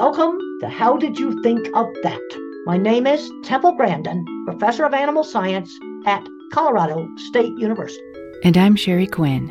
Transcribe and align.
Welcome 0.00 0.38
to 0.60 0.68
How 0.68 0.96
Did 0.96 1.18
You 1.18 1.42
Think 1.42 1.66
of 1.74 1.88
That? 2.04 2.22
My 2.66 2.76
name 2.76 3.04
is 3.04 3.32
Temple 3.42 3.72
Grandin, 3.72 4.24
Professor 4.44 4.84
of 4.84 4.94
Animal 4.94 5.24
Science 5.24 5.76
at 6.06 6.24
Colorado 6.52 7.08
State 7.16 7.58
University. 7.58 8.00
And 8.44 8.56
I'm 8.56 8.76
Sherry 8.76 9.08
Quinn. 9.08 9.50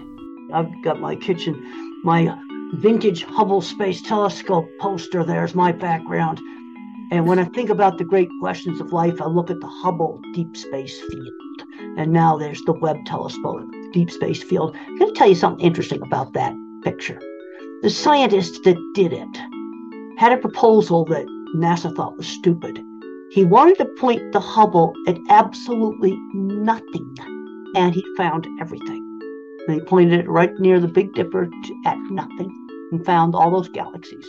I've 0.53 0.71
got 0.83 1.01
my 1.01 1.17
kitchen, 1.17 1.61
my 2.05 2.33
vintage 2.75 3.23
Hubble 3.23 3.59
Space 3.59 4.01
Telescope 4.01 4.69
poster 4.79 5.21
there's 5.21 5.53
my 5.53 5.73
background. 5.73 6.39
And 7.11 7.27
when 7.27 7.39
I 7.39 7.43
think 7.43 7.69
about 7.69 7.97
the 7.97 8.05
great 8.05 8.29
questions 8.39 8.79
of 8.79 8.93
life, 8.93 9.21
I 9.21 9.25
look 9.25 9.51
at 9.51 9.59
the 9.59 9.67
Hubble 9.67 10.21
Deep 10.33 10.55
Space 10.55 10.97
Field. 10.97 11.97
And 11.97 12.13
now 12.13 12.37
there's 12.37 12.61
the 12.61 12.71
Webb 12.71 12.99
Telescope 13.05 13.69
Deep 13.91 14.09
Space 14.09 14.43
Field. 14.43 14.77
I'm 14.77 14.97
going 14.97 15.13
to 15.13 15.19
tell 15.19 15.27
you 15.27 15.35
something 15.35 15.65
interesting 15.65 16.01
about 16.03 16.31
that 16.35 16.55
picture. 16.85 17.21
The 17.81 17.89
scientist 17.89 18.63
that 18.63 18.77
did 18.95 19.11
it 19.11 19.56
had 20.17 20.31
a 20.31 20.37
proposal 20.37 21.05
that 21.05 21.25
NASA 21.55 21.95
thought 21.95 22.17
was 22.17 22.27
stupid. 22.27 22.79
He 23.31 23.45
wanted 23.45 23.77
to 23.77 23.85
point 23.85 24.31
the 24.31 24.39
Hubble 24.39 24.93
at 25.07 25.17
absolutely 25.29 26.17
nothing, 26.33 27.15
and 27.75 27.93
he 27.93 28.03
found 28.17 28.47
everything. 28.59 29.03
He 29.67 29.79
pointed 29.81 30.19
it 30.19 30.29
right 30.29 30.57
near 30.59 30.79
the 30.79 30.87
Big 30.87 31.13
Dipper 31.13 31.49
at 31.85 31.97
nothing 32.09 32.51
and 32.91 33.05
found 33.05 33.35
all 33.35 33.51
those 33.51 33.69
galaxies. 33.69 34.25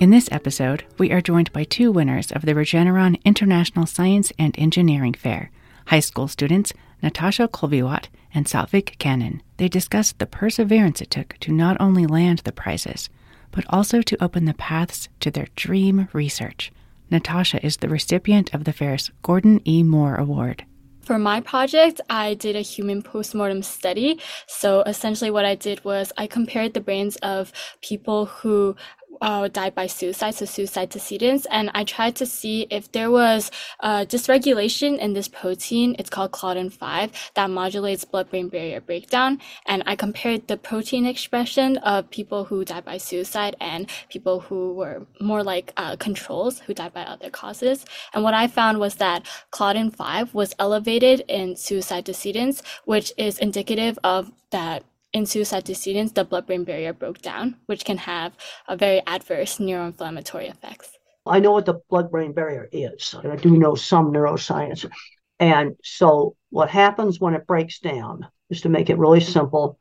In 0.00 0.10
this 0.10 0.28
episode, 0.32 0.84
we 0.98 1.12
are 1.12 1.20
joined 1.20 1.52
by 1.52 1.64
two 1.64 1.92
winners 1.92 2.32
of 2.32 2.42
the 2.42 2.54
Regeneron 2.54 3.22
International 3.24 3.86
Science 3.86 4.32
and 4.38 4.54
Engineering 4.58 5.14
Fair, 5.14 5.50
high 5.86 6.00
school 6.00 6.26
students 6.26 6.72
Natasha 7.02 7.48
Kolviwat 7.48 8.06
and 8.32 8.46
Satvik 8.46 8.96
Kannan. 8.98 9.42
They 9.58 9.68
discussed 9.68 10.18
the 10.18 10.26
perseverance 10.26 11.02
it 11.02 11.10
took 11.10 11.36
to 11.40 11.52
not 11.52 11.76
only 11.80 12.06
land 12.06 12.38
the 12.40 12.52
prizes, 12.52 13.10
but 13.52 13.64
also 13.68 14.02
to 14.02 14.22
open 14.22 14.44
the 14.46 14.54
paths 14.54 15.08
to 15.20 15.30
their 15.30 15.46
dream 15.54 16.08
research. 16.12 16.72
Natasha 17.10 17.64
is 17.64 17.76
the 17.76 17.88
recipient 17.88 18.52
of 18.52 18.64
the 18.64 18.72
fair's 18.72 19.10
Gordon 19.22 19.60
E. 19.68 19.82
Moore 19.82 20.16
Award. 20.16 20.64
For 21.02 21.18
my 21.18 21.40
project, 21.40 22.00
I 22.08 22.34
did 22.34 22.54
a 22.54 22.60
human 22.60 23.02
postmortem 23.02 23.62
study. 23.62 24.20
So 24.46 24.82
essentially, 24.82 25.30
what 25.30 25.44
I 25.44 25.56
did 25.56 25.84
was 25.84 26.12
I 26.16 26.28
compared 26.28 26.74
the 26.74 26.80
brains 26.80 27.16
of 27.16 27.52
people 27.82 28.26
who 28.26 28.76
uh, 29.20 29.48
died 29.48 29.74
by 29.74 29.86
suicide, 29.86 30.34
so 30.34 30.44
suicide 30.44 30.90
decedents, 30.90 31.46
and 31.50 31.70
I 31.74 31.84
tried 31.84 32.16
to 32.16 32.26
see 32.26 32.66
if 32.70 32.90
there 32.92 33.10
was 33.10 33.50
uh, 33.80 34.04
dysregulation 34.04 34.98
in 34.98 35.12
this 35.12 35.28
protein. 35.28 35.94
It's 35.98 36.10
called 36.10 36.32
Claudin 36.32 36.70
5 36.70 37.32
that 37.34 37.50
modulates 37.50 38.04
blood-brain 38.04 38.48
barrier 38.48 38.80
breakdown. 38.80 39.38
And 39.66 39.82
I 39.86 39.96
compared 39.96 40.48
the 40.48 40.56
protein 40.56 41.06
expression 41.06 41.76
of 41.78 42.10
people 42.10 42.44
who 42.44 42.64
died 42.64 42.84
by 42.84 42.98
suicide 42.98 43.56
and 43.60 43.88
people 44.08 44.40
who 44.40 44.74
were 44.74 45.06
more 45.20 45.42
like 45.42 45.72
uh, 45.76 45.96
controls 45.96 46.60
who 46.60 46.74
died 46.74 46.94
by 46.94 47.02
other 47.02 47.30
causes. 47.30 47.84
And 48.14 48.22
what 48.22 48.34
I 48.34 48.46
found 48.46 48.78
was 48.78 48.96
that 48.96 49.26
Claudin 49.50 49.90
5 49.90 50.34
was 50.34 50.54
elevated 50.58 51.24
in 51.28 51.56
suicide 51.56 52.04
decedents, 52.04 52.62
which 52.84 53.12
is 53.16 53.38
indicative 53.38 53.98
of 54.04 54.32
that 54.50 54.84
in 55.12 55.26
suicide 55.26 55.64
decedents, 55.64 56.12
the 56.12 56.24
blood-brain 56.24 56.64
barrier 56.64 56.92
broke 56.92 57.20
down, 57.20 57.56
which 57.66 57.84
can 57.84 57.98
have 57.98 58.32
a 58.68 58.76
very 58.76 59.02
adverse 59.06 59.58
neuroinflammatory 59.58 60.50
effects. 60.50 60.90
I 61.26 61.38
know 61.38 61.52
what 61.52 61.66
the 61.66 61.80
blood-brain 61.88 62.32
barrier 62.32 62.68
is. 62.72 63.14
I 63.14 63.36
do 63.36 63.56
know 63.56 63.74
some 63.74 64.12
neuroscience. 64.12 64.90
And 65.38 65.76
so 65.82 66.36
what 66.50 66.70
happens 66.70 67.20
when 67.20 67.34
it 67.34 67.46
breaks 67.46 67.78
down, 67.78 68.26
just 68.50 68.64
to 68.64 68.68
make 68.68 68.90
it 68.90 68.98
really 68.98 69.20
simple, 69.20 69.78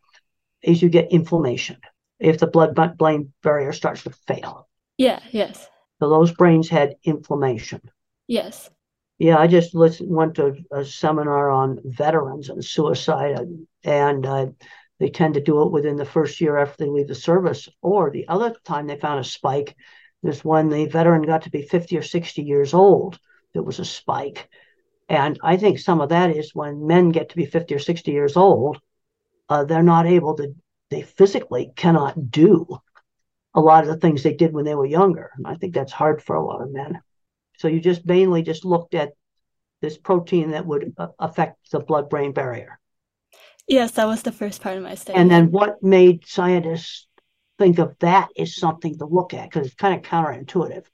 is 0.62 0.82
you 0.82 0.90
get 0.90 1.12
inflammation 1.12 1.78
if 2.20 2.38
the 2.38 2.48
blood-brain 2.48 3.34
barrier 3.42 3.73
starts 3.73 4.04
to 4.04 4.12
fail. 4.28 4.68
Yeah, 4.98 5.20
yes. 5.32 5.68
So 6.00 6.10
those 6.10 6.32
brains 6.32 6.70
had 6.70 6.95
inflammation. 7.04 7.82
Yes. 8.28 8.70
Yeah, 9.18 9.38
I 9.38 9.48
just 9.48 9.76
listened, 9.76 10.10
went 10.10 10.36
to 10.36 10.56
a 10.72 10.84
seminar 10.84 11.52
on 11.52 11.80
veterans 11.86 12.50
and 12.50 12.64
suicide, 12.64 13.38
and 13.84 14.26
uh, 14.26 14.48
they 15.02 15.10
tend 15.10 15.34
to 15.34 15.42
do 15.42 15.64
it 15.64 15.72
within 15.72 15.95
the 15.95 16.06
first 16.06 16.39
year 16.39 16.58
after 16.58 16.86
they 16.86 16.89
leave 16.89 17.08
the 17.08 17.16
service. 17.16 17.67
Or 17.82 18.12
the 18.12 18.28
other 18.28 18.54
time 18.64 18.86
they 18.86 18.98
found 18.98 19.20
a 19.20 19.23
spike 19.23 19.76
is 20.22 20.45
when 20.45 20.70
the 20.70 20.86
veteran 20.86 21.23
got 21.23 21.42
to 21.42 21.50
be 21.50 21.64
50 21.64 21.98
or 21.98 22.04
60 22.04 22.44
years 22.44 22.76
old. 22.76 23.17
There 23.54 23.64
was 23.64 23.80
a 23.80 23.86
spike. 23.86 24.48
And 25.10 25.40
I 25.42 25.58
think 25.58 25.80
some 25.80 26.02
of 26.02 26.10
that 26.10 26.30
is 26.30 26.54
when 26.54 26.86
men 26.86 27.10
get 27.10 27.30
to 27.30 27.36
be 27.36 27.48
50 27.48 27.73
or 27.73 27.80
60 27.80 28.11
years 28.11 28.38
old, 28.38 28.80
uh, 29.50 29.64
they're 29.64 29.82
not 29.82 30.06
able 30.06 30.36
to, 30.36 30.54
they 30.92 31.02
physically 31.02 31.72
cannot 31.76 32.30
do 32.30 32.67
a 33.56 33.60
lot 33.60 33.84
of 33.84 33.90
the 33.90 33.98
things 33.98 34.22
they 34.22 34.36
did 34.36 34.54
when 34.54 34.66
they 34.66 34.76
were 34.76 34.86
younger. 34.86 35.32
And 35.36 35.48
I 35.48 35.56
think 35.56 35.73
that's 35.73 35.92
hard 35.92 36.22
for 36.22 36.36
a 36.36 36.45
lot 36.45 36.61
of 36.61 36.72
men. 36.72 37.02
So 37.58 37.67
you 37.67 37.80
just 37.80 38.06
mainly 38.06 38.44
just 38.44 38.66
looked 38.66 38.94
at 38.94 39.14
this 39.82 39.98
protein 39.98 40.52
that 40.52 40.67
would 40.67 40.94
uh, 40.95 41.08
affect 41.17 41.72
the 41.72 41.80
blood 41.80 42.08
brain 42.08 42.34
barrier. 42.34 42.78
Yes, 43.67 43.92
that 43.92 44.08
was 44.08 44.23
the 44.23 44.32
first 44.32 44.61
part 44.61 44.77
of 44.77 44.83
my 44.83 44.95
study. 44.95 45.17
And 45.17 45.30
then 45.30 45.52
what 45.52 45.82
made 45.82 46.27
scientists 46.27 47.08
think 47.58 47.80
of 47.80 47.95
that 47.99 48.30
as 48.38 48.55
something 48.55 48.98
to 48.98 49.05
look 49.05 49.33
at? 49.33 49.49
Because 49.49 49.67
it's 49.67 49.76
kind 49.76 49.95
of 49.95 50.02
counterintuitive. 50.02 50.86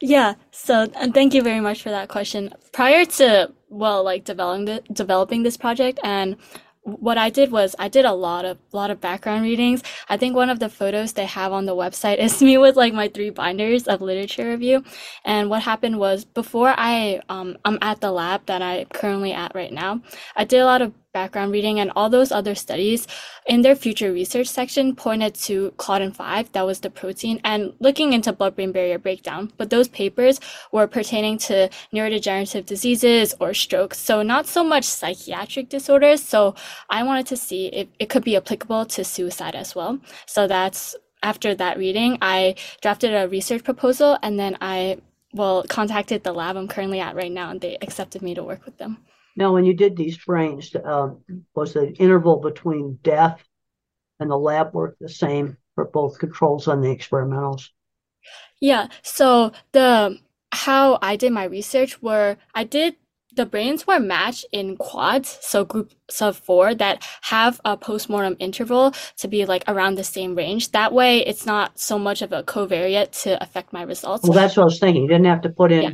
Yeah. 0.00 0.34
So, 0.50 0.88
and 0.96 1.14
thank 1.14 1.34
you 1.34 1.42
very 1.42 1.60
much 1.60 1.82
for 1.82 1.90
that 1.90 2.08
question. 2.08 2.52
Prior 2.72 3.04
to 3.04 3.52
well, 3.68 4.02
like 4.02 4.24
developing 4.24 4.64
the, 4.64 4.82
developing 4.92 5.42
this 5.42 5.56
project 5.56 6.00
and 6.02 6.36
what 6.82 7.18
I 7.18 7.28
did 7.28 7.50
was 7.50 7.76
I 7.78 7.88
did 7.88 8.04
a 8.04 8.12
lot 8.12 8.44
of 8.44 8.58
lot 8.72 8.90
of 8.90 9.00
background 9.00 9.42
readings. 9.42 9.82
I 10.08 10.16
think 10.16 10.34
one 10.34 10.48
of 10.48 10.58
the 10.58 10.68
photos 10.68 11.12
they 11.12 11.26
have 11.26 11.52
on 11.52 11.66
the 11.66 11.74
website 11.74 12.18
is 12.18 12.40
me 12.42 12.56
with 12.58 12.76
like 12.76 12.94
my 12.94 13.08
three 13.08 13.30
binders 13.30 13.86
of 13.86 14.00
literature 14.00 14.48
review. 14.48 14.84
And 15.24 15.50
what 15.50 15.62
happened 15.62 15.98
was 15.98 16.24
before 16.24 16.74
I 16.76 17.20
um 17.28 17.58
I'm 17.64 17.78
at 17.82 18.00
the 18.00 18.10
lab 18.10 18.46
that 18.46 18.62
I 18.62 18.86
currently 18.92 19.32
at 19.32 19.54
right 19.54 19.72
now, 19.72 20.00
I 20.36 20.44
did 20.44 20.60
a 20.60 20.64
lot 20.64 20.82
of 20.82 20.94
background 21.18 21.50
reading 21.56 21.80
and 21.80 21.90
all 21.96 22.08
those 22.10 22.30
other 22.38 22.54
studies 22.54 23.00
in 23.46 23.62
their 23.62 23.76
future 23.84 24.10
research 24.20 24.48
section 24.58 24.94
pointed 24.94 25.32
to 25.46 25.54
claudin 25.82 26.12
5 26.12 26.52
that 26.52 26.66
was 26.70 26.78
the 26.80 26.90
protein 27.00 27.40
and 27.50 27.60
looking 27.86 28.12
into 28.12 28.32
blood-brain 28.38 28.72
barrier 28.76 29.00
breakdown. 29.06 29.42
But 29.58 29.70
those 29.70 29.88
papers 29.88 30.40
were 30.74 30.86
pertaining 30.86 31.36
to 31.48 31.56
neurodegenerative 31.94 32.64
diseases 32.74 33.34
or 33.40 33.50
strokes 33.64 33.98
so 34.08 34.22
not 34.34 34.44
so 34.56 34.62
much 34.74 34.84
psychiatric 34.84 35.66
disorders. 35.76 36.20
So 36.22 36.40
i 36.96 37.02
wanted 37.08 37.26
to 37.32 37.36
see 37.46 37.62
if 37.80 37.86
it 38.02 38.08
could 38.10 38.24
be 38.30 38.36
applicable 38.40 38.84
to 38.94 39.00
suicide 39.16 39.56
as 39.64 39.74
well. 39.74 39.92
So 40.26 40.40
that's 40.46 40.96
after 41.22 41.50
that 41.54 41.78
reading 41.84 42.12
i 42.22 42.54
drafted 42.80 43.12
a 43.12 43.28
research 43.28 43.64
proposal 43.64 44.10
and 44.22 44.38
then 44.38 44.56
i 44.60 44.96
well 45.32 45.64
contacted 45.68 46.22
the 46.22 46.32
lab 46.32 46.56
i'm 46.56 46.68
currently 46.68 47.00
at 47.00 47.16
right 47.16 47.32
now 47.32 47.50
and 47.50 47.60
they 47.60 47.76
accepted 47.86 48.22
me 48.22 48.34
to 48.34 48.44
work 48.50 48.64
with 48.64 48.76
them 48.78 48.92
now, 49.36 49.52
when 49.52 49.64
you 49.64 49.74
did 49.74 49.96
these 49.96 50.18
brains, 50.18 50.74
uh, 50.74 51.10
was 51.54 51.74
the 51.74 51.92
interval 51.94 52.40
between 52.40 52.98
death 53.02 53.40
and 54.18 54.30
the 54.30 54.36
lab 54.36 54.74
work 54.74 54.96
the 55.00 55.08
same 55.08 55.56
for 55.76 55.84
both 55.84 56.18
controls 56.18 56.66
and 56.66 56.82
the 56.82 56.88
experimentals? 56.88 57.68
Yeah. 58.60 58.88
So 59.02 59.52
the 59.72 60.18
how 60.50 60.98
I 61.02 61.14
did 61.14 61.32
my 61.32 61.44
research 61.44 62.02
were 62.02 62.36
I 62.54 62.64
did 62.64 62.96
the 63.36 63.46
brains 63.46 63.86
were 63.86 64.00
matched 64.00 64.46
in 64.50 64.76
quads, 64.76 65.38
so 65.40 65.64
groups 65.64 66.20
of 66.20 66.36
four 66.36 66.74
that 66.74 67.06
have 67.22 67.60
a 67.64 67.76
postmortem 67.76 68.34
interval 68.40 68.92
to 69.18 69.28
be 69.28 69.44
like 69.44 69.62
around 69.68 69.94
the 69.94 70.02
same 70.02 70.34
range. 70.34 70.72
That 70.72 70.92
way, 70.92 71.24
it's 71.24 71.46
not 71.46 71.78
so 71.78 71.96
much 72.00 72.22
of 72.22 72.32
a 72.32 72.42
covariate 72.42 73.12
to 73.22 73.40
affect 73.40 73.72
my 73.72 73.82
results. 73.82 74.24
Well, 74.24 74.32
that's 74.32 74.56
what 74.56 74.64
I 74.64 74.64
was 74.64 74.80
thinking. 74.80 75.02
You 75.02 75.08
didn't 75.08 75.26
have 75.26 75.42
to 75.42 75.50
put 75.50 75.70
in 75.70 75.82
yeah 75.82 75.90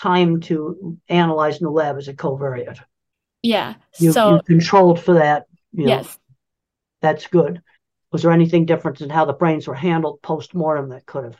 time 0.00 0.40
to 0.40 0.98
analyze 1.08 1.58
in 1.58 1.64
the 1.64 1.70
lab 1.70 1.96
as 1.96 2.08
a 2.08 2.14
covariate. 2.14 2.80
Yeah. 3.42 3.74
You, 3.98 4.12
so 4.12 4.36
you 4.36 4.42
controlled 4.42 5.00
for 5.00 5.14
that. 5.14 5.46
You 5.72 5.84
know, 5.84 5.88
yes. 5.88 6.18
That's 7.02 7.26
good. 7.26 7.62
Was 8.12 8.22
there 8.22 8.32
anything 8.32 8.66
different 8.66 9.00
in 9.00 9.10
how 9.10 9.24
the 9.24 9.32
brains 9.32 9.68
were 9.68 9.74
handled 9.74 10.22
post 10.22 10.54
mortem 10.54 10.88
that 10.90 11.06
could 11.06 11.24
have 11.24 11.36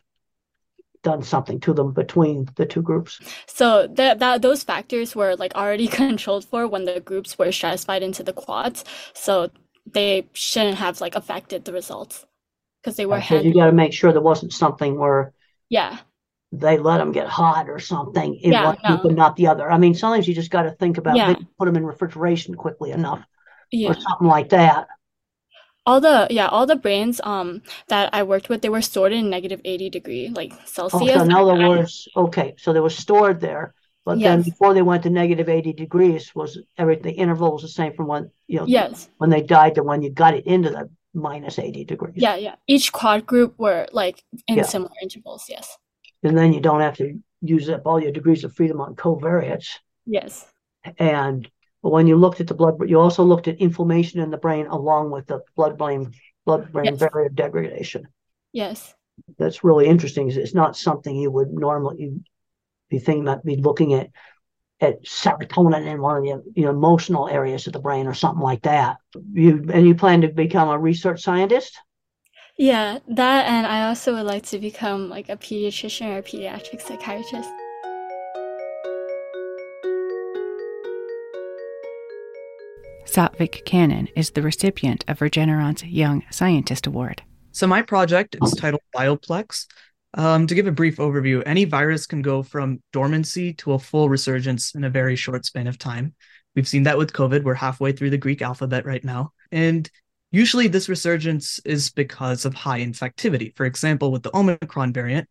done 1.03 1.23
something 1.23 1.59
to 1.61 1.73
them 1.73 1.93
between 1.93 2.49
the 2.57 2.67
two 2.67 2.83
groups? 2.83 3.21
So 3.47 3.87
that 3.87 4.21
that 4.21 4.43
those 4.43 4.63
factors 4.63 5.17
were 5.17 5.37
like 5.37 5.55
already 5.55 5.89
controlled 6.03 6.45
for 6.45 6.67
when 6.67 6.85
the 6.85 7.01
groups 7.01 7.39
were 7.39 7.53
stratified 7.53 8.03
into 8.03 8.23
the 8.23 8.33
quads. 8.33 8.85
So 9.15 9.51
they 9.87 10.29
shouldn't 10.33 10.79
have 10.79 11.01
like 11.01 11.17
affected 11.17 11.65
the 11.65 11.73
results 11.73 12.25
because 12.83 12.97
they 12.97 13.07
were. 13.07 13.19
You 13.19 13.55
got 13.55 13.67
to 13.67 13.73
make 13.73 13.93
sure 13.93 14.13
there 14.13 14.21
wasn't 14.21 14.53
something 14.53 14.99
where. 14.99 15.33
Yeah 15.69 15.99
they 16.53 16.79
let 16.79 16.99
them 16.99 17.13
get 17.13 17.29
hot 17.29 17.69
or 17.69 17.79
something 17.79 18.35
in 18.35 18.53
yeah, 18.53 18.65
one 18.65 18.79
no. 18.83 18.89
group 18.89 19.05
and 19.07 19.17
not 19.17 19.37
the 19.37 19.47
other. 19.47 19.71
I 19.71 19.79
mean, 19.79 19.95
sometimes 19.95 20.27
you 20.27 20.35
just 20.35 20.51
got 20.51 20.63
to 20.63 20.73
think 20.73 20.99
about 20.99 21.17
yeah. 21.17 21.35
put 21.59 21.67
them 21.67 21.77
in 21.77 21.87
refrigeration 21.87 22.55
quickly 22.55 22.91
enough 22.91 23.25
yeah. 23.71 23.91
or 23.91 23.95
something 23.95 24.27
like 24.27 24.49
that. 24.51 24.89
All 25.87 26.01
the 26.01 26.27
yeah, 26.31 26.49
all 26.49 26.67
the 26.67 26.77
brains 26.77 27.21
um 27.25 27.63
that 27.89 28.11
I 28.13 28.23
worked 28.25 28.49
with, 28.49 28.63
they 28.63 28.69
were 28.69 28.83
stored 28.83 29.13
in 29.13 29.31
negative 29.31 29.61
eighty 29.65 29.89
degree 29.89 30.29
like 30.29 30.53
Celsius. 30.67 31.03
Oh, 31.03 31.19
so 31.19 31.23
in 31.23 31.33
other 31.33 31.69
words, 31.69 32.09
okay, 32.15 32.55
so 32.59 32.73
they 32.73 32.81
were 32.81 32.91
stored 32.91 33.41
there, 33.41 33.73
but 34.05 34.19
yes. 34.19 34.29
then 34.29 34.43
before 34.43 34.75
they 34.75 34.83
went 34.83 35.05
to 35.05 35.11
negative 35.11 35.49
eighty 35.49 35.73
degrees, 35.73 36.35
was 36.35 36.59
everything 36.77 37.15
the 37.15 37.19
interval 37.19 37.53
was 37.53 37.63
the 37.63 37.69
same 37.69 37.95
from 37.95 38.09
when 38.09 38.31
you 38.47 38.59
know 38.59 38.67
yes 38.67 39.09
when 39.17 39.31
they 39.31 39.41
died 39.41 39.77
to 39.77 39.83
when 39.83 40.03
you 40.03 40.11
got 40.11 40.35
it 40.35 40.47
into 40.47 40.69
the 40.69 40.91
minus 41.15 41.59
eighty 41.59 41.85
degrees. 41.85 42.15
Yeah, 42.17 42.37
yeah. 42.37 42.57
Each 42.67 42.93
quad 42.93 43.27
group 43.27 43.59
were 43.59 43.87
like 43.93 44.23
in 44.47 44.63
similar 44.65 44.93
intervals. 45.03 45.47
Yes. 45.49 45.79
And 46.23 46.37
then 46.37 46.53
you 46.53 46.61
don't 46.61 46.81
have 46.81 46.97
to 46.97 47.19
use 47.41 47.69
up 47.69 47.83
all 47.87 48.03
your 48.03 48.13
degrees 48.13 48.45
of 48.45 48.55
freedom 48.55 48.81
on 48.81 48.95
covariates. 48.95 49.79
Yes. 50.07 50.47
And 50.99 51.51
when 51.81 52.07
you 52.07 52.17
looked 52.17 52.41
at 52.41 52.47
the 52.47 52.55
blood, 52.55 52.77
you 52.89 53.01
also 53.01 53.25
looked 53.25 53.49
at 53.49 53.59
inflammation 53.59 54.21
in 54.21 54.31
the 54.31 54.37
brain 54.37 54.67
along 54.67 55.11
with 55.11 55.27
the 55.27 55.41
blood-brain 55.57 56.13
blood-brain 56.47 56.85
yes. 56.87 56.99
barrier 56.99 57.29
degradation. 57.29 58.09
Yes. 58.53 58.95
That's 59.39 59.63
really 59.63 59.87
interesting. 59.87 60.31
It's 60.31 60.55
not 60.55 60.77
something 60.77 61.15
you 61.15 61.31
would 61.31 61.53
normally 61.53 62.21
be 62.89 62.99
thinking 62.99 63.23
about 63.23 63.45
be 63.45 63.57
looking 63.57 63.95
at 63.95 64.11
at 64.81 65.05
serotonin 65.05 65.87
in 65.87 66.01
one 66.01 66.17
of 66.17 66.23
the 66.23 66.43
you 66.55 66.65
know, 66.65 66.71
emotional 66.71 67.29
areas 67.29 67.67
of 67.67 67.75
the 67.75 67.79
brain 67.79 68.07
or 68.07 68.15
something 68.15 68.43
like 68.43 68.63
that. 68.63 68.97
You 69.33 69.69
and 69.73 69.87
you 69.87 69.95
plan 69.95 70.23
to 70.23 70.29
become 70.29 70.69
a 70.69 70.79
research 70.79 71.23
scientist? 71.23 71.79
Yeah, 72.61 72.99
that 73.09 73.47
and 73.47 73.67
I 73.67 73.89
also 73.89 74.13
would 74.13 74.27
like 74.27 74.45
to 74.49 74.59
become 74.59 75.09
like 75.09 75.31
a 75.31 75.37
pediatrician 75.39 76.15
or 76.15 76.19
a 76.19 76.23
pediatric 76.23 76.83
psychiatrist. 76.83 77.49
Satvik 83.07 83.65
Kannan 83.65 84.09
is 84.15 84.33
the 84.33 84.43
recipient 84.43 85.07
of 85.09 85.21
Regeneron's 85.21 85.85
Young 85.85 86.23
Scientist 86.31 86.87
Award. 86.87 87.23
So 87.53 87.67
my 87.67 87.81
project 87.81 88.37
is 88.43 88.53
titled 88.53 88.83
Bioplex, 88.95 89.65
um, 90.13 90.47
to 90.47 90.55
give 90.55 90.67
a 90.67 90.71
brief 90.71 90.99
overview, 90.99 91.43
any 91.47 91.65
virus 91.65 92.07
can 92.07 92.21
go 92.21 92.43
from 92.43 92.83
dormancy 92.93 93.55
to 93.55 93.73
a 93.73 93.79
full 93.79 94.11
resurgence 94.11 94.75
in 94.75 94.85
a 94.85 94.91
very 94.91 95.17
short 95.17 95.47
span 95.47 95.67
of 95.67 95.79
time. 95.79 96.15
We've 96.55 96.69
seen 96.69 96.83
that 96.83 96.99
with 96.99 97.15
COVID. 97.15 97.43
We're 97.43 97.55
halfway 97.55 97.93
through 97.93 98.11
the 98.11 98.19
Greek 98.19 98.43
alphabet 98.43 98.85
right 98.85 99.03
now. 99.03 99.33
And 99.51 99.91
usually 100.31 100.69
this 100.69 100.89
resurgence 100.89 101.59
is 101.65 101.91
because 101.91 102.45
of 102.45 102.55
high 102.55 102.81
infectivity. 102.81 103.55
For 103.57 103.67
example, 103.67 104.13
with 104.13 104.23
the 104.23 104.37
Omicron 104.37 104.93
variant, 104.93 105.29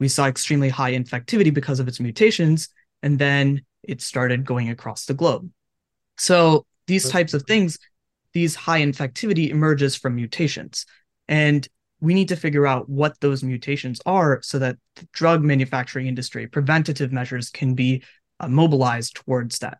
we 0.00 0.08
saw 0.08 0.26
extremely 0.26 0.68
high 0.68 0.92
infectivity 0.92 1.52
because 1.52 1.80
of 1.80 1.88
its 1.88 2.00
mutations, 2.00 2.68
and 3.02 3.18
then 3.18 3.62
it 3.82 4.00
started 4.00 4.44
going 4.44 4.70
across 4.70 5.06
the 5.06 5.14
globe. 5.14 5.50
So 6.18 6.66
these 6.86 7.08
types 7.08 7.34
of 7.34 7.44
things, 7.44 7.78
these 8.32 8.54
high 8.54 8.80
infectivity 8.80 9.50
emerges 9.50 9.96
from 9.96 10.16
mutations. 10.16 10.86
And 11.28 11.66
we 12.00 12.14
need 12.14 12.28
to 12.28 12.36
figure 12.36 12.66
out 12.66 12.88
what 12.88 13.20
those 13.20 13.44
mutations 13.44 14.00
are 14.04 14.40
so 14.42 14.58
that 14.58 14.76
the 14.96 15.08
drug 15.12 15.42
manufacturing 15.42 16.08
industry 16.08 16.46
preventative 16.48 17.12
measures 17.12 17.48
can 17.48 17.74
be 17.74 18.02
uh, 18.40 18.48
mobilized 18.48 19.14
towards 19.14 19.60
that 19.60 19.78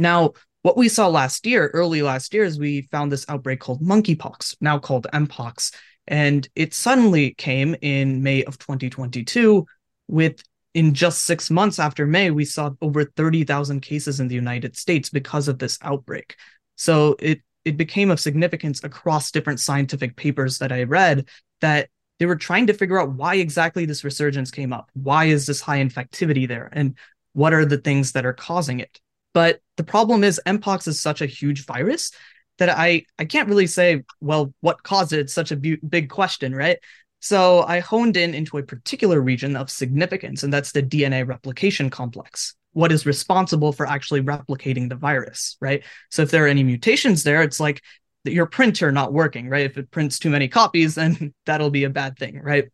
now 0.00 0.32
what 0.62 0.76
we 0.76 0.88
saw 0.88 1.08
last 1.08 1.46
year 1.46 1.68
early 1.74 2.02
last 2.02 2.34
year 2.34 2.44
is 2.44 2.58
we 2.58 2.82
found 2.82 3.10
this 3.10 3.26
outbreak 3.28 3.60
called 3.60 3.82
monkeypox 3.82 4.56
now 4.60 4.78
called 4.78 5.06
mpox 5.12 5.74
and 6.06 6.48
it 6.54 6.74
suddenly 6.74 7.34
came 7.34 7.74
in 7.82 8.22
may 8.22 8.44
of 8.44 8.58
2022 8.58 9.66
with 10.08 10.42
in 10.74 10.94
just 10.94 11.24
six 11.24 11.50
months 11.50 11.78
after 11.78 12.06
may 12.06 12.30
we 12.30 12.44
saw 12.44 12.70
over 12.80 13.04
30000 13.04 13.80
cases 13.80 14.20
in 14.20 14.28
the 14.28 14.34
united 14.34 14.76
states 14.76 15.10
because 15.10 15.48
of 15.48 15.58
this 15.58 15.78
outbreak 15.82 16.36
so 16.76 17.16
it 17.18 17.40
it 17.64 17.76
became 17.76 18.10
of 18.10 18.20
significance 18.20 18.82
across 18.84 19.30
different 19.30 19.60
scientific 19.60 20.16
papers 20.16 20.58
that 20.58 20.72
I 20.72 20.84
read 20.84 21.28
that 21.60 21.88
they 22.18 22.26
were 22.26 22.36
trying 22.36 22.66
to 22.66 22.74
figure 22.74 23.00
out 23.00 23.12
why 23.12 23.36
exactly 23.36 23.84
this 23.84 24.04
resurgence 24.04 24.50
came 24.50 24.72
up. 24.72 24.90
Why 24.94 25.26
is 25.26 25.46
this 25.46 25.60
high 25.60 25.78
infectivity 25.78 26.46
there? 26.46 26.68
And 26.72 26.96
what 27.32 27.54
are 27.54 27.64
the 27.64 27.78
things 27.78 28.12
that 28.12 28.26
are 28.26 28.32
causing 28.32 28.80
it? 28.80 29.00
But 29.32 29.60
the 29.76 29.84
problem 29.84 30.24
is 30.24 30.40
Mpox 30.46 30.88
is 30.88 31.00
such 31.00 31.20
a 31.22 31.26
huge 31.26 31.64
virus 31.64 32.12
that 32.58 32.68
I, 32.68 33.04
I 33.18 33.24
can't 33.24 33.48
really 33.48 33.66
say, 33.66 34.02
well, 34.20 34.52
what 34.60 34.82
caused 34.82 35.12
it? 35.12 35.20
It's 35.20 35.32
such 35.32 35.50
a 35.50 35.56
bu- 35.56 35.78
big 35.88 36.10
question, 36.10 36.54
right? 36.54 36.78
So 37.20 37.62
I 37.62 37.80
honed 37.80 38.16
in 38.16 38.34
into 38.34 38.58
a 38.58 38.62
particular 38.62 39.20
region 39.20 39.56
of 39.56 39.70
significance, 39.70 40.42
and 40.42 40.52
that's 40.52 40.72
the 40.72 40.82
DNA 40.82 41.26
replication 41.26 41.90
complex 41.90 42.54
what 42.72 42.92
is 42.92 43.06
responsible 43.06 43.72
for 43.72 43.86
actually 43.86 44.22
replicating 44.22 44.88
the 44.88 44.94
virus, 44.94 45.56
right? 45.60 45.82
So 46.10 46.22
if 46.22 46.30
there 46.30 46.44
are 46.44 46.48
any 46.48 46.62
mutations 46.62 47.22
there, 47.22 47.42
it's 47.42 47.60
like 47.60 47.82
your 48.24 48.46
printer 48.46 48.92
not 48.92 49.12
working, 49.12 49.48
right? 49.48 49.66
If 49.66 49.78
it 49.78 49.90
prints 49.90 50.18
too 50.18 50.30
many 50.30 50.48
copies, 50.48 50.94
then 50.96 51.34
that'll 51.46 51.70
be 51.70 51.84
a 51.84 51.90
bad 51.90 52.18
thing, 52.18 52.40
right? 52.40 52.68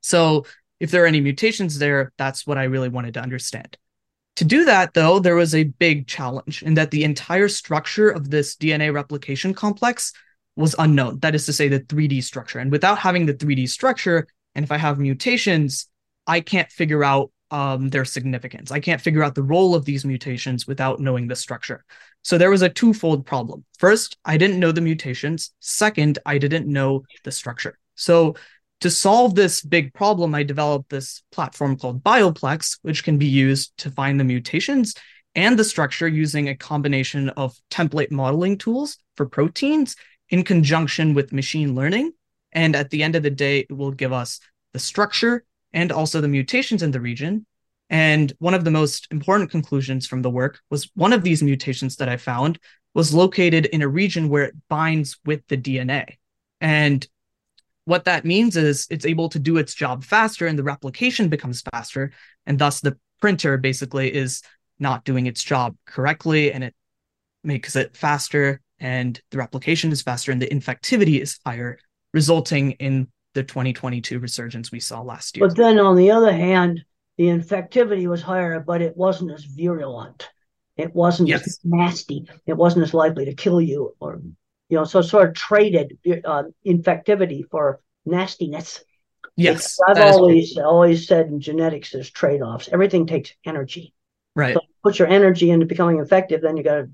So 0.00 0.46
if 0.80 0.90
there 0.90 1.04
are 1.04 1.06
any 1.06 1.20
mutations 1.20 1.78
there, 1.78 2.12
that's 2.18 2.46
what 2.46 2.58
I 2.58 2.64
really 2.64 2.88
wanted 2.88 3.14
to 3.14 3.20
understand. 3.20 3.76
To 4.36 4.44
do 4.44 4.64
that, 4.66 4.94
though, 4.94 5.18
there 5.18 5.34
was 5.34 5.54
a 5.54 5.64
big 5.64 6.06
challenge 6.06 6.62
in 6.62 6.74
that 6.74 6.90
the 6.90 7.04
entire 7.04 7.48
structure 7.48 8.10
of 8.10 8.30
this 8.30 8.56
DNA 8.56 8.92
replication 8.92 9.54
complex 9.54 10.12
was 10.56 10.74
unknown. 10.78 11.20
That 11.20 11.34
is 11.34 11.46
to 11.46 11.52
say, 11.52 11.68
the 11.68 11.80
3D 11.80 12.22
structure. 12.22 12.58
And 12.58 12.70
without 12.70 12.98
having 12.98 13.26
the 13.26 13.34
3D 13.34 13.68
structure, 13.68 14.26
and 14.54 14.64
if 14.64 14.72
I 14.72 14.76
have 14.76 14.98
mutations, 14.98 15.88
I 16.26 16.40
can't 16.40 16.70
figure 16.70 17.04
out 17.04 17.30
um, 17.50 17.88
their 17.88 18.04
significance. 18.04 18.70
I 18.70 18.80
can't 18.80 19.00
figure 19.00 19.22
out 19.22 19.34
the 19.34 19.42
role 19.42 19.74
of 19.74 19.84
these 19.84 20.04
mutations 20.04 20.66
without 20.66 21.00
knowing 21.00 21.28
the 21.28 21.36
structure. 21.36 21.84
So 22.22 22.38
there 22.38 22.50
was 22.50 22.62
a 22.62 22.68
twofold 22.68 23.24
problem. 23.24 23.64
First, 23.78 24.18
I 24.24 24.36
didn't 24.36 24.58
know 24.58 24.72
the 24.72 24.80
mutations. 24.80 25.52
Second, 25.60 26.18
I 26.26 26.38
didn't 26.38 26.66
know 26.66 27.04
the 27.22 27.30
structure. 27.30 27.78
So 27.94 28.34
to 28.80 28.90
solve 28.90 29.34
this 29.34 29.62
big 29.62 29.94
problem, 29.94 30.34
I 30.34 30.42
developed 30.42 30.90
this 30.90 31.22
platform 31.32 31.76
called 31.76 32.04
Bioplex, 32.04 32.78
which 32.82 33.04
can 33.04 33.18
be 33.18 33.26
used 33.26 33.76
to 33.78 33.90
find 33.90 34.20
the 34.20 34.24
mutations 34.24 34.94
and 35.34 35.58
the 35.58 35.64
structure 35.64 36.08
using 36.08 36.48
a 36.48 36.56
combination 36.56 37.28
of 37.30 37.56
template 37.70 38.10
modeling 38.10 38.58
tools 38.58 38.98
for 39.16 39.26
proteins 39.26 39.96
in 40.30 40.42
conjunction 40.42 41.14
with 41.14 41.32
machine 41.32 41.74
learning. 41.74 42.12
And 42.52 42.74
at 42.74 42.90
the 42.90 43.02
end 43.02 43.16
of 43.16 43.22
the 43.22 43.30
day, 43.30 43.60
it 43.60 43.76
will 43.76 43.92
give 43.92 44.12
us 44.12 44.40
the 44.72 44.78
structure 44.78 45.44
and 45.72 45.92
also 45.92 46.20
the 46.20 46.28
mutations 46.28 46.82
in 46.82 46.90
the 46.90 47.00
region. 47.00 47.46
And 47.88 48.32
one 48.38 48.54
of 48.54 48.64
the 48.64 48.70
most 48.70 49.08
important 49.10 49.50
conclusions 49.50 50.06
from 50.06 50.22
the 50.22 50.30
work 50.30 50.60
was 50.70 50.90
one 50.94 51.12
of 51.12 51.22
these 51.22 51.42
mutations 51.42 51.96
that 51.96 52.08
I 52.08 52.16
found 52.16 52.58
was 52.94 53.14
located 53.14 53.66
in 53.66 53.82
a 53.82 53.88
region 53.88 54.28
where 54.28 54.44
it 54.44 54.54
binds 54.68 55.18
with 55.24 55.46
the 55.48 55.56
DNA. 55.56 56.16
And 56.60 57.06
what 57.86 58.04
that 58.04 58.24
means 58.24 58.56
is 58.56 58.86
it's 58.90 59.06
able 59.06 59.28
to 59.30 59.38
do 59.38 59.56
its 59.56 59.74
job 59.74 60.04
faster 60.04 60.46
and 60.46 60.58
the 60.58 60.64
replication 60.64 61.28
becomes 61.28 61.62
faster. 61.72 62.12
And 62.44 62.58
thus 62.58 62.80
the 62.80 62.98
printer 63.20 63.56
basically 63.56 64.14
is 64.14 64.42
not 64.78 65.04
doing 65.04 65.26
its 65.26 65.42
job 65.42 65.76
correctly 65.86 66.52
and 66.52 66.62
it 66.62 66.74
makes 67.42 67.76
it 67.76 67.96
faster 67.96 68.60
and 68.78 69.20
the 69.30 69.38
replication 69.38 69.90
is 69.92 70.02
faster 70.02 70.32
and 70.32 70.42
the 70.42 70.48
infectivity 70.48 71.20
is 71.20 71.38
higher, 71.46 71.78
resulting 72.12 72.72
in 72.72 73.08
the 73.34 73.44
2022 73.44 74.18
resurgence 74.18 74.72
we 74.72 74.80
saw 74.80 75.00
last 75.00 75.36
year. 75.36 75.46
But 75.46 75.56
then 75.56 75.78
on 75.78 75.96
the 75.96 76.10
other 76.10 76.32
hand, 76.32 76.84
the 77.16 77.26
infectivity 77.26 78.06
was 78.08 78.20
higher, 78.20 78.60
but 78.60 78.82
it 78.82 78.96
wasn't 78.96 79.30
as 79.30 79.44
virulent. 79.44 80.28
It 80.76 80.94
wasn't 80.94 81.28
yes. 81.28 81.46
as 81.46 81.60
nasty. 81.64 82.26
It 82.46 82.54
wasn't 82.54 82.84
as 82.84 82.92
likely 82.92 83.26
to 83.26 83.34
kill 83.34 83.60
you, 83.60 83.94
or 84.00 84.20
you 84.68 84.76
know, 84.76 84.84
so 84.84 85.02
sort 85.02 85.28
of 85.28 85.34
traded 85.34 85.98
uh, 86.24 86.44
infectivity 86.66 87.42
for 87.50 87.80
nastiness. 88.04 88.82
Yes, 89.36 89.78
I've 89.86 89.98
always 89.98 90.56
always 90.56 91.06
said 91.06 91.26
in 91.26 91.40
genetics 91.40 91.92
there's 91.92 92.10
trade 92.10 92.40
offs. 92.40 92.68
Everything 92.72 93.06
takes 93.06 93.32
energy. 93.44 93.92
Right. 94.34 94.54
So 94.54 94.60
put 94.82 94.98
your 94.98 95.08
energy 95.08 95.50
into 95.50 95.66
becoming 95.66 95.98
effective, 95.98 96.40
then 96.40 96.56
you 96.56 96.62
got 96.62 96.76
to, 96.76 96.90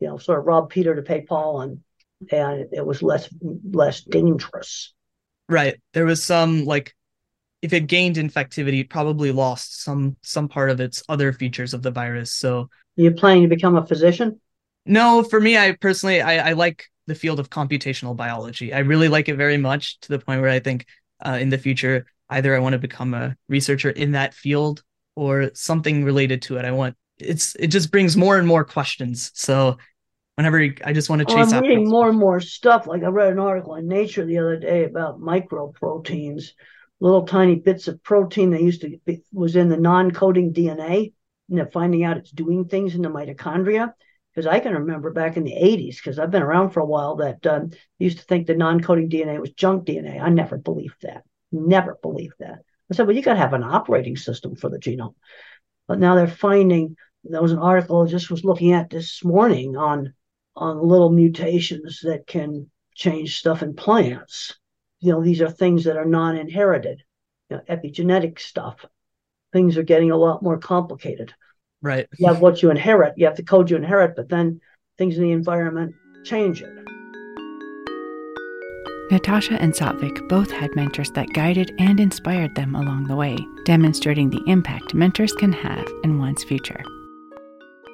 you 0.00 0.08
know, 0.08 0.18
sort 0.18 0.38
of 0.38 0.46
rob 0.46 0.70
Peter 0.70 0.94
to 0.94 1.02
pay 1.02 1.22
Paul, 1.22 1.62
and 1.62 1.80
and 2.30 2.68
it 2.72 2.86
was 2.86 3.02
less 3.02 3.28
less 3.40 4.02
dangerous. 4.02 4.94
Right. 5.48 5.80
There 5.92 6.04
was 6.04 6.22
some 6.22 6.64
like 6.64 6.94
if 7.62 7.72
it 7.72 7.86
gained 7.86 8.16
infectivity, 8.16 8.80
it 8.80 8.90
probably 8.90 9.32
lost 9.32 9.82
some 9.82 10.16
some 10.22 10.48
part 10.48 10.70
of 10.70 10.80
its 10.80 11.02
other 11.08 11.32
features 11.32 11.74
of 11.74 11.82
the 11.82 11.90
virus. 11.90 12.32
So 12.32 12.68
you 12.96 13.10
planning 13.12 13.42
to 13.42 13.48
become 13.48 13.76
a 13.76 13.86
physician? 13.86 14.40
No, 14.84 15.22
for 15.22 15.40
me, 15.40 15.56
I 15.56 15.72
personally 15.72 16.20
I, 16.20 16.50
I 16.50 16.52
like 16.52 16.90
the 17.06 17.14
field 17.14 17.40
of 17.40 17.50
computational 17.50 18.16
biology. 18.16 18.72
I 18.72 18.80
really 18.80 19.08
like 19.08 19.28
it 19.28 19.36
very 19.36 19.56
much 19.56 19.98
to 20.00 20.08
the 20.08 20.18
point 20.18 20.40
where 20.40 20.50
I 20.50 20.60
think 20.60 20.86
uh, 21.24 21.38
in 21.40 21.48
the 21.48 21.58
future 21.58 22.06
either 22.30 22.56
I 22.56 22.60
want 22.60 22.72
to 22.72 22.78
become 22.78 23.14
a 23.14 23.36
researcher 23.48 23.90
in 23.90 24.12
that 24.12 24.34
field 24.34 24.82
or 25.16 25.50
something 25.54 26.04
related 26.04 26.42
to 26.42 26.56
it. 26.56 26.64
I 26.64 26.70
want 26.70 26.96
it's 27.18 27.54
it 27.56 27.68
just 27.68 27.90
brings 27.90 28.16
more 28.16 28.38
and 28.38 28.46
more 28.46 28.64
questions. 28.64 29.30
So 29.34 29.76
whenever 30.36 30.60
I 30.84 30.92
just 30.92 31.10
want 31.10 31.20
to 31.20 31.26
chase. 31.26 31.52
Oh, 31.52 31.56
I'm 31.56 31.62
reading 31.62 31.88
more 31.88 32.08
and 32.08 32.18
more 32.18 32.40
stuff. 32.40 32.86
Like 32.86 33.02
I 33.02 33.08
read 33.08 33.32
an 33.32 33.38
article 33.38 33.74
in 33.76 33.86
Nature 33.86 34.24
the 34.24 34.38
other 34.38 34.58
day 34.58 34.84
about 34.84 35.20
microproteins, 35.20 36.50
little 37.00 37.26
tiny 37.26 37.56
bits 37.56 37.88
of 37.88 38.02
protein 38.02 38.50
that 38.50 38.62
used 38.62 38.82
to 38.82 38.98
be, 39.04 39.22
was 39.32 39.56
in 39.56 39.68
the 39.68 39.76
non-coding 39.76 40.52
DNA, 40.52 41.12
and 41.48 41.58
they're 41.58 41.66
finding 41.66 42.04
out 42.04 42.16
it's 42.16 42.30
doing 42.30 42.66
things 42.66 42.94
in 42.94 43.02
the 43.02 43.10
mitochondria. 43.10 43.92
Because 44.34 44.46
I 44.46 44.60
can 44.60 44.74
remember 44.74 45.10
back 45.12 45.36
in 45.36 45.44
the 45.44 45.52
80s, 45.52 45.96
because 45.96 46.18
I've 46.18 46.30
been 46.30 46.42
around 46.42 46.70
for 46.70 46.80
a 46.80 46.86
while, 46.86 47.16
that 47.16 47.46
um, 47.46 47.70
used 47.98 48.18
to 48.18 48.24
think 48.24 48.46
the 48.46 48.54
non-coding 48.54 49.10
DNA 49.10 49.38
was 49.38 49.52
junk 49.52 49.84
DNA. 49.84 50.20
I 50.20 50.30
never 50.30 50.56
believed 50.56 51.02
that. 51.02 51.24
Never 51.50 51.98
believed 52.00 52.36
that. 52.38 52.60
I 52.90 52.94
said, 52.94 53.06
well, 53.06 53.14
you 53.14 53.22
got 53.22 53.34
to 53.34 53.40
have 53.40 53.52
an 53.52 53.62
operating 53.62 54.16
system 54.16 54.56
for 54.56 54.70
the 54.70 54.78
genome. 54.78 55.14
But 55.86 55.98
now 55.98 56.14
they're 56.14 56.26
finding. 56.26 56.96
There 57.24 57.42
was 57.42 57.52
an 57.52 57.58
article 57.58 58.02
I 58.02 58.06
just 58.06 58.30
was 58.30 58.44
looking 58.44 58.72
at 58.72 58.90
this 58.90 59.22
morning 59.24 59.76
on 59.76 60.14
on 60.54 60.86
little 60.86 61.10
mutations 61.10 62.00
that 62.02 62.26
can 62.26 62.70
change 62.94 63.38
stuff 63.38 63.62
in 63.62 63.74
plants. 63.74 64.58
You 65.00 65.12
know, 65.12 65.22
these 65.22 65.40
are 65.40 65.50
things 65.50 65.84
that 65.84 65.96
are 65.96 66.04
non 66.04 66.36
inherited. 66.36 67.02
you 67.50 67.56
know, 67.56 67.62
epigenetic 67.68 68.38
stuff, 68.38 68.84
things 69.52 69.76
are 69.76 69.82
getting 69.82 70.10
a 70.10 70.16
lot 70.16 70.42
more 70.42 70.58
complicated. 70.58 71.34
Right. 71.82 72.08
You 72.18 72.28
have 72.28 72.40
what 72.40 72.62
you 72.62 72.70
inherit, 72.70 73.14
you 73.16 73.26
have 73.26 73.36
the 73.36 73.42
code 73.42 73.70
you 73.70 73.76
inherit, 73.76 74.14
but 74.16 74.28
then 74.28 74.60
things 74.98 75.16
in 75.16 75.24
the 75.24 75.32
environment 75.32 75.94
change 76.24 76.62
it. 76.62 76.72
Natasha 79.10 79.60
and 79.60 79.74
Satvik 79.74 80.26
both 80.28 80.50
had 80.50 80.74
mentors 80.74 81.10
that 81.10 81.34
guided 81.34 81.74
and 81.78 82.00
inspired 82.00 82.54
them 82.54 82.74
along 82.74 83.08
the 83.08 83.16
way, 83.16 83.36
demonstrating 83.66 84.30
the 84.30 84.42
impact 84.46 84.94
mentors 84.94 85.34
can 85.34 85.52
have 85.52 85.86
in 86.02 86.18
one's 86.18 86.44
future. 86.44 86.82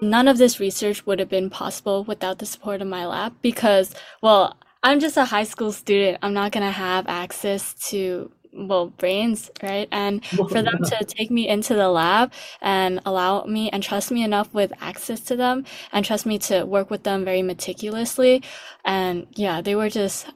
None 0.00 0.28
of 0.28 0.38
this 0.38 0.61
research 0.61 1.04
would 1.07 1.18
have 1.18 1.28
been 1.28 1.50
possible 1.50 2.04
without 2.04 2.38
the 2.38 2.47
support 2.47 2.80
of 2.83 2.87
my 2.87 3.04
lab 3.04 3.33
because, 3.42 3.97
well, 4.23 4.57
I'm 4.85 5.00
just 5.00 5.16
a 5.16 5.25
high 5.25 5.42
school 5.42 5.73
student. 5.73 6.18
I'm 6.23 6.35
not 6.35 6.52
going 6.52 6.64
to 6.64 6.71
have 6.71 7.09
access 7.09 7.75
to 7.88 8.30
well 8.52 8.87
brains 8.87 9.50
right 9.62 9.88
and 9.93 10.25
for 10.25 10.62
them 10.62 10.78
to 10.85 11.05
take 11.05 11.31
me 11.31 11.49
into 11.49 11.75
the 11.75 11.88
lab 11.88 12.33
and 12.61 13.00
allow 13.07 13.45
me 13.45 13.71
and 13.71 13.83
trust 13.83 14.11
me 14.11 14.23
enough 14.23 14.52
with 14.55 14.73
access 14.81 15.21
to 15.21 15.37
them 15.37 15.64
and 15.93 16.05
trust 16.05 16.26
me 16.26 16.38
to 16.38 16.64
work 16.64 16.90
with 16.90 17.02
them 17.05 17.25
very 17.25 17.43
meticulously 17.43 18.43
and 18.85 19.26
yeah 19.37 19.61
they 19.61 19.75
were 19.75 19.88
just 19.88 20.26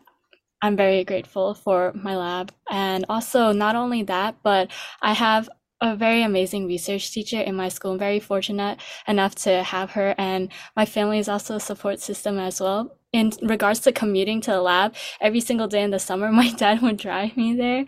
I'm 0.62 0.76
very 0.76 1.04
grateful 1.04 1.54
for 1.54 1.92
my 1.94 2.16
lab. 2.16 2.52
And 2.70 3.04
also, 3.08 3.52
not 3.52 3.74
only 3.74 4.04
that, 4.04 4.36
but 4.42 4.70
I 5.02 5.12
have 5.12 5.50
a 5.80 5.96
very 5.96 6.22
amazing 6.22 6.66
research 6.66 7.10
teacher 7.10 7.40
in 7.40 7.56
my 7.56 7.68
school. 7.68 7.92
I'm 7.92 7.98
very 7.98 8.20
fortunate 8.20 8.80
enough 9.08 9.34
to 9.46 9.64
have 9.64 9.90
her, 9.92 10.14
and 10.16 10.52
my 10.76 10.86
family 10.86 11.18
is 11.18 11.28
also 11.28 11.56
a 11.56 11.60
support 11.60 11.98
system 12.00 12.38
as 12.38 12.60
well. 12.60 12.96
In 13.12 13.30
regards 13.42 13.80
to 13.80 13.92
commuting 13.92 14.40
to 14.42 14.52
the 14.52 14.62
lab, 14.62 14.94
every 15.20 15.40
single 15.40 15.68
day 15.68 15.82
in 15.82 15.90
the 15.90 15.98
summer, 15.98 16.32
my 16.32 16.50
dad 16.52 16.82
would 16.82 16.96
drive 16.96 17.36
me 17.36 17.54
there. 17.54 17.84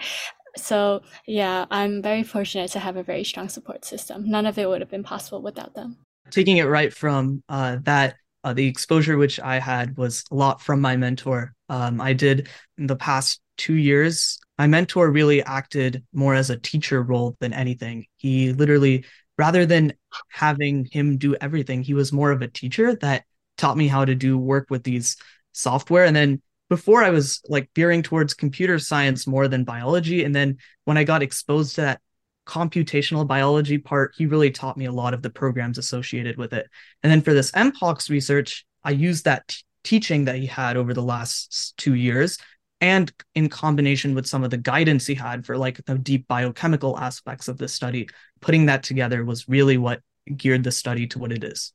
So, 0.56 1.02
yeah, 1.26 1.66
I'm 1.70 2.02
very 2.02 2.22
fortunate 2.22 2.70
to 2.72 2.78
have 2.78 2.96
a 2.96 3.02
very 3.02 3.24
strong 3.24 3.48
support 3.48 3.84
system. 3.84 4.28
None 4.28 4.46
of 4.46 4.58
it 4.58 4.68
would 4.68 4.80
have 4.80 4.90
been 4.90 5.02
possible 5.02 5.42
without 5.42 5.74
them. 5.74 5.96
Taking 6.30 6.58
it 6.58 6.64
right 6.64 6.92
from 6.92 7.42
uh, 7.48 7.78
that 7.82 8.16
uh, 8.44 8.52
the 8.52 8.66
exposure 8.66 9.16
which 9.16 9.40
I 9.40 9.58
had 9.58 9.96
was 9.96 10.24
a 10.30 10.34
lot 10.34 10.60
from 10.60 10.80
my 10.80 10.96
mentor. 10.96 11.54
Um, 11.68 12.00
I 12.00 12.12
did 12.12 12.48
in 12.78 12.86
the 12.86 12.96
past 12.96 13.40
two 13.56 13.74
years. 13.74 14.38
My 14.58 14.66
mentor 14.66 15.10
really 15.10 15.42
acted 15.42 16.04
more 16.12 16.34
as 16.34 16.50
a 16.50 16.58
teacher 16.58 17.02
role 17.02 17.36
than 17.40 17.52
anything. 17.52 18.06
He 18.16 18.52
literally, 18.52 19.04
rather 19.38 19.66
than 19.66 19.94
having 20.30 20.86
him 20.92 21.16
do 21.16 21.34
everything, 21.36 21.82
he 21.82 21.94
was 21.94 22.12
more 22.12 22.30
of 22.30 22.42
a 22.42 22.48
teacher 22.48 22.94
that 22.96 23.24
taught 23.56 23.76
me 23.76 23.88
how 23.88 24.04
to 24.04 24.14
do 24.14 24.36
work 24.38 24.66
with 24.70 24.82
these 24.82 25.16
software. 25.52 26.04
And 26.04 26.14
then 26.14 26.42
before 26.68 27.04
I 27.04 27.10
was 27.10 27.40
like 27.48 27.70
veering 27.74 28.02
towards 28.02 28.34
computer 28.34 28.78
science 28.78 29.26
more 29.26 29.48
than 29.48 29.64
biology. 29.64 30.24
And 30.24 30.34
then 30.34 30.58
when 30.84 30.96
I 30.96 31.04
got 31.04 31.22
exposed 31.22 31.74
to 31.76 31.82
that 31.82 32.00
computational 32.46 33.26
biology 33.26 33.78
part, 33.78 34.14
he 34.16 34.26
really 34.26 34.50
taught 34.50 34.76
me 34.76 34.86
a 34.86 34.92
lot 34.92 35.14
of 35.14 35.22
the 35.22 35.30
programs 35.30 35.78
associated 35.78 36.36
with 36.36 36.52
it. 36.52 36.66
And 37.02 37.10
then 37.10 37.22
for 37.22 37.34
this 37.34 37.52
MPOX 37.52 38.10
research, 38.10 38.64
I 38.82 38.90
used 38.90 39.24
that 39.24 39.48
t- 39.48 39.62
teaching 39.82 40.24
that 40.24 40.36
he 40.36 40.46
had 40.46 40.76
over 40.76 40.94
the 40.94 41.02
last 41.02 41.76
two 41.76 41.94
years 41.94 42.38
and 42.80 43.12
in 43.34 43.48
combination 43.48 44.14
with 44.14 44.26
some 44.26 44.44
of 44.44 44.50
the 44.50 44.56
guidance 44.56 45.06
he 45.06 45.14
had 45.14 45.46
for 45.46 45.56
like 45.56 45.82
the 45.84 45.96
deep 45.96 46.26
biochemical 46.28 46.98
aspects 46.98 47.48
of 47.48 47.56
the 47.56 47.68
study, 47.68 48.08
putting 48.40 48.66
that 48.66 48.82
together 48.82 49.24
was 49.24 49.48
really 49.48 49.78
what 49.78 50.00
geared 50.36 50.64
the 50.64 50.72
study 50.72 51.06
to 51.06 51.18
what 51.18 51.32
it 51.32 51.44
is. 51.44 51.72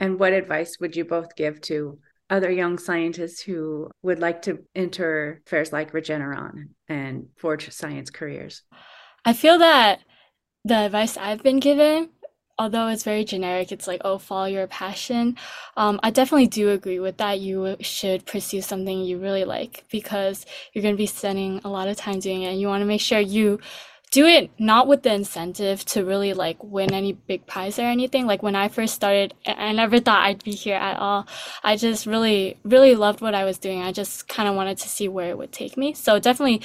And 0.00 0.18
what 0.18 0.32
advice 0.32 0.78
would 0.80 0.96
you 0.96 1.04
both 1.04 1.36
give 1.36 1.60
to 1.62 1.98
other 2.30 2.50
young 2.50 2.78
scientists 2.78 3.42
who 3.42 3.90
would 4.02 4.18
like 4.18 4.42
to 4.42 4.64
enter 4.74 5.42
fairs 5.46 5.72
like 5.72 5.92
Regeneron 5.92 6.70
and 6.88 7.26
forge 7.36 7.70
science 7.70 8.08
careers? 8.08 8.62
I 9.24 9.34
feel 9.34 9.58
that 9.58 10.00
the 10.64 10.86
advice 10.86 11.18
I've 11.18 11.42
been 11.42 11.60
given, 11.60 12.10
although 12.58 12.88
it's 12.88 13.02
very 13.02 13.24
generic, 13.24 13.72
it's 13.72 13.86
like, 13.86 14.00
oh, 14.04 14.16
follow 14.16 14.46
your 14.46 14.66
passion. 14.66 15.36
Um, 15.76 16.00
I 16.02 16.10
definitely 16.10 16.46
do 16.46 16.70
agree 16.70 17.00
with 17.00 17.18
that. 17.18 17.40
You 17.40 17.76
should 17.80 18.24
pursue 18.24 18.62
something 18.62 19.02
you 19.02 19.18
really 19.18 19.44
like 19.44 19.84
because 19.90 20.46
you're 20.72 20.82
going 20.82 20.94
to 20.94 20.98
be 20.98 21.06
spending 21.06 21.60
a 21.64 21.68
lot 21.68 21.88
of 21.88 21.96
time 21.96 22.20
doing 22.20 22.42
it 22.42 22.52
and 22.52 22.60
you 22.60 22.68
want 22.68 22.80
to 22.80 22.86
make 22.86 23.00
sure 23.02 23.20
you 23.20 23.60
do 24.10 24.26
it 24.26 24.50
not 24.58 24.88
with 24.88 25.02
the 25.04 25.12
incentive 25.12 25.84
to 25.84 26.04
really 26.04 26.32
like 26.32 26.62
win 26.62 26.92
any 26.92 27.12
big 27.12 27.46
prize 27.46 27.78
or 27.78 27.82
anything. 27.82 28.26
Like 28.26 28.42
when 28.42 28.56
I 28.56 28.68
first 28.68 28.94
started, 28.94 29.34
I 29.46 29.72
never 29.72 30.00
thought 30.00 30.24
I'd 30.24 30.42
be 30.42 30.50
here 30.50 30.76
at 30.76 30.98
all. 30.98 31.28
I 31.62 31.76
just 31.76 32.06
really, 32.06 32.56
really 32.64 32.96
loved 32.96 33.20
what 33.20 33.34
I 33.36 33.44
was 33.44 33.58
doing. 33.58 33.82
I 33.82 33.92
just 33.92 34.26
kind 34.26 34.48
of 34.48 34.56
wanted 34.56 34.78
to 34.78 34.88
see 34.88 35.08
where 35.08 35.30
it 35.30 35.38
would 35.38 35.52
take 35.52 35.76
me. 35.76 35.94
So 35.94 36.18
definitely 36.18 36.62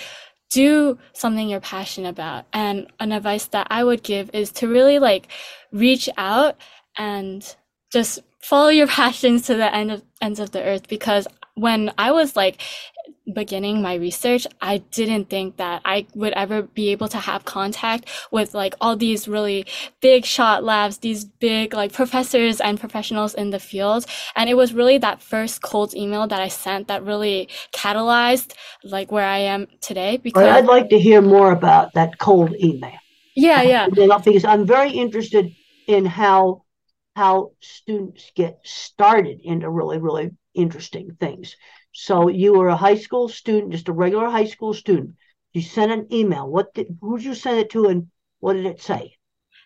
do 0.50 0.98
something 1.14 1.48
you're 1.48 1.60
passionate 1.60 2.10
about. 2.10 2.46
And 2.52 2.88
an 3.00 3.12
advice 3.12 3.46
that 3.48 3.68
I 3.70 3.84
would 3.84 4.02
give 4.02 4.32
is 4.34 4.52
to 4.54 4.68
really 4.68 4.98
like 4.98 5.28
reach 5.72 6.10
out 6.18 6.58
and 6.98 7.56
just 7.92 8.20
follow 8.42 8.70
your 8.70 8.88
passions 9.02 9.44
to 9.48 9.56
the 9.56 9.74
end 9.74 9.92
of 9.92 10.04
ends 10.20 10.40
of 10.40 10.52
the 10.52 10.64
earth 10.64 10.88
because 10.88 11.28
when 11.56 11.92
I 11.98 12.12
was 12.12 12.36
like 12.36 12.62
beginning 13.32 13.82
my 13.82 13.96
research, 13.96 14.46
I 14.62 14.78
didn't 14.78 15.30
think 15.30 15.58
that 15.58 15.82
I 15.86 16.06
would 16.16 16.34
ever 16.34 16.64
be 16.64 16.90
able 16.90 17.08
to 17.10 17.18
have 17.18 17.46
contact 17.46 18.10
with 18.32 18.54
like 18.54 18.76
all 18.80 18.96
these 18.96 19.28
really 19.28 19.66
big 20.02 20.26
shot 20.26 20.64
labs, 20.64 21.00
these 21.00 21.26
big 21.26 21.74
like 21.74 21.92
professors 21.94 22.62
and 22.62 22.80
professionals 22.80 23.34
in 23.34 23.50
the 23.50 23.60
field. 23.60 24.06
And 24.36 24.50
it 24.50 24.56
was 24.56 24.74
really 24.74 24.98
that 25.00 25.22
first 25.22 25.62
cold 25.62 25.94
email 25.96 26.28
that 26.28 26.42
I 26.42 26.48
sent 26.48 26.88
that 26.88 27.04
really 27.04 27.50
catalyzed 27.74 28.54
like 28.84 29.12
where 29.12 29.26
I 29.26 29.40
am 29.40 29.68
today. 29.82 30.18
Because 30.18 30.44
I'd 30.44 30.66
like 30.66 30.90
to 30.90 31.00
hear 31.00 31.22
more 31.22 31.52
about 31.52 31.94
that 31.94 32.18
cold 32.20 32.56
email. 32.64 33.00
Yeah, 33.36 33.62
yeah. 33.62 33.88
Because 34.26 34.46
I'm 34.46 34.66
very 34.66 34.92
interested 34.92 35.52
in 35.88 36.06
how 36.06 36.64
how 37.16 37.52
students 37.62 38.32
get 38.36 38.60
started 38.64 39.40
into 39.44 39.70
really, 39.70 40.00
really 40.00 40.32
interesting 40.54 41.16
things. 41.20 41.56
So 41.98 42.28
you 42.28 42.54
were 42.54 42.68
a 42.68 42.76
high 42.76 42.98
school 42.98 43.30
student, 43.30 43.72
just 43.72 43.88
a 43.88 43.94
regular 43.94 44.30
high 44.30 44.46
school 44.46 44.74
student. 44.74 45.16
You 45.54 45.62
sent 45.62 45.94
an 45.94 46.08
email. 46.12 46.46
What 46.46 46.74
did 46.74 46.98
who 47.00 47.18
did 47.18 47.26
you 47.26 47.34
send 47.34 47.58
it 47.58 47.70
to 47.70 47.86
and 47.86 48.08
what 48.42 48.54
did 48.54 48.66
it 48.66 48.82
say? 48.82 49.16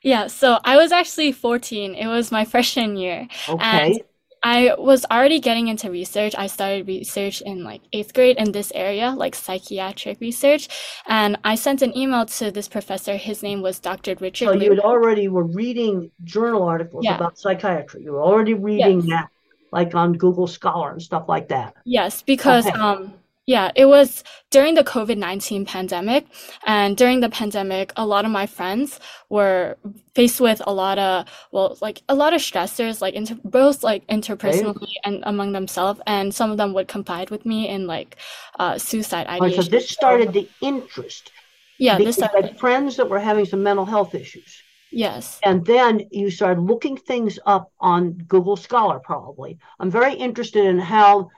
Yeah, 0.04 0.28
so 0.28 0.60
I 0.64 0.78
was 0.78 0.92
actually 0.92 1.32
14. 1.32 1.96
It 1.96 2.06
was 2.06 2.32
my 2.32 2.46
freshman 2.54 2.98
year. 2.98 3.28
Okay. 3.50 3.64
And 3.64 4.00
I 4.44 4.76
was 4.78 5.06
already 5.10 5.40
getting 5.40 5.70
into 5.70 5.90
research. 5.90 6.36
I 6.38 6.46
started 6.46 6.88
research 6.88 7.42
in 7.42 7.64
like 7.64 7.82
eighth 7.94 8.14
grade 8.14 8.38
in 8.38 8.52
this 8.52 8.72
area, 8.76 9.10
like 9.10 9.34
psychiatric 9.34 10.22
research. 10.22 10.70
And 11.08 11.36
I 11.44 11.56
sent 11.56 11.82
an 11.82 11.98
email 11.98 12.28
to 12.28 12.52
this 12.52 12.68
professor. 12.68 13.18
His 13.18 13.42
name 13.42 13.64
was 13.64 13.80
Dr. 13.80 14.16
Richard. 14.20 14.46
So 14.46 14.54
you 14.54 14.70
had 14.70 14.80
already 14.80 15.28
were 15.30 15.46
reading 15.46 16.12
journal 16.24 16.62
articles 16.62 17.06
yeah. 17.06 17.16
about 17.16 17.40
psychiatry. 17.40 18.04
You 18.04 18.14
were 18.14 18.22
already 18.22 18.54
reading 18.54 19.02
yes. 19.02 19.10
that 19.10 19.30
like 19.72 19.96
on 19.96 20.14
Google 20.14 20.48
Scholar 20.48 20.92
and 20.92 21.02
stuff 21.02 21.26
like 21.28 21.50
that. 21.50 21.76
Yes, 21.86 22.22
because 22.22 22.66
okay. 22.68 22.78
um 22.78 23.14
yeah, 23.50 23.72
it 23.76 23.88
was 23.88 24.24
during 24.52 24.76
the 24.76 24.84
COVID 24.84 25.18
19 25.18 25.66
pandemic. 25.66 26.28
And 26.68 26.96
during 26.96 27.20
the 27.20 27.30
pandemic, 27.30 27.92
a 27.96 28.06
lot 28.06 28.24
of 28.24 28.30
my 28.30 28.46
friends 28.46 29.00
were 29.28 29.76
faced 30.14 30.40
with 30.40 30.62
a 30.68 30.72
lot 30.72 31.00
of, 31.00 31.26
well, 31.52 31.76
like 31.82 32.04
a 32.08 32.14
lot 32.14 32.34
of 32.34 32.42
stressors, 32.42 33.02
like 33.02 33.16
inter- 33.16 33.40
both 33.44 33.82
like 33.82 34.06
interpersonally 34.06 34.82
right. 34.82 34.98
and 35.04 35.24
among 35.26 35.54
themselves. 35.54 36.00
And 36.06 36.32
some 36.32 36.52
of 36.52 36.58
them 36.58 36.74
would 36.74 36.88
confide 36.88 37.32
with 37.32 37.44
me 37.44 37.68
in 37.68 37.88
like 37.88 38.18
uh, 38.60 38.78
suicide 38.78 39.26
ideation. 39.26 39.64
So 39.64 39.70
this 39.72 39.90
started 39.90 40.32
the 40.32 40.48
interest. 40.62 41.32
Yeah, 41.80 41.98
this 41.98 42.18
started. 42.18 42.46
had 42.46 42.60
friends 42.60 42.98
that 42.98 43.10
were 43.10 43.20
having 43.20 43.46
some 43.46 43.64
mental 43.64 43.86
health 43.86 44.14
issues. 44.14 44.62
Yes. 44.92 45.40
And 45.44 45.66
then 45.66 46.08
you 46.12 46.32
start 46.32 46.60
looking 46.60 46.98
things 46.98 47.40
up 47.46 47.72
on 47.80 48.14
Google 48.14 48.56
Scholar, 48.56 49.00
probably. 49.00 49.60
I'm 49.80 49.92
very 49.92 50.14
interested 50.14 50.66
in 50.66 50.80
how 50.80 51.30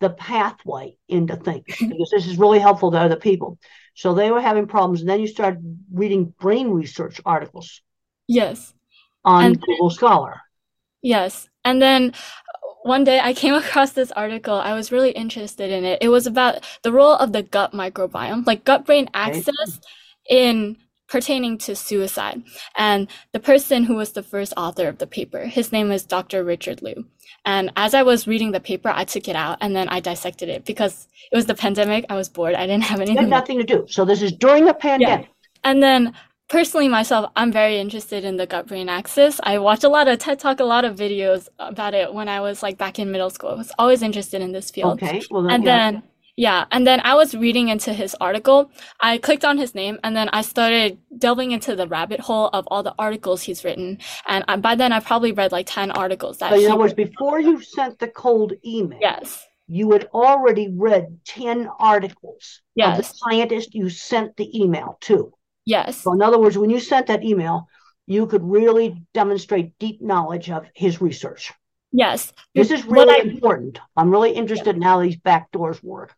the 0.00 0.10
pathway 0.10 0.96
into 1.08 1.36
things 1.36 1.64
because 1.80 2.10
this 2.10 2.26
is 2.26 2.38
really 2.38 2.58
helpful 2.58 2.90
to 2.90 2.98
other 2.98 3.16
people. 3.16 3.58
So 3.94 4.14
they 4.14 4.30
were 4.30 4.40
having 4.40 4.66
problems, 4.66 5.00
and 5.00 5.08
then 5.08 5.20
you 5.20 5.26
started 5.26 5.78
reading 5.92 6.32
brain 6.38 6.70
research 6.70 7.20
articles. 7.24 7.80
Yes. 8.28 8.74
On 9.24 9.44
and, 9.44 9.60
Google 9.60 9.90
Scholar. 9.90 10.40
Yes. 11.02 11.48
And 11.64 11.82
then 11.82 12.14
one 12.82 13.04
day 13.04 13.18
I 13.20 13.32
came 13.32 13.54
across 13.62 13.92
this 13.92 14.12
article. 14.12 14.54
I 14.54 14.74
was 14.74 14.92
really 14.92 15.10
interested 15.10 15.70
in 15.70 15.84
it. 15.84 15.98
It 16.00 16.08
was 16.08 16.26
about 16.26 16.64
the 16.82 16.92
role 16.92 17.14
of 17.14 17.32
the 17.32 17.42
gut 17.42 17.72
microbiome, 17.72 18.46
like 18.46 18.64
gut 18.64 18.86
brain 18.86 19.08
access 19.14 19.80
okay. 20.30 20.50
in 20.50 20.76
pertaining 21.08 21.58
to 21.58 21.74
suicide. 21.74 22.42
And 22.76 23.08
the 23.32 23.40
person 23.40 23.84
who 23.84 23.96
was 23.96 24.12
the 24.12 24.22
first 24.22 24.52
author 24.56 24.88
of 24.88 24.98
the 24.98 25.06
paper, 25.06 25.46
his 25.46 25.72
name 25.72 25.90
is 25.90 26.04
Dr. 26.04 26.44
Richard 26.44 26.82
Liu. 26.82 27.06
And 27.44 27.72
as 27.76 27.94
I 27.94 28.02
was 28.02 28.26
reading 28.26 28.52
the 28.52 28.60
paper, 28.60 28.92
I 28.94 29.04
took 29.04 29.28
it 29.28 29.36
out 29.36 29.58
and 29.60 29.74
then 29.74 29.88
I 29.88 30.00
dissected 30.00 30.48
it 30.48 30.64
because 30.64 31.08
it 31.32 31.36
was 31.36 31.46
the 31.46 31.54
pandemic. 31.54 32.04
I 32.10 32.14
was 32.14 32.28
bored. 32.28 32.54
I 32.54 32.66
didn't 32.66 32.84
have 32.84 33.00
anything. 33.00 33.16
You 33.16 33.22
had 33.22 33.30
nothing 33.30 33.58
to 33.58 33.64
do. 33.64 33.86
So 33.88 34.04
this 34.04 34.22
is 34.22 34.32
during 34.32 34.64
the 34.64 34.74
pandemic. 34.74 35.26
Yeah. 35.26 35.32
And 35.64 35.82
then 35.82 36.14
personally 36.48 36.88
myself, 36.88 37.30
I'm 37.36 37.52
very 37.52 37.78
interested 37.78 38.24
in 38.24 38.36
the 38.36 38.46
gut 38.46 38.66
brain 38.66 38.88
axis. 38.88 39.40
I 39.42 39.58
watch 39.58 39.84
a 39.84 39.88
lot 39.88 40.08
of 40.08 40.18
TED 40.18 40.38
Talk, 40.38 40.60
a 40.60 40.64
lot 40.64 40.84
of 40.84 40.96
videos 40.96 41.48
about 41.58 41.94
it 41.94 42.12
when 42.12 42.28
I 42.28 42.40
was 42.40 42.62
like 42.62 42.76
back 42.76 42.98
in 42.98 43.10
middle 43.10 43.30
school. 43.30 43.50
I 43.50 43.54
was 43.54 43.72
always 43.78 44.02
interested 44.02 44.42
in 44.42 44.52
this 44.52 44.70
field. 44.70 45.02
Okay. 45.02 45.22
Well, 45.30 45.42
then, 45.42 45.52
and 45.52 45.64
yeah. 45.64 45.90
then 45.90 46.02
Yeah, 46.38 46.66
and 46.70 46.86
then 46.86 47.00
I 47.02 47.14
was 47.16 47.34
reading 47.34 47.66
into 47.68 47.92
his 47.92 48.14
article. 48.20 48.70
I 49.00 49.18
clicked 49.18 49.44
on 49.44 49.58
his 49.58 49.74
name 49.74 49.98
and 50.04 50.14
then 50.16 50.28
I 50.28 50.42
started 50.42 50.96
delving 51.18 51.50
into 51.50 51.74
the 51.74 51.88
rabbit 51.88 52.20
hole 52.20 52.48
of 52.52 52.64
all 52.68 52.84
the 52.84 52.94
articles 52.96 53.42
he's 53.42 53.64
written. 53.64 53.98
And 54.24 54.44
I, 54.46 54.54
by 54.56 54.76
then 54.76 54.92
I 54.92 55.00
probably 55.00 55.32
read 55.32 55.50
like 55.50 55.66
10 55.68 55.90
articles 55.90 56.38
that 56.38 56.50
So 56.52 56.60
in 56.60 56.70
other 56.70 56.78
words, 56.78 56.94
before 56.94 57.40
you 57.40 57.60
sent 57.60 57.98
the 57.98 58.06
cold 58.06 58.52
email, 58.64 59.00
Yes. 59.00 59.44
you 59.66 59.90
had 59.90 60.04
already 60.14 60.68
read 60.72 61.18
10 61.24 61.68
articles 61.80 62.62
of 62.80 62.96
the 62.96 63.02
Yes. 63.02 63.18
scientist 63.18 63.74
you 63.74 63.90
sent 63.90 64.36
the 64.36 64.48
email 64.56 64.96
to. 65.00 65.32
Yes. 65.64 65.96
So 66.02 66.12
in 66.12 66.22
other 66.22 66.38
words, 66.38 66.56
when 66.56 66.70
you 66.70 66.78
sent 66.78 67.08
that 67.08 67.24
email, 67.24 67.66
you 68.06 68.28
could 68.28 68.44
really 68.44 69.02
demonstrate 69.12 69.76
deep 69.80 70.00
knowledge 70.00 70.50
of 70.50 70.66
his 70.72 71.00
research. 71.00 71.52
Yes. 71.90 72.32
This 72.54 72.70
is 72.70 72.84
really 72.84 73.16
I- 73.16 73.24
important. 73.28 73.80
I'm 73.96 74.10
really 74.10 74.30
interested 74.30 74.76
in 74.76 74.82
how 74.82 75.02
these 75.02 75.16
back 75.16 75.50
doors 75.50 75.82
work. 75.82 76.14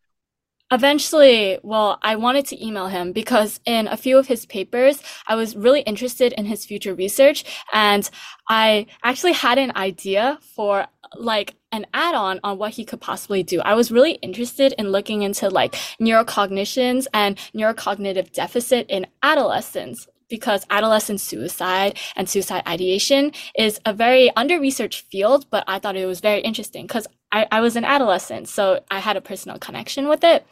Eventually, 0.73 1.59
well, 1.65 1.99
I 2.01 2.15
wanted 2.15 2.47
to 2.47 2.65
email 2.65 2.87
him 2.87 3.11
because 3.11 3.59
in 3.67 3.89
a 3.89 3.97
few 3.97 4.17
of 4.19 4.29
his 4.29 4.47
papers, 4.47 5.03
I 5.27 5.35
was 5.35 5.57
really 5.57 5.81
interested 5.81 6.33
in 6.35 6.45
his 6.45 6.65
future 6.65 6.95
research 6.95 7.45
and 7.73 8.09
I 8.49 8.87
actually 9.03 9.33
had 9.33 9.59
an 9.59 9.73
idea 9.75 10.39
for 10.55 10.87
like 11.17 11.57
an 11.73 11.87
add-on 11.93 12.39
on 12.45 12.59
what 12.59 12.71
he 12.71 12.85
could 12.85 13.01
possibly 13.01 13.43
do. 13.43 13.61
I 13.61 13.75
was 13.75 13.91
really 13.91 14.13
interested 14.23 14.73
in 14.79 14.93
looking 14.93 15.23
into 15.23 15.49
like 15.49 15.75
neurocognitions 16.01 17.07
and 17.13 17.37
neurocognitive 17.53 18.33
deficit 18.33 18.87
in 18.89 19.09
adolescents 19.25 20.07
because 20.29 20.65
adolescent 20.71 21.21
suicide 21.21 21.99
and 22.15 22.29
suicide 22.29 22.63
ideation 22.69 23.33
is 23.59 23.81
a 23.85 23.93
very 23.93 24.31
under-researched 24.37 25.05
field, 25.11 25.47
but 25.51 25.65
I 25.67 25.81
thought 25.81 25.97
it 25.97 26.07
was 26.07 26.21
very 26.21 26.41
interesting 26.41 26.87
because 26.87 27.09
I, 27.33 27.47
I 27.51 27.61
was 27.61 27.77
an 27.77 27.85
adolescent, 27.85 28.49
so 28.49 28.81
I 28.91 28.99
had 29.01 29.17
a 29.17 29.21
personal 29.21 29.59
connection 29.59 30.09
with 30.09 30.25
it. 30.25 30.47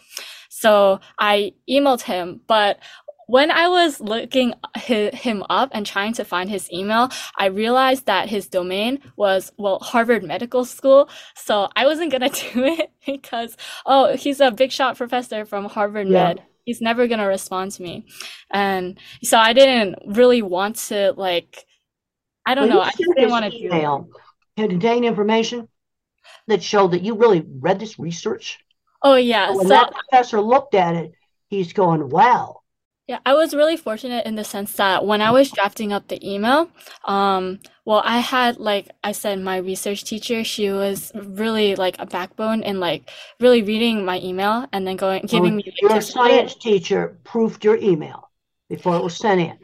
So 0.49 1.00
I 1.18 1.52
emailed 1.68 2.02
him, 2.02 2.40
but 2.47 2.78
when 3.26 3.50
I 3.50 3.68
was 3.68 4.00
looking 4.00 4.54
hi- 4.75 5.11
him 5.12 5.44
up 5.50 5.68
and 5.73 5.85
trying 5.85 6.14
to 6.14 6.25
find 6.25 6.49
his 6.49 6.70
email, 6.73 7.11
I 7.37 7.47
realized 7.47 8.06
that 8.06 8.30
his 8.30 8.49
domain 8.49 9.00
was, 9.16 9.52
well, 9.58 9.78
Harvard 9.80 10.25
Medical 10.25 10.64
School. 10.64 11.11
So 11.37 11.68
I 11.76 11.85
wasn't 11.87 12.11
gonna 12.11 12.30
do 12.52 12.64
it 12.64 12.90
because, 13.04 13.56
oh, 13.85 14.16
he's 14.16 14.40
a 14.40 14.50
big 14.50 14.73
shot 14.73 14.97
professor 14.97 15.44
from 15.44 15.66
Harvard 15.66 16.08
Yeah. 16.08 16.28
Med. 16.28 16.42
He's 16.64 16.80
never 16.80 17.06
gonna 17.06 17.26
respond 17.26 17.73
to 17.73 17.82
me. 17.82 18.06
And 18.50 18.99
so 19.23 19.38
I 19.38 19.52
didn't 19.52 19.97
really 20.06 20.40
want 20.42 20.76
to 20.88 21.12
like, 21.16 21.64
I 22.47 22.54
don't 22.54 22.68
When 22.68 22.76
know, 22.76 22.80
I 22.80 22.90
just 22.92 23.14
didn't 23.14 23.30
want 23.30 23.44
to 23.44 23.50
do 23.50 23.68
it 23.73 23.92
contain 24.56 25.04
information 25.04 25.68
that 26.49 26.62
showed 26.62 26.92
that 26.92 27.02
you 27.02 27.14
really 27.16 27.44
read 27.61 27.80
this 27.80 27.99
research. 27.99 28.58
Oh 29.02 29.14
yeah, 29.16 29.54
when 29.54 29.68
so 29.68 29.68
that 29.68 29.92
professor 29.92 30.40
looked 30.40 30.75
at 30.75 30.94
it, 30.97 31.12
he's 31.49 31.73
going, 31.73 32.08
wow. 32.11 32.61
Yeah, 33.06 33.20
I 33.25 33.32
was 33.32 33.54
really 33.54 33.78
fortunate 33.78 34.26
in 34.26 34.35
the 34.35 34.44
sense 34.44 34.75
that 34.75 35.06
when 35.06 35.23
I 35.23 35.30
was 35.30 35.50
drafting 35.50 35.94
up 35.94 36.08
the 36.08 36.20
email, 36.28 36.70
um, 37.04 37.58
well, 37.87 38.02
I 38.04 38.18
had, 38.18 38.58
like 38.58 38.90
I 39.02 39.12
said, 39.12 39.40
my 39.40 39.56
research 39.56 40.04
teacher, 40.04 40.44
she 40.44 40.70
was 40.70 41.11
really 41.14 41.75
like 41.75 41.97
a 41.99 42.04
backbone 42.04 42.62
in 42.62 42.80
like 42.80 43.08
really 43.40 43.62
reading 43.62 44.04
my 44.04 44.20
email 44.20 44.66
and 44.75 44.87
then 44.87 44.97
going, 44.97 45.25
giving 45.25 45.56
Oh, 45.56 45.56
me 45.56 45.62
your 45.80 46.00
science 46.02 46.54
teacher 46.56 47.18
proofed 47.25 47.64
your 47.64 47.76
email 47.76 48.30
before 48.68 48.97
it 48.97 49.02
was 49.02 49.16
sent 49.16 49.40
in. 49.40 49.58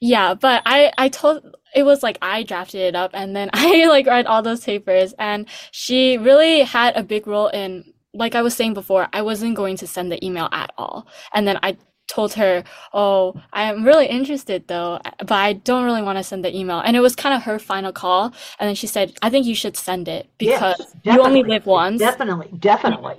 Yeah, 0.00 0.34
but 0.34 0.62
I 0.66 0.92
I 0.98 1.08
told 1.08 1.54
it 1.74 1.84
was 1.84 2.02
like 2.02 2.18
I 2.22 2.42
drafted 2.42 2.80
it 2.80 2.94
up 2.94 3.10
and 3.14 3.34
then 3.34 3.50
I 3.54 3.86
like 3.86 4.06
read 4.06 4.26
all 4.26 4.42
those 4.42 4.64
papers 4.64 5.14
and 5.18 5.46
she 5.70 6.18
really 6.18 6.60
had 6.60 6.96
a 6.96 7.02
big 7.02 7.26
role 7.26 7.48
in 7.48 7.92
like 8.14 8.34
I 8.34 8.42
was 8.42 8.54
saying 8.54 8.74
before, 8.74 9.08
I 9.12 9.22
wasn't 9.22 9.56
going 9.56 9.76
to 9.78 9.86
send 9.86 10.12
the 10.12 10.24
email 10.24 10.48
at 10.52 10.72
all. 10.76 11.06
And 11.32 11.46
then 11.48 11.58
I 11.62 11.76
told 12.08 12.34
her, 12.34 12.62
"Oh, 12.92 13.40
I'm 13.52 13.84
really 13.84 14.06
interested 14.06 14.68
though, 14.68 15.00
but 15.18 15.32
I 15.32 15.54
don't 15.54 15.84
really 15.84 16.02
want 16.02 16.18
to 16.18 16.24
send 16.24 16.44
the 16.44 16.54
email." 16.54 16.80
And 16.80 16.96
it 16.96 17.00
was 17.00 17.16
kind 17.16 17.34
of 17.34 17.42
her 17.42 17.58
final 17.58 17.92
call, 17.92 18.24
and 18.58 18.68
then 18.68 18.74
she 18.74 18.86
said, 18.86 19.14
"I 19.22 19.30
think 19.30 19.46
you 19.46 19.54
should 19.54 19.76
send 19.76 20.08
it 20.08 20.28
because 20.38 20.78
Yes, 21.04 21.16
you 21.16 21.22
only 21.22 21.42
live 21.42 21.66
once." 21.66 22.00
Definitely, 22.00 22.50
definitely. 22.58 23.16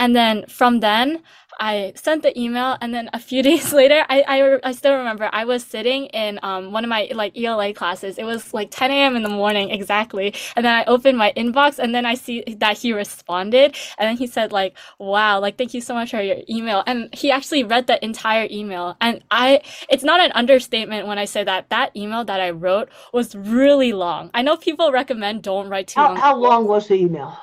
And 0.00 0.16
then 0.16 0.46
from 0.48 0.80
then, 0.80 1.22
I 1.60 1.92
sent 1.94 2.22
the 2.22 2.32
email, 2.40 2.78
and 2.80 2.94
then 2.94 3.10
a 3.12 3.18
few 3.20 3.42
days 3.50 3.72
later, 3.72 4.06
I, 4.08 4.22
I, 4.26 4.68
I 4.70 4.72
still 4.72 4.96
remember 4.96 5.28
I 5.30 5.44
was 5.44 5.62
sitting 5.62 6.06
in 6.06 6.40
um, 6.42 6.72
one 6.72 6.84
of 6.84 6.88
my 6.88 7.10
like 7.14 7.36
ELA 7.36 7.74
classes. 7.74 8.16
It 8.18 8.24
was 8.24 8.54
like 8.54 8.70
10 8.70 8.90
a.m. 8.90 9.14
in 9.14 9.22
the 9.22 9.28
morning 9.28 9.70
exactly. 9.70 10.34
And 10.56 10.64
then 10.64 10.74
I 10.74 10.84
opened 10.86 11.18
my 11.18 11.34
inbox, 11.36 11.78
and 11.78 11.94
then 11.94 12.06
I 12.06 12.14
see 12.14 12.42
that 12.58 12.78
he 12.78 12.94
responded, 12.94 13.76
and 13.98 14.08
then 14.08 14.16
he 14.16 14.26
said 14.26 14.52
like, 14.52 14.76
"Wow, 14.98 15.38
like 15.40 15.58
thank 15.58 15.74
you 15.74 15.82
so 15.82 15.92
much 15.94 16.12
for 16.12 16.22
your 16.22 16.38
email." 16.48 16.82
And 16.86 17.14
he 17.14 17.30
actually 17.30 17.64
read 17.64 17.86
the 17.86 18.02
entire 18.02 18.48
email, 18.50 18.96
and 19.02 19.22
I, 19.30 19.60
it's 19.90 20.02
not 20.04 20.20
an 20.20 20.32
understatement 20.32 21.06
when 21.06 21.18
I 21.18 21.26
say 21.26 21.44
that 21.44 21.68
that 21.68 21.94
email 21.94 22.24
that 22.24 22.40
I 22.40 22.50
wrote 22.50 22.88
was 23.12 23.34
really 23.36 23.92
long. 23.92 24.30
I 24.32 24.40
know 24.40 24.56
people 24.56 24.92
recommend 24.92 25.42
don't 25.42 25.68
write 25.68 25.88
too 25.88 26.00
How, 26.00 26.08
long. 26.08 26.16
how 26.16 26.36
long 26.36 26.66
was 26.66 26.88
the 26.88 26.94
email? 26.94 27.36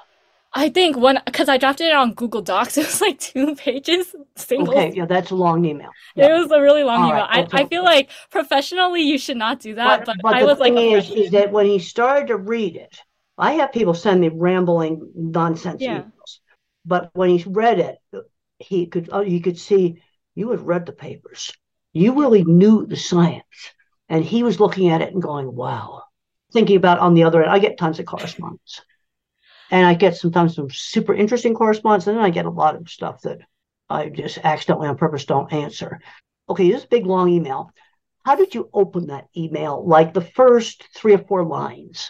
I 0.58 0.70
think 0.70 0.98
when 0.98 1.22
because 1.26 1.50
I 1.50 1.58
drafted 1.58 1.88
it 1.88 1.94
on 1.94 2.14
Google 2.16 2.42
Docs, 2.42 2.78
it 2.80 2.88
was 2.88 3.00
like 3.00 3.20
two 3.20 3.56
pages, 3.56 4.16
single. 4.36 4.74
Okay, 4.74 4.92
yeah, 4.96 5.06
that's 5.06 5.30
a 5.30 5.36
long 5.36 5.64
email. 5.66 5.92
It 6.16 6.32
was 6.32 6.52
a 6.52 6.60
really 6.60 6.84
long 6.84 7.04
All 7.04 7.12
email. 7.12 7.28
right, 7.30 7.48
I, 7.54 7.62
I 7.62 7.66
feel 7.66 7.84
like 7.84 8.10
professionally 8.32 9.02
you 9.02 9.20
should 9.20 9.38
not 9.38 9.60
do 9.60 9.76
that, 9.76 10.06
but, 10.06 10.18
I 10.26 10.44
was 10.44 10.60
like 10.60 10.74
thing 10.74 10.92
is, 10.92 11.10
is 11.12 11.32
that 11.32 11.52
when 11.52 11.68
he 11.68 11.78
started 11.78 12.28
to 12.28 12.38
read 12.38 12.76
it, 12.76 13.00
I 13.38 13.54
have 13.54 13.72
people 13.72 13.94
send 13.94 14.20
me 14.20 14.30
rambling 14.30 15.12
nonsense 15.16 15.84
Yeah. 15.84 16.00
emails, 16.00 16.40
but 16.86 17.12
when 17.14 17.30
he 17.30 17.44
read 17.48 17.80
it, 17.80 17.98
he 18.58 18.88
could 18.88 19.10
oh, 19.12 19.22
you 19.22 19.42
could 19.42 19.60
see 19.60 20.02
you 20.34 20.50
had 20.50 20.62
read 20.62 20.88
the 20.88 20.92
papers, 20.92 21.54
you 21.94 22.20
really 22.20 22.44
knew 22.44 22.88
the 22.88 22.96
science, 22.96 23.44
and 24.10 24.26
he 24.26 24.42
was 24.42 24.60
looking 24.60 24.90
at 24.90 25.02
it 25.04 25.14
and 25.14 25.22
going, 25.22 25.56
"Wow." 25.56 26.04
Thinking 26.52 26.78
about 26.78 27.00
on 27.00 27.14
the 27.14 27.26
other 27.26 27.44
end, 27.44 27.52
I 27.52 27.60
get 27.60 27.78
tons 27.78 28.00
of 28.00 28.06
correspondence, 28.06 28.82
and 29.72 29.86
I 29.86 29.94
get 29.94 30.16
sometimes 30.16 30.56
some 30.56 30.70
super 30.70 31.14
interesting 31.14 31.54
correspondence, 31.54 32.08
and 32.08 32.18
then 32.18 32.24
I 32.24 32.30
get 32.30 32.46
a 32.46 32.50
lot 32.50 32.76
of 32.76 32.90
stuff 32.90 33.22
that 33.24 33.40
I 33.90 34.10
just 34.10 34.40
accidentally 34.44 34.88
on 34.88 34.98
purpose 34.98 35.26
don't 35.26 35.52
answer. 35.52 36.00
Okay, 36.50 36.72
this 36.72 36.86
big 36.86 37.06
long 37.06 37.30
email. 37.30 37.72
How 38.26 38.36
did 38.36 38.54
you 38.56 38.70
open 38.74 39.08
that 39.08 39.28
email? 39.36 39.86
Like 39.88 40.14
the 40.14 40.22
first 40.22 40.84
three 40.96 41.14
or 41.14 41.20
four 41.20 41.44
lines? 41.46 42.10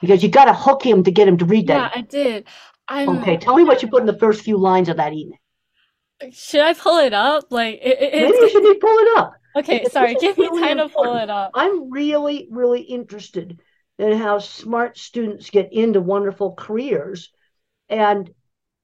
Because 0.00 0.22
you 0.22 0.28
got 0.28 0.46
to 0.46 0.54
hook 0.54 0.84
him 0.84 1.04
to 1.04 1.10
get 1.10 1.28
him 1.28 1.38
to 1.38 1.44
read 1.46 1.68
that. 1.68 1.92
Yeah. 1.94 1.98
I 2.00 2.02
did. 2.02 2.46
I'm, 2.88 3.08
Okay, 3.08 3.38
tell 3.38 3.56
me 3.56 3.64
what 3.64 3.82
you 3.82 3.88
put 3.88 4.00
in 4.02 4.06
the 4.06 4.18
first 4.18 4.42
few 4.42 4.58
lines 4.58 4.88
of 4.88 4.98
that 4.98 5.12
email. 5.14 5.38
should 6.32 6.60
I 6.60 6.74
pull 6.74 6.98
it 6.98 7.12
up? 7.12 7.44
Like 7.50 7.80
it, 7.82 7.98
it, 8.00 8.12
Maybe 8.22 8.38
you 8.38 8.48
should 8.50 8.62
be 8.62 8.78
pull 8.78 8.98
it 8.98 9.18
up. 9.18 9.32
okay, 9.56 9.84
sorry, 9.86 10.14
give 10.16 10.38
me 10.38 10.46
really 10.46 10.60
time 10.60 10.76
to 10.78 10.88
pull 10.88 11.16
it 11.16 11.30
up. 11.30 11.50
I'm 11.54 11.90
really, 11.90 12.48
really 12.50 12.82
interested 12.82 13.60
in 13.98 14.12
how 14.18 14.38
smart 14.38 14.98
students 14.98 15.50
get 15.50 15.72
into 15.72 16.00
wonderful 16.00 16.54
careers 16.54 17.30
and 17.88 18.30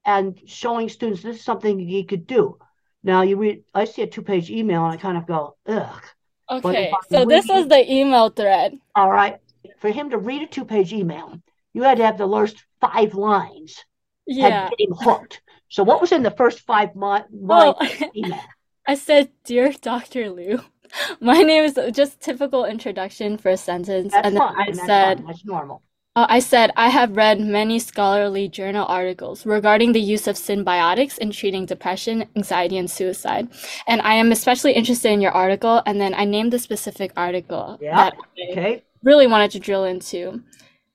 and 0.05 0.41
showing 0.47 0.89
students 0.89 1.23
this 1.23 1.37
is 1.37 1.45
something 1.45 1.79
you 1.81 2.05
could 2.07 2.27
do. 2.27 2.59
Now 3.03 3.23
you 3.23 3.37
read 3.37 3.65
I 3.75 3.85
see 3.85 4.03
a 4.03 4.07
two-page 4.07 4.51
email 4.51 4.85
and 4.85 4.93
I 4.93 4.97
kind 4.97 5.19
of 5.19 5.27
go, 5.27 5.57
ugh. 5.67 6.03
Okay, 6.51 6.93
so 7.11 7.25
this 7.25 7.49
is 7.49 7.69
the 7.69 7.93
email 7.93 8.29
thread. 8.31 8.79
All 8.97 9.11
right. 9.11 9.39
For 9.79 9.91
him 9.91 10.11
to 10.11 10.19
read 10.19 10.43
a 10.43 10.47
two-page 10.47 10.93
email, 10.93 11.41
you 11.73 11.83
had 11.83 11.99
to 11.99 12.05
have 12.05 12.19
the 12.19 12.29
first 12.29 12.57
five 12.81 13.15
lines 13.15 13.85
had 14.29 14.53
Yeah. 14.53 14.69
get 14.71 14.81
him 14.81 14.95
hooked. 14.95 15.43
So 15.69 15.83
what 15.85 16.01
was 16.01 16.13
in 16.13 16.23
the 16.23 16.31
first 16.31 16.61
five 16.61 16.95
mi- 16.97 17.03
lines 17.03 17.27
Well, 17.31 17.79
email? 18.17 18.41
I 18.87 18.95
said, 18.95 19.31
Dear 19.45 19.73
Dr. 19.73 20.31
Liu, 20.31 20.61
my 21.21 21.43
name 21.43 21.65
is 21.65 21.79
just 21.93 22.21
typical 22.21 22.65
introduction 22.65 23.37
for 23.39 23.51
a 23.51 23.57
sentence. 23.57 24.17
That's 24.17 24.23
And 24.23 24.37
then 24.37 24.43
fine. 24.43 24.67
I 24.69 24.73
That's 24.77 24.95
said, 24.95 25.23
fine. 25.23 25.27
That's 25.27 25.45
normal. 25.45 25.83
Uh, 26.17 26.27
I 26.29 26.41
said, 26.41 26.73
I 26.77 26.89
have 26.91 27.17
read 27.17 27.41
many 27.41 27.79
scholarly 27.79 28.49
journal 28.49 28.87
articles 28.89 29.47
regarding 29.47 29.93
the 29.93 30.01
use 30.01 30.27
of 30.29 30.37
symbiotics 30.37 31.19
in 31.19 31.31
treating 31.33 31.67
depression, 31.67 32.27
anxiety, 32.37 32.79
and 32.79 32.91
suicide. 32.91 33.49
And 33.87 34.03
I 34.03 34.15
am 34.15 34.33
especially 34.33 34.73
interested 34.75 35.13
in 35.13 35.21
your 35.23 35.33
article. 35.33 35.83
And 35.87 36.01
then 36.01 36.15
I 36.15 36.25
named 36.27 36.53
the 36.53 36.59
specific 36.61 37.13
article 37.17 37.81
Yeah. 37.81 37.97
that 37.97 38.15
I 38.15 38.47
Okay. 38.51 38.85
really 39.05 39.27
wanted 39.29 39.53
to 39.53 39.61
drill 39.61 39.85
into. 39.85 40.43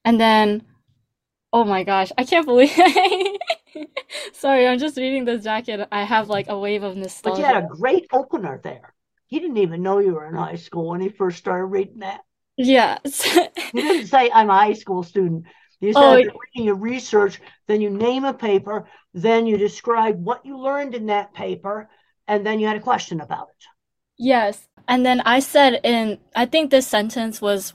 And 0.05 0.19
then, 0.19 0.63
oh 1.53 1.65
my 1.65 1.83
gosh, 1.83 2.11
I 2.17 2.25
can't 2.25 2.45
believe 2.47 2.75
Sorry, 4.33 4.67
I'm 4.67 4.79
just 4.79 4.97
reading 4.97 5.25
this 5.25 5.43
jacket. 5.43 5.87
I 5.91 6.03
have 6.03 6.29
like 6.29 6.47
a 6.49 6.57
wave 6.59 6.83
of 6.83 6.95
nostalgia. 6.97 7.35
But 7.35 7.37
you 7.37 7.43
had 7.45 7.57
a 7.57 7.67
great 7.67 8.07
opener 8.13 8.57
there. 8.63 8.94
He 9.27 9.39
didn't 9.39 9.57
even 9.57 9.81
know 9.81 9.99
you 9.99 10.13
were 10.13 10.27
in 10.27 10.35
high 10.35 10.55
school 10.55 10.89
when 10.89 11.01
he 11.01 11.09
first 11.09 11.37
started 11.37 11.65
reading 11.65 11.99
that. 11.99 12.21
Yeah. 12.57 12.99
You 13.73 13.81
didn't 13.81 14.07
say, 14.07 14.31
I'm 14.33 14.49
a 14.49 14.53
high 14.53 14.73
school 14.73 15.03
student. 15.03 15.45
You 15.81 15.91
said, 15.91 16.01
Oh, 16.01 16.15
you're 16.15 16.31
reading 16.31 16.65
your 16.65 16.75
research, 16.75 17.41
then 17.67 17.81
you 17.81 17.89
name 17.89 18.23
a 18.23 18.33
paper, 18.33 18.87
then 19.13 19.45
you 19.45 19.57
describe 19.57 20.23
what 20.23 20.45
you 20.45 20.57
learned 20.57 20.95
in 20.95 21.07
that 21.07 21.33
paper, 21.33 21.89
and 22.27 22.45
then 22.45 22.59
you 22.59 22.67
had 22.67 22.77
a 22.77 22.81
question 22.81 23.19
about 23.19 23.49
it. 23.49 23.65
Yes. 24.17 24.67
And 24.87 25.05
then 25.05 25.21
I 25.21 25.39
said 25.39 25.81
in, 25.83 26.19
I 26.35 26.45
think 26.45 26.71
this 26.71 26.87
sentence 26.87 27.41
was 27.41 27.73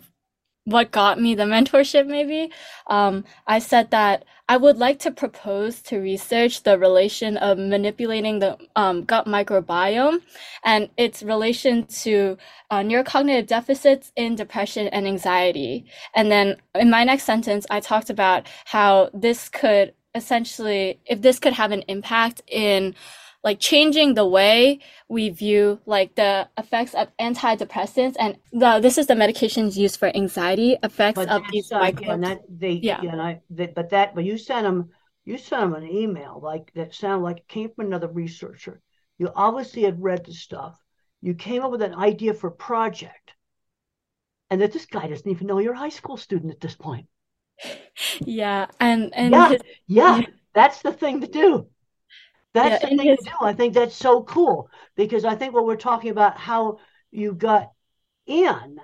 what 0.65 0.91
got 0.93 1.21
me 1.21 1.35
the 1.35 1.45
mentorship 1.45 2.07
maybe. 2.07 2.51
Um, 2.89 3.25
i 3.47 3.59
said 3.59 3.91
that 3.91 4.25
i 4.49 4.57
would 4.57 4.79
like 4.79 4.99
to 5.01 5.11
propose 5.11 5.81
to 5.83 5.99
research 5.99 6.63
the 6.65 6.79
relation 6.79 7.37
of 7.39 7.59
manipulating 7.59 8.39
the 8.41 8.57
um, 8.77 9.05
gut 9.05 9.27
microbiome 9.27 10.21
and 10.65 10.91
its 10.97 11.23
relation 11.23 11.87
to 11.87 12.37
uh, 12.71 12.81
neurocognitive 12.81 13.47
deficits 13.47 14.13
in 14.17 14.35
depression 14.35 14.89
and 14.89 15.07
anxiety. 15.07 15.87
And 16.15 16.31
then 16.31 16.57
in 16.75 16.91
my 16.91 17.05
next 17.05 17.25
sentence 17.25 17.67
i 17.71 17.81
talked 17.81 18.11
about 18.11 18.47
how 18.67 19.11
this 19.15 19.49
could 19.49 19.95
essentially 20.15 21.01
if 21.07 21.23
this 21.23 21.39
could 21.39 21.53
have 21.53 21.73
an 21.73 21.83
impact 21.89 22.43
in 22.49 22.95
like 23.43 23.59
changing 23.61 24.15
the 24.15 24.27
way 24.27 24.79
we 25.09 25.31
view 25.31 25.81
like 25.87 26.15
the 26.17 26.49
effects 26.59 26.95
of 26.95 27.09
antidepressants 27.19 28.17
and 28.19 28.37
the 28.53 28.79
this 28.81 28.99
is 28.99 29.07
the 29.07 29.15
medications 29.15 29.77
used 29.77 29.99
for 29.99 30.15
anxiety 30.17 30.77
effects 30.83 31.25
But 31.25 31.29
of 31.29 31.47
these 31.51 31.73
microbes. 31.75 32.33
that 32.33 32.41
they, 32.49 32.73
Yeah. 32.81 32.99
yeah, 32.99 33.13
and 33.13 33.23
I, 33.23 33.43
that, 33.51 33.77
but 33.77 33.91
that, 33.91 34.13
but 34.17 34.25
you 34.25 34.37
sent 34.37 34.65
them, 34.65 34.91
you 35.25 35.39
sent 35.39 35.63
them 35.71 35.75
an 35.75 35.89
email 35.89 36.41
like 36.43 36.73
that 36.73 36.95
sounded 36.95 37.23
like 37.23 37.39
it 37.39 37.49
came 37.49 37.71
from 37.73 37.87
another 37.87 38.09
researcher. 38.09 38.83
You 39.17 39.31
obviously 39.37 39.83
had 39.83 40.03
read 40.03 40.25
the 40.27 40.33
stuff. 40.35 40.83
You 41.21 41.35
came 41.35 41.63
up 41.63 41.71
with 41.71 41.83
an 41.83 41.95
idea 41.95 42.35
for 42.35 42.49
a 42.49 42.53
project, 42.53 43.35
and 44.51 44.61
that 44.61 44.71
this 44.73 44.87
guy 44.87 45.07
doesn't 45.09 45.29
even 45.31 45.47
know 45.47 45.59
you're 45.59 45.73
a 45.73 45.79
high 45.79 45.89
school 45.89 46.17
student 46.17 46.53
at 46.53 46.61
this 46.61 46.75
point. 46.77 47.07
Yeah, 48.25 48.67
and 48.81 49.15
and 49.15 49.35
Yeah. 49.35 49.49
his, 49.49 49.63
Yeah. 49.87 50.23
that's 50.55 50.83
the 50.83 50.93
thing 50.93 51.21
to 51.23 51.27
do. 51.27 51.70
That's 52.53 52.81
Yeah, 52.83 52.91
the 52.91 52.97
thing 52.97 53.09
his- 53.09 53.19
to 53.19 53.31
do. 53.31 53.37
I 53.47 53.53
think 53.53 53.75
that's 53.75 53.95
so 53.97 54.23
cool 54.23 54.71
because 54.97 55.25
I 55.25 55.35
think 55.37 55.55
what 55.55 55.67
we're 55.67 55.77
talking 55.77 56.11
about 56.11 56.37
how 56.37 56.79
you 57.11 57.33
got 57.35 57.73
in 58.27 58.81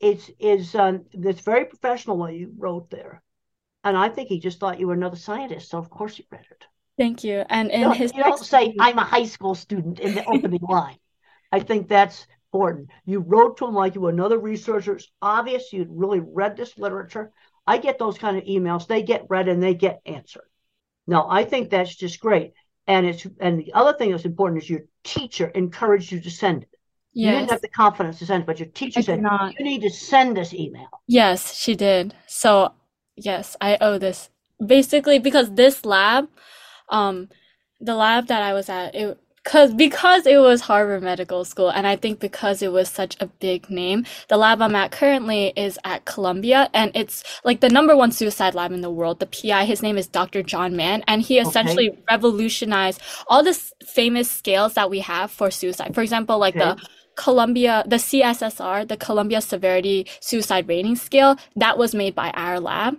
it's 0.00 0.30
is 0.38 0.72
um 0.76 1.04
that's 1.14 1.40
very 1.40 1.64
professional 1.64 2.16
what 2.16 2.34
you 2.34 2.52
wrote 2.56 2.90
there. 2.90 3.22
And 3.84 3.96
I 3.96 4.08
think 4.10 4.28
he 4.28 4.40
just 4.40 4.60
thought 4.60 4.80
you 4.80 4.88
were 4.88 4.94
another 4.94 5.16
scientist, 5.16 5.70
so 5.70 5.78
of 5.78 5.90
course 5.90 6.16
he 6.16 6.26
read 6.30 6.46
it. 6.50 6.66
thank 6.98 7.24
you. 7.24 7.44
And 7.48 7.70
in 7.70 7.82
You 7.82 7.92
his 7.92 8.12
you 8.14 8.22
don't 8.24 8.44
say 8.44 8.74
I'm 8.78 8.98
a 8.98 9.04
high 9.04 9.26
school 9.26 9.54
student 9.54 10.00
in 10.00 10.14
the 10.14 10.24
opening 10.24 10.60
line. 10.62 10.98
I 11.52 11.60
think 11.60 11.88
that's 11.88 12.26
important. 12.52 12.90
You 13.04 13.20
wrote 13.20 13.58
to 13.58 13.66
him 13.66 13.74
like 13.74 13.94
you 13.94 14.00
were 14.00 14.10
another 14.10 14.38
researcher. 14.38 14.94
It's 14.96 15.10
obvious 15.22 15.72
you'd 15.72 15.88
really 15.90 16.20
read 16.20 16.56
this 16.56 16.76
literature. 16.78 17.32
I 17.66 17.78
get 17.78 17.98
those 17.98 18.18
kind 18.18 18.36
of 18.36 18.44
emails. 18.44 18.86
They 18.86 19.02
get 19.02 19.26
read 19.30 19.48
and 19.48 19.62
they 19.62 19.74
get 19.74 20.00
answered. 20.06 20.48
No, 21.06 21.26
I 21.28 21.44
think 21.44 21.70
that's 21.70 21.94
just 21.94 22.20
great. 22.20 22.52
And 22.86 23.06
it's 23.06 23.26
and 23.40 23.58
the 23.58 23.72
other 23.72 23.96
thing 23.96 24.10
that's 24.10 24.24
important 24.24 24.62
is 24.62 24.68
your 24.68 24.82
teacher 25.04 25.48
encouraged 25.48 26.12
you 26.12 26.20
to 26.20 26.30
send 26.30 26.64
it. 26.64 26.68
You 27.12 27.30
didn't 27.30 27.50
have 27.50 27.60
the 27.60 27.68
confidence 27.68 28.18
to 28.18 28.26
send 28.26 28.42
it, 28.42 28.46
but 28.46 28.58
your 28.58 28.68
teacher 28.68 28.98
I 28.98 29.02
said 29.02 29.22
not. 29.22 29.54
you 29.58 29.64
need 29.64 29.82
to 29.82 29.90
send 29.90 30.36
this 30.36 30.52
email. 30.52 30.88
Yes, 31.06 31.54
she 31.54 31.76
did. 31.76 32.14
So, 32.26 32.72
yes, 33.14 33.56
I 33.60 33.78
owe 33.80 33.98
this 33.98 34.30
basically 34.64 35.18
because 35.20 35.54
this 35.54 35.84
lab, 35.84 36.28
um, 36.88 37.28
the 37.80 37.94
lab 37.94 38.26
that 38.26 38.42
I 38.42 38.52
was 38.52 38.68
at, 38.68 38.94
it 38.94 39.18
because 39.44 39.74
because 39.74 40.26
it 40.26 40.38
was 40.38 40.62
Harvard 40.62 41.02
Medical 41.02 41.44
School, 41.44 41.68
and 41.68 41.86
I 41.86 41.96
think 41.96 42.18
because 42.18 42.62
it 42.62 42.72
was 42.72 42.88
such 42.88 43.16
a 43.20 43.26
big 43.26 43.68
name, 43.68 44.06
the 44.28 44.38
lab 44.38 44.62
I'm 44.62 44.74
at 44.74 44.90
currently 44.90 45.52
is 45.54 45.78
at 45.84 46.06
Columbia, 46.06 46.70
and 46.72 46.90
it's 46.94 47.22
like 47.44 47.60
the 47.60 47.68
number 47.68 47.94
one 47.94 48.10
suicide 48.10 48.54
lab 48.54 48.72
in 48.72 48.80
the 48.80 48.90
world. 48.90 49.20
The 49.20 49.26
PI, 49.26 49.66
his 49.66 49.82
name 49.82 49.98
is 49.98 50.06
Dr. 50.06 50.42
John 50.42 50.76
Mann, 50.76 51.04
and 51.06 51.20
he 51.20 51.38
essentially 51.38 51.90
revolutionized 52.10 53.00
all 53.28 53.44
the 53.44 53.54
famous 53.86 54.30
scales 54.30 54.74
that 54.74 54.88
we 54.88 55.00
have 55.00 55.30
for 55.30 55.50
suicide. 55.50 55.94
For 55.94 56.02
example, 56.02 56.38
like 56.38 56.54
the 56.54 56.76
Columbia, 57.16 57.84
the 57.86 57.96
CSSR, 57.96 58.88
the 58.88 58.96
Columbia 58.96 59.40
Severity 59.40 60.06
Suicide 60.20 60.68
Rating 60.68 60.96
Scale, 60.96 61.36
that 61.56 61.76
was 61.76 61.94
made 61.94 62.14
by 62.14 62.30
our 62.30 62.58
lab. 62.60 62.96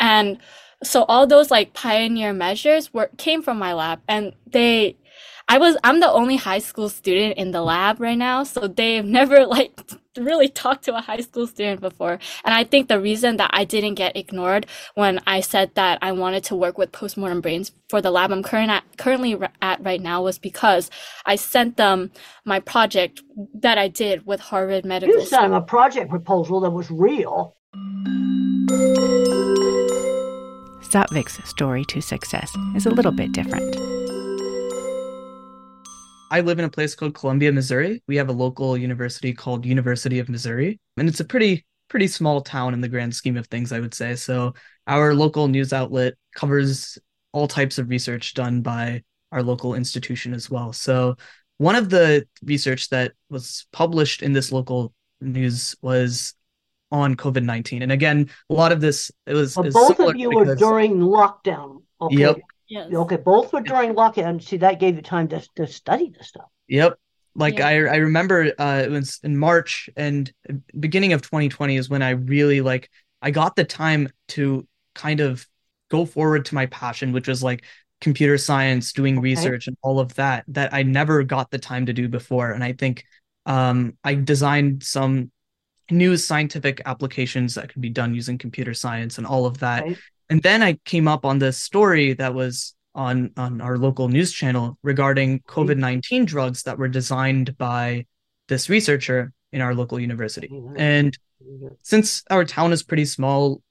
And 0.00 0.38
so 0.82 1.04
all 1.04 1.26
those 1.26 1.50
like 1.50 1.72
pioneer 1.72 2.32
measures 2.32 2.92
were 2.92 3.10
came 3.16 3.42
from 3.42 3.58
my 3.58 3.72
lab 3.72 4.00
and 4.08 4.32
they 4.46 4.96
I 5.46 5.58
was 5.58 5.76
I'm 5.84 6.00
the 6.00 6.10
only 6.10 6.36
high 6.36 6.58
school 6.58 6.88
student 6.88 7.36
in 7.36 7.50
the 7.50 7.62
lab 7.62 8.00
right 8.00 8.16
now, 8.16 8.44
so 8.44 8.66
they've 8.66 9.04
never 9.04 9.46
like 9.56 9.78
really 10.16 10.48
talked 10.48 10.84
to 10.84 10.96
a 10.96 11.00
high 11.00 11.20
school 11.20 11.46
student 11.46 11.80
before. 11.80 12.18
And 12.44 12.54
I 12.54 12.64
think 12.64 12.88
the 12.88 13.00
reason 13.00 13.36
that 13.36 13.50
I 13.52 13.64
didn't 13.64 13.94
get 13.94 14.16
ignored 14.16 14.66
when 14.94 15.20
I 15.26 15.40
said 15.40 15.74
that 15.74 15.98
I 16.02 16.12
wanted 16.12 16.44
to 16.44 16.56
work 16.56 16.78
with 16.78 16.92
postmortem 16.92 17.40
brains 17.40 17.72
for 17.88 18.00
the 18.00 18.10
lab 18.10 18.30
I'm 18.30 18.42
current 18.42 18.70
at, 18.70 18.84
currently 18.96 19.36
at 19.60 19.84
right 19.84 20.00
now 20.00 20.22
was 20.22 20.38
because 20.38 20.90
I 21.26 21.36
sent 21.36 21.76
them 21.76 22.12
my 22.44 22.60
project 22.60 23.22
that 23.54 23.76
I 23.76 23.88
did 23.88 24.24
with 24.26 24.40
Harvard 24.40 24.84
Medical 24.84 25.14
You 25.14 25.26
sent 25.26 25.42
them 25.42 25.52
a 25.52 25.62
project 25.62 26.10
proposal 26.10 26.60
that 26.60 26.70
was 26.70 26.90
real. 26.90 27.56
Satvik's 30.94 31.46
story 31.48 31.84
to 31.86 32.00
success 32.00 32.52
is 32.76 32.86
a 32.86 32.90
little 32.90 33.12
bit 33.12 33.32
different. 33.32 33.93
I 36.34 36.40
live 36.40 36.58
in 36.58 36.64
a 36.64 36.68
place 36.68 36.96
called 36.96 37.14
Columbia, 37.14 37.52
Missouri. 37.52 38.02
We 38.08 38.16
have 38.16 38.28
a 38.28 38.32
local 38.32 38.76
university 38.76 39.32
called 39.32 39.64
University 39.64 40.18
of 40.18 40.28
Missouri, 40.28 40.80
and 40.96 41.08
it's 41.08 41.20
a 41.20 41.24
pretty 41.24 41.64
pretty 41.88 42.08
small 42.08 42.40
town 42.40 42.74
in 42.74 42.80
the 42.80 42.88
grand 42.88 43.14
scheme 43.14 43.36
of 43.36 43.46
things, 43.46 43.70
I 43.70 43.78
would 43.78 43.94
say. 43.94 44.16
So 44.16 44.54
our 44.88 45.14
local 45.14 45.46
news 45.46 45.72
outlet 45.72 46.14
covers 46.34 46.98
all 47.30 47.46
types 47.46 47.78
of 47.78 47.88
research 47.88 48.34
done 48.34 48.62
by 48.62 49.04
our 49.30 49.44
local 49.44 49.74
institution 49.74 50.34
as 50.34 50.50
well. 50.50 50.72
So 50.72 51.14
one 51.58 51.76
of 51.76 51.88
the 51.88 52.26
research 52.42 52.88
that 52.88 53.12
was 53.30 53.66
published 53.72 54.20
in 54.20 54.32
this 54.32 54.50
local 54.50 54.92
news 55.20 55.76
was 55.82 56.34
on 56.90 57.14
COVID-19. 57.14 57.84
And 57.84 57.92
again, 57.92 58.28
a 58.50 58.54
lot 58.54 58.72
of 58.72 58.80
this 58.80 59.08
it 59.28 59.34
was 59.34 59.56
is 59.56 59.72
both 59.72 60.00
of 60.00 60.16
you 60.16 60.30
were 60.30 60.56
during 60.56 60.98
lockdown. 60.98 61.82
Okay. 62.00 62.16
Yep. 62.16 62.38
Yes. 62.68 62.92
Okay, 62.92 63.16
both 63.16 63.52
were 63.52 63.60
during 63.60 63.94
lockdown. 63.94 64.42
See, 64.42 64.58
that 64.58 64.80
gave 64.80 64.96
you 64.96 65.02
time 65.02 65.28
to, 65.28 65.40
to 65.56 65.66
study 65.66 66.10
this 66.16 66.28
stuff. 66.28 66.48
Yep. 66.68 66.98
Like 67.36 67.58
Yeah. 67.58 67.66
I 67.66 67.72
I 67.86 67.96
remember 67.96 68.52
uh 68.58 68.82
it 68.84 68.90
was 68.90 69.18
in 69.22 69.36
March 69.36 69.90
and 69.96 70.32
beginning 70.78 71.12
of 71.12 71.22
2020 71.22 71.76
is 71.76 71.88
when 71.90 72.02
I 72.02 72.10
really 72.10 72.60
like 72.60 72.90
I 73.20 73.30
got 73.30 73.56
the 73.56 73.64
time 73.64 74.08
to 74.28 74.66
kind 74.94 75.20
of 75.20 75.46
go 75.90 76.06
forward 76.06 76.44
to 76.46 76.54
my 76.54 76.66
passion, 76.66 77.12
which 77.12 77.28
was 77.28 77.42
like 77.42 77.64
computer 78.00 78.38
science, 78.38 78.92
doing 78.92 79.20
Okay. 79.20 79.20
research 79.20 79.66
and 79.66 79.76
all 79.82 79.98
of 79.98 80.14
that 80.14 80.44
that 80.48 80.72
I 80.72 80.82
never 80.84 81.22
got 81.24 81.50
the 81.50 81.58
time 81.58 81.86
to 81.86 81.92
do 81.92 82.08
before. 82.08 82.52
And 82.52 82.62
I 82.62 82.72
think 82.72 83.04
um 83.46 83.98
I 84.04 84.14
designed 84.14 84.82
some 84.84 85.30
new 85.90 86.16
scientific 86.16 86.80
applications 86.86 87.54
that 87.54 87.68
could 87.70 87.82
be 87.82 87.90
done 87.90 88.14
using 88.14 88.38
computer 88.38 88.74
science 88.74 89.18
and 89.18 89.26
all 89.26 89.46
of 89.46 89.58
that 89.58 89.86
Right. 89.86 89.98
And 90.30 90.42
then 90.42 90.62
I 90.62 90.74
came 90.84 91.08
up 91.08 91.24
on 91.24 91.38
this 91.38 91.58
story 91.58 92.14
that 92.14 92.34
was 92.34 92.74
on 92.94 93.32
on 93.36 93.60
our 93.60 93.76
local 93.76 94.08
news 94.08 94.32
channel 94.32 94.78
regarding 94.82 95.40
COVID 95.40 95.76
nineteen 95.76 96.24
drugs 96.24 96.62
that 96.64 96.78
were 96.78 96.88
designed 96.88 97.56
by 97.58 98.06
this 98.48 98.68
researcher 98.68 99.32
in 99.52 99.60
our 99.60 99.74
local 99.74 99.98
university. 99.98 100.48
Mhm. 100.48 100.74
And 100.76 101.18
since 101.82 102.22
our 102.30 102.44
town 102.44 102.72
is 102.72 102.82
pretty 102.82 103.04
small, 103.04 103.62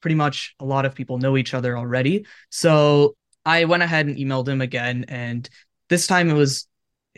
pretty 0.00 0.14
much 0.14 0.54
a 0.60 0.64
lot 0.64 0.84
of 0.84 0.94
people 0.94 1.18
know 1.18 1.36
each 1.36 1.54
other 1.54 1.76
already. 1.76 2.26
So 2.50 3.16
I 3.44 3.64
went 3.64 3.82
ahead 3.82 4.06
and 4.06 4.16
emailed 4.16 4.48
him 4.48 4.60
again, 4.60 5.04
and 5.08 5.48
this 5.88 6.06
time 6.06 6.28
it 6.28 6.34
was 6.34 6.68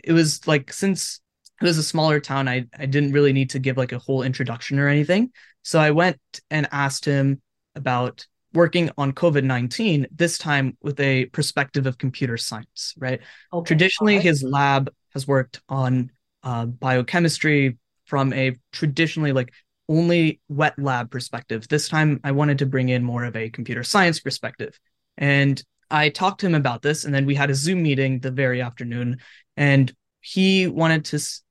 it 0.03 0.13
was 0.13 0.47
like 0.47 0.71
since 0.71 1.19
it 1.61 1.65
was 1.65 1.77
a 1.77 1.83
smaller 1.83 2.19
town, 2.19 2.47
I 2.47 2.65
I 2.77 2.85
didn't 2.85 3.11
really 3.11 3.33
need 3.33 3.51
to 3.51 3.59
give 3.59 3.77
like 3.77 3.91
a 3.91 3.99
whole 3.99 4.23
introduction 4.23 4.79
or 4.79 4.87
anything. 4.87 5.31
So 5.63 5.79
I 5.79 5.91
went 5.91 6.19
and 6.49 6.67
asked 6.71 7.05
him 7.05 7.41
about 7.75 8.25
working 8.53 8.89
on 8.97 9.11
COVID 9.13 9.43
19, 9.43 10.07
this 10.11 10.37
time 10.37 10.77
with 10.81 10.99
a 10.99 11.25
perspective 11.27 11.85
of 11.85 11.97
computer 11.97 12.37
science, 12.37 12.93
right? 12.97 13.19
Okay, 13.53 13.67
Traditionally, 13.67 14.13
all 14.13 14.17
right. 14.19 14.25
his 14.25 14.43
lab 14.43 14.91
has 15.13 15.27
worked 15.27 15.61
on 15.69 16.11
uh, 16.43 16.65
biochemistry 16.65 17.77
from 18.05 18.33
a 18.33 18.55
traditionally 18.71 19.31
like 19.31 19.53
only 19.87 20.39
wet 20.49 20.77
lab 20.77 21.09
perspective. 21.11 21.67
This 21.67 21.89
time, 21.89 22.19
I 22.23 22.31
wanted 22.31 22.59
to 22.59 22.65
bring 22.65 22.89
in 22.89 23.03
more 23.03 23.23
of 23.23 23.35
a 23.35 23.49
computer 23.49 23.83
science 23.83 24.19
perspective. 24.19 24.79
And 25.17 25.61
I 25.91 26.09
talked 26.09 26.41
to 26.41 26.45
him 26.45 26.55
about 26.55 26.81
this, 26.81 27.05
and 27.05 27.13
then 27.13 27.25
we 27.25 27.35
had 27.35 27.49
a 27.49 27.55
Zoom 27.55 27.81
meeting 27.83 28.19
the 28.19 28.31
very 28.31 28.61
afternoon, 28.61 29.17
and 29.57 29.91
he 30.21 30.67
wanted 30.67 31.05
to 31.05 31.15
s- 31.15 31.41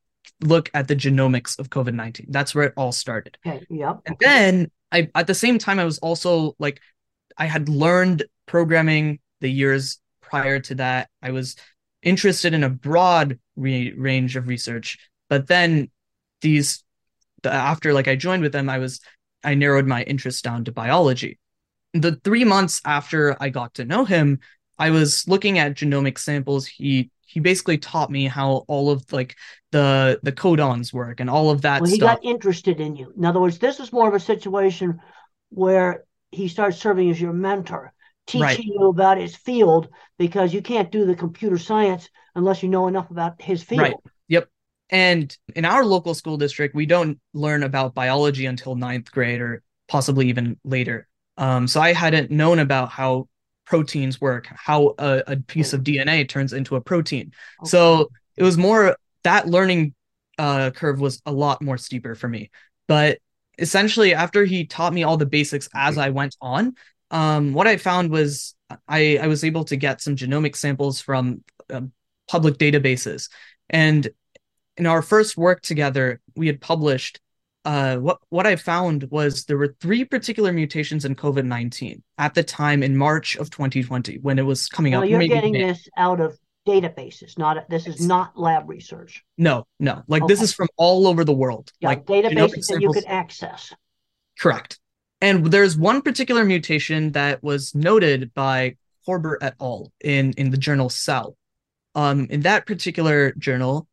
look 0.40 0.70
at 0.74 0.86
the 0.86 0.94
genomics 0.94 1.58
of 1.58 1.70
COVID 1.70 1.94
19. 1.94 2.26
That's 2.30 2.54
where 2.54 2.64
it 2.66 2.74
all 2.76 2.92
started. 2.92 3.36
Okay, 3.44 3.66
yep. 3.68 3.98
And 4.06 4.16
then 4.20 4.70
I 4.92 5.10
at 5.14 5.26
the 5.26 5.34
same 5.34 5.58
time 5.58 5.78
I 5.78 5.84
was 5.84 5.98
also 5.98 6.54
like 6.58 6.80
I 7.36 7.46
had 7.46 7.68
learned 7.68 8.24
programming 8.46 9.20
the 9.40 9.50
years 9.50 10.00
prior 10.20 10.60
to 10.60 10.74
that. 10.76 11.08
I 11.22 11.30
was 11.30 11.56
interested 12.02 12.54
in 12.54 12.64
a 12.64 12.70
broad 12.70 13.38
re- 13.56 13.92
range 13.92 14.36
of 14.36 14.48
research, 14.48 14.98
but 15.28 15.46
then 15.46 15.90
these 16.40 16.82
the, 17.42 17.52
after 17.52 17.92
like 17.92 18.08
I 18.08 18.16
joined 18.16 18.42
with 18.42 18.52
them, 18.52 18.68
I 18.68 18.78
was 18.78 19.00
I 19.44 19.54
narrowed 19.54 19.86
my 19.86 20.02
interest 20.02 20.44
down 20.44 20.64
to 20.64 20.72
biology. 20.72 21.38
The 21.94 22.16
three 22.24 22.44
months 22.44 22.80
after 22.84 23.36
I 23.40 23.48
got 23.48 23.74
to 23.74 23.84
know 23.84 24.04
him, 24.04 24.40
I 24.78 24.90
was 24.90 25.26
looking 25.26 25.58
at 25.58 25.74
genomic 25.74 26.18
samples 26.18 26.66
he 26.66 27.10
he 27.28 27.40
basically 27.40 27.78
taught 27.78 28.10
me 28.10 28.26
how 28.26 28.64
all 28.68 28.90
of 28.90 29.10
like 29.12 29.36
the 29.70 30.18
the 30.22 30.32
codons 30.32 30.92
work 30.92 31.20
and 31.20 31.28
all 31.28 31.50
of 31.50 31.62
that 31.62 31.82
well, 31.82 31.90
he 31.90 31.96
stuff. 31.96 32.16
got 32.16 32.24
interested 32.24 32.80
in 32.80 32.96
you. 32.96 33.12
In 33.16 33.24
other 33.24 33.40
words, 33.40 33.58
this 33.58 33.80
is 33.80 33.92
more 33.92 34.08
of 34.08 34.14
a 34.14 34.20
situation 34.20 35.00
where 35.50 36.04
he 36.30 36.48
starts 36.48 36.78
serving 36.78 37.10
as 37.10 37.20
your 37.20 37.32
mentor, 37.32 37.92
teaching 38.26 38.42
Right. 38.42 38.60
you 38.64 38.88
about 38.88 39.18
his 39.18 39.36
field 39.36 39.88
because 40.18 40.52
you 40.52 40.62
can't 40.62 40.90
do 40.90 41.04
the 41.04 41.14
computer 41.14 41.58
science 41.58 42.08
unless 42.34 42.62
you 42.62 42.68
know 42.68 42.88
enough 42.88 43.10
about 43.10 43.40
his 43.40 43.62
field. 43.62 43.80
Right. 43.80 43.96
Yep. 44.28 44.48
And 44.90 45.36
in 45.54 45.64
our 45.64 45.84
local 45.84 46.14
school 46.14 46.38
district, 46.38 46.74
we 46.74 46.86
don't 46.86 47.18
learn 47.34 47.62
about 47.62 47.94
biology 47.94 48.46
until 48.46 48.74
ninth 48.74 49.10
grade 49.12 49.40
or 49.40 49.62
possibly 49.86 50.28
even 50.28 50.58
later. 50.64 51.08
Um, 51.36 51.68
so 51.68 51.80
I 51.80 51.92
hadn't 51.92 52.30
known 52.30 52.58
about 52.58 52.88
how 52.90 53.27
proteins 53.68 54.18
work, 54.20 54.48
how 54.50 54.94
a, 54.98 55.22
a 55.26 55.36
piece 55.36 55.74
of 55.74 55.82
DNA 55.82 56.26
turns 56.26 56.54
into 56.54 56.74
a 56.76 56.80
protein. 56.80 57.32
Okay. 57.60 57.68
So 57.68 58.08
it 58.36 58.42
was 58.42 58.56
more 58.56 58.96
that 59.24 59.46
learning 59.46 59.94
uh, 60.38 60.70
curve 60.70 61.00
was 61.00 61.20
a 61.26 61.32
lot 61.32 61.60
more 61.60 61.76
steeper 61.76 62.14
for 62.14 62.28
me. 62.28 62.50
But 62.86 63.18
essentially, 63.58 64.14
after 64.14 64.44
he 64.44 64.64
taught 64.64 64.94
me 64.94 65.02
all 65.02 65.18
the 65.18 65.26
basics 65.26 65.68
as 65.74 65.98
I 65.98 66.10
went 66.10 66.34
on, 66.40 66.74
um, 67.10 67.52
what 67.52 67.66
I 67.66 67.76
found 67.76 68.10
was 68.10 68.54
I, 68.88 69.18
I 69.20 69.26
was 69.26 69.44
able 69.44 69.64
to 69.64 69.76
get 69.76 70.00
some 70.00 70.16
genomic 70.16 70.56
samples 70.56 71.00
from 71.00 71.44
um, 71.70 71.92
public 72.26 72.56
databases. 72.56 73.28
And 73.68 74.08
in 74.78 74.86
our 74.86 75.02
first 75.02 75.36
work 75.36 75.60
together, 75.60 76.20
we 76.36 76.46
had 76.46 76.60
published 76.60 77.20
uh, 77.64 77.96
what 77.96 78.18
what 78.30 78.46
I 78.46 78.56
found 78.56 79.04
was 79.10 79.44
there 79.44 79.58
were 79.58 79.74
three 79.80 80.04
particular 80.04 80.52
mutations 80.52 81.04
in 81.04 81.14
COVID 81.14 81.44
nineteen 81.44 82.02
at 82.16 82.34
the 82.34 82.42
time 82.42 82.82
in 82.82 82.96
March 82.96 83.36
of 83.36 83.50
2020 83.50 84.18
when 84.18 84.38
it 84.38 84.42
was 84.46 84.68
coming 84.68 84.92
Now 84.92 85.00
out. 85.00 85.08
you're 85.08 85.26
getting 85.26 85.52
May. 85.52 85.64
this 85.64 85.88
out 85.96 86.20
of 86.20 86.38
databases, 86.66 87.36
not 87.38 87.68
this 87.68 87.86
is 87.86 88.06
not 88.06 88.38
lab 88.38 88.68
research. 88.68 89.24
No, 89.36 89.66
no, 89.80 90.02
like 90.08 90.26
this 90.26 90.42
is 90.42 90.52
from 90.52 90.68
all 90.76 91.06
over 91.06 91.24
the 91.24 91.32
world. 91.32 91.72
Yeah, 91.80 91.88
like 91.90 92.06
databases 92.06 92.66
that 92.68 92.80
you 92.80 92.92
could 92.92 93.06
access. 93.06 93.74
Correct. 94.38 94.78
And 95.20 95.46
there's 95.46 95.76
one 95.76 96.00
particular 96.02 96.44
mutation 96.44 97.12
that 97.12 97.42
was 97.42 97.74
noted 97.74 98.32
by 98.34 98.76
Corbett 99.04 99.38
et 99.42 99.54
al. 99.60 99.92
in 100.02 100.32
in 100.34 100.50
the 100.50 100.56
journal 100.58 100.88
Cell. 100.90 101.36
Um, 101.94 102.28
in 102.30 102.42
that 102.42 102.66
particular 102.66 103.32
journal, 103.32 103.88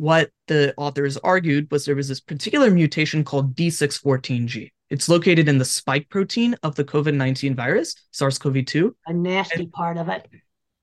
what 0.00 0.30
the 0.46 0.72
authors 0.78 1.18
argued 1.18 1.70
was 1.70 1.84
there 1.84 1.94
was 1.94 2.08
this 2.08 2.20
particular 2.20 2.70
mutation 2.70 3.22
called 3.22 3.54
D614G. 3.54 4.70
It's 4.88 5.10
located 5.10 5.46
in 5.46 5.58
the 5.58 5.64
spike 5.66 6.08
protein 6.08 6.56
of 6.62 6.74
the 6.74 6.84
COVID 6.84 7.12
19 7.14 7.54
virus, 7.54 7.94
SARS 8.10 8.38
CoV 8.38 8.64
2. 8.64 8.96
A 9.08 9.12
nasty 9.12 9.66
part 9.66 9.98
of 9.98 10.08
it. 10.08 10.26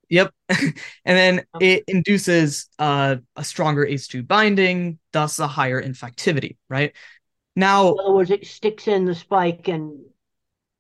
Yep. 0.10 0.32
and 0.50 0.76
then 1.04 1.46
it 1.60 1.84
induces 1.88 2.70
uh, 2.78 3.16
a 3.36 3.44
stronger 3.44 3.88
ACE2 3.88 4.28
binding, 4.28 5.00
thus 5.12 5.40
a 5.40 5.48
higher 5.48 5.82
infectivity, 5.82 6.58
right? 6.70 6.94
Now, 7.56 7.94
In 7.94 8.00
other 8.00 8.14
words, 8.14 8.30
it 8.30 8.46
sticks 8.46 8.88
in 8.88 9.06
the 9.06 9.16
spike 9.16 9.68
and 9.68 10.00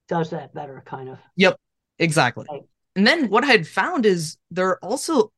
does 0.07 0.29
that 0.29 0.53
better, 0.53 0.83
kind 0.85 1.09
of. 1.09 1.17
Yep, 1.37 1.59
exactly. 1.97 2.45
Right. 2.51 2.61
And 2.95 3.07
then 3.07 3.29
what 3.29 3.43
I 3.43 3.47
had 3.47 3.67
found 3.67 4.05
is 4.05 4.37
there 4.51 4.67
are 4.69 4.79
also 4.83 5.31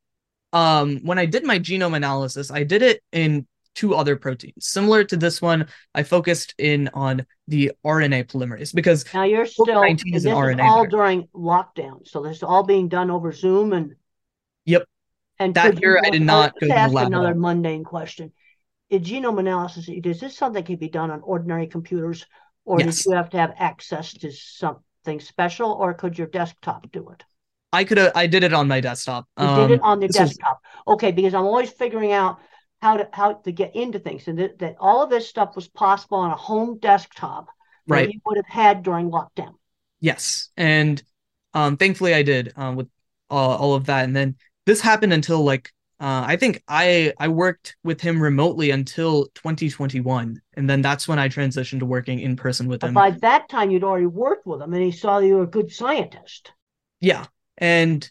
um 0.53 0.99
when 1.03 1.19
I 1.19 1.25
did 1.25 1.45
my 1.45 1.59
genome 1.59 1.95
analysis, 1.95 2.51
I 2.51 2.63
did 2.63 2.81
it 2.81 3.01
in 3.11 3.47
two 3.75 3.95
other 3.95 4.15
proteins. 4.15 4.67
Similar 4.67 5.03
to 5.05 5.17
this 5.17 5.41
one, 5.41 5.67
I 5.93 6.03
focused 6.03 6.53
in 6.57 6.89
on 6.93 7.25
the 7.47 7.71
RNA 7.85 8.25
polymerase 8.25 8.73
because 8.73 9.05
Now 9.13 9.23
you're 9.23 9.45
still 9.45 9.81
COVID-19 9.83 10.13
this 10.13 10.21
is 10.21 10.25
is 10.25 10.25
an 10.25 10.31
RNA 10.33 10.69
all 10.69 10.85
during 10.85 11.27
lockdown, 11.33 12.07
so 12.07 12.21
this 12.21 12.37
is 12.37 12.43
all 12.43 12.63
being 12.63 12.87
done 12.89 13.09
over 13.11 13.31
Zoom 13.31 13.73
and. 13.73 13.95
Yep. 14.65 14.85
And 15.39 15.55
That 15.55 15.81
year 15.81 16.01
I 16.03 16.09
did 16.09 16.21
not 16.21 16.53
go 16.55 16.59
to 16.59 16.65
the 16.67 16.73
ask 16.73 16.93
lab 16.93 17.07
Another 17.07 17.33
mundane 17.33 17.83
question: 17.83 18.33
Is 18.89 19.01
genome 19.01 19.39
analysis 19.39 19.87
is 19.87 20.19
this 20.19 20.35
something 20.35 20.61
that 20.61 20.67
can 20.67 20.75
be 20.75 20.89
done 20.89 21.11
on 21.11 21.21
ordinary 21.21 21.67
computers, 21.67 22.25
or 22.65 22.79
Yes. 22.79 22.97
did 22.97 23.05
you 23.11 23.15
have 23.15 23.29
to 23.29 23.37
have 23.37 23.53
access 23.57 24.13
to 24.13 24.31
something 24.31 25.19
special, 25.19 25.71
or 25.71 25.93
could 25.93 26.17
your 26.17 26.27
desktop 26.27 26.91
do 26.91 27.09
it? 27.09 27.23
I 27.71 27.83
could 27.83 27.97
have 27.97 28.11
I 28.15 28.27
did 28.27 28.43
it 28.43 28.53
on 28.53 28.67
my 28.67 28.81
desktop. 28.81 29.27
You 29.39 29.45
Um, 29.45 29.67
did 29.67 29.75
it 29.75 29.81
on 29.83 29.99
the 29.99 30.07
this 30.07 30.19
was- 30.19 30.29
desktop. 30.29 30.61
Okay, 30.87 31.11
because 31.11 31.33
I'm 31.33 31.45
always 31.45 31.69
figuring 31.71 32.11
out 32.11 32.39
how 32.81 32.97
to 32.97 33.09
how 33.13 33.33
to 33.33 33.51
get 33.51 33.75
into 33.75 33.99
things, 33.99 34.27
and 34.27 34.39
that, 34.39 34.59
that 34.59 34.75
all 34.79 35.03
of 35.03 35.09
this 35.09 35.27
stuff 35.27 35.55
was 35.55 35.67
possible 35.67 36.17
on 36.19 36.31
a 36.31 36.35
home 36.35 36.79
desktop 36.79 37.47
that 37.87 38.11
you 38.13 38.19
would 38.25 38.37
have 38.37 38.45
had 38.47 38.83
during 38.83 39.09
lockdown. 39.09 39.55
Yes, 39.99 40.49
and 40.55 41.01
um, 41.53 41.77
thankfully 41.77 42.13
I 42.13 42.23
did 42.23 42.53
um, 42.55 42.75
with 42.75 42.87
all, 43.29 43.55
all 43.57 43.73
of 43.73 43.85
that. 43.87 44.05
And 44.05 44.15
then 44.15 44.35
this 44.65 44.79
happened 44.81 45.11
until 45.13 45.43
like 45.43 45.71
uh, 45.99 46.23
I 46.25 46.37
think 46.37 46.63
I 46.67 47.13
I 47.19 47.27
worked 47.27 47.75
with 47.83 47.99
him 47.99 48.21
remotely 48.21 48.71
until 48.71 49.25
2021, 49.35 50.41
and 50.55 50.69
then 50.69 50.81
that's 50.81 51.07
when 51.07 51.19
I 51.19 51.27
transitioned 51.29 51.79
to 51.79 51.85
working 51.85 52.19
in 52.19 52.35
person 52.37 52.67
with 52.67 52.79
But 52.79 52.87
him. 52.87 52.93
by 52.93 53.11
that 53.11 53.49
time, 53.49 53.69
you'd 53.69 53.83
already 53.83 54.05
worked 54.05 54.47
with 54.47 54.61
him, 54.61 54.73
and 54.73 54.81
he 54.81 54.91
saw 54.91 55.19
you 55.19 55.35
were 55.35 55.43
a 55.43 55.47
good 55.47 55.71
scientist. 55.71 56.53
Yeah, 57.01 57.25
and 57.59 58.09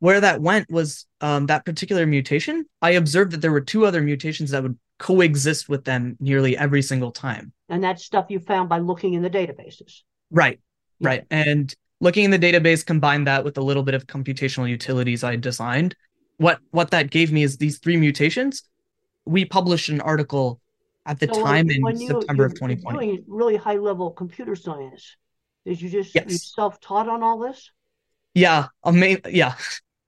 where 0.00 0.20
that 0.20 0.40
went 0.40 0.70
was 0.70 1.06
um, 1.20 1.46
that 1.46 1.64
particular 1.64 2.06
mutation. 2.06 2.64
I 2.82 2.90
observed 2.92 3.32
that 3.32 3.40
there 3.40 3.52
were 3.52 3.60
two 3.60 3.86
other 3.86 4.00
mutations 4.02 4.50
that 4.50 4.62
would 4.62 4.78
coexist 4.98 5.68
with 5.68 5.84
them 5.84 6.16
nearly 6.20 6.56
every 6.56 6.82
single 6.82 7.10
time. 7.10 7.52
And 7.68 7.82
that's 7.82 8.04
stuff 8.04 8.26
you 8.28 8.38
found 8.38 8.68
by 8.68 8.78
looking 8.78 9.14
in 9.14 9.22
the 9.22 9.30
databases. 9.30 10.02
Right. 10.30 10.60
Yeah. 11.00 11.08
Right. 11.08 11.24
And 11.30 11.74
looking 12.00 12.24
in 12.24 12.30
the 12.30 12.38
database, 12.38 12.84
combined 12.84 13.26
that 13.26 13.44
with 13.44 13.56
a 13.58 13.62
little 13.62 13.82
bit 13.82 13.94
of 13.94 14.06
computational 14.06 14.68
utilities 14.68 15.24
I 15.24 15.36
designed. 15.36 15.96
What 16.36 16.58
what 16.70 16.90
that 16.90 17.10
gave 17.10 17.32
me 17.32 17.42
is 17.42 17.56
these 17.56 17.78
three 17.78 17.96
mutations. 17.96 18.62
We 19.24 19.44
published 19.44 19.88
an 19.88 20.00
article 20.00 20.60
at 21.06 21.18
the 21.20 21.28
So 21.28 21.36
when- 21.36 21.44
time 21.44 21.70
in 21.70 21.82
when 21.82 21.98
you- 21.98 22.08
September 22.08 22.44
of 22.44 22.52
you're 22.52 22.68
2020. 22.68 22.98
Doing 22.98 23.24
really 23.26 23.56
high 23.56 23.76
level 23.76 24.10
computer 24.10 24.54
science. 24.54 25.16
Did 25.64 25.80
you 25.80 25.88
just 25.88 26.14
Yes. 26.14 26.52
self 26.54 26.78
taught 26.80 27.08
on 27.08 27.22
all 27.22 27.38
this? 27.38 27.70
Yeah, 28.34 28.68
ama- 28.84 29.18
yeah. 29.28 29.54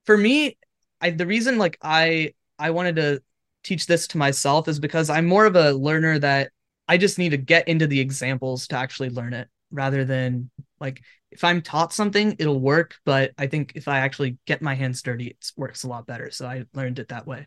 For 0.04 0.16
me, 0.16 0.58
I 1.00 1.10
the 1.10 1.26
reason 1.26 1.58
like 1.58 1.78
I 1.82 2.34
I 2.58 2.70
wanted 2.70 2.96
to 2.96 3.22
teach 3.64 3.86
this 3.86 4.08
to 4.08 4.18
myself 4.18 4.68
is 4.68 4.78
because 4.80 5.10
I'm 5.10 5.26
more 5.26 5.46
of 5.46 5.56
a 5.56 5.72
learner 5.72 6.18
that 6.20 6.50
I 6.88 6.98
just 6.98 7.18
need 7.18 7.30
to 7.30 7.36
get 7.36 7.68
into 7.68 7.86
the 7.86 8.00
examples 8.00 8.68
to 8.68 8.76
actually 8.76 9.10
learn 9.10 9.32
it 9.34 9.48
rather 9.72 10.04
than 10.04 10.50
like 10.80 11.02
if 11.32 11.44
I'm 11.44 11.62
taught 11.62 11.92
something, 11.92 12.36
it'll 12.38 12.60
work, 12.60 12.96
but 13.04 13.32
I 13.38 13.46
think 13.48 13.72
if 13.74 13.88
I 13.88 13.98
actually 13.98 14.38
get 14.46 14.62
my 14.62 14.74
hands 14.74 15.02
dirty, 15.02 15.28
it 15.28 15.52
works 15.56 15.84
a 15.84 15.88
lot 15.88 16.06
better. 16.06 16.30
So 16.30 16.46
I 16.46 16.64
learned 16.74 16.98
it 17.00 17.08
that 17.08 17.26
way. 17.26 17.46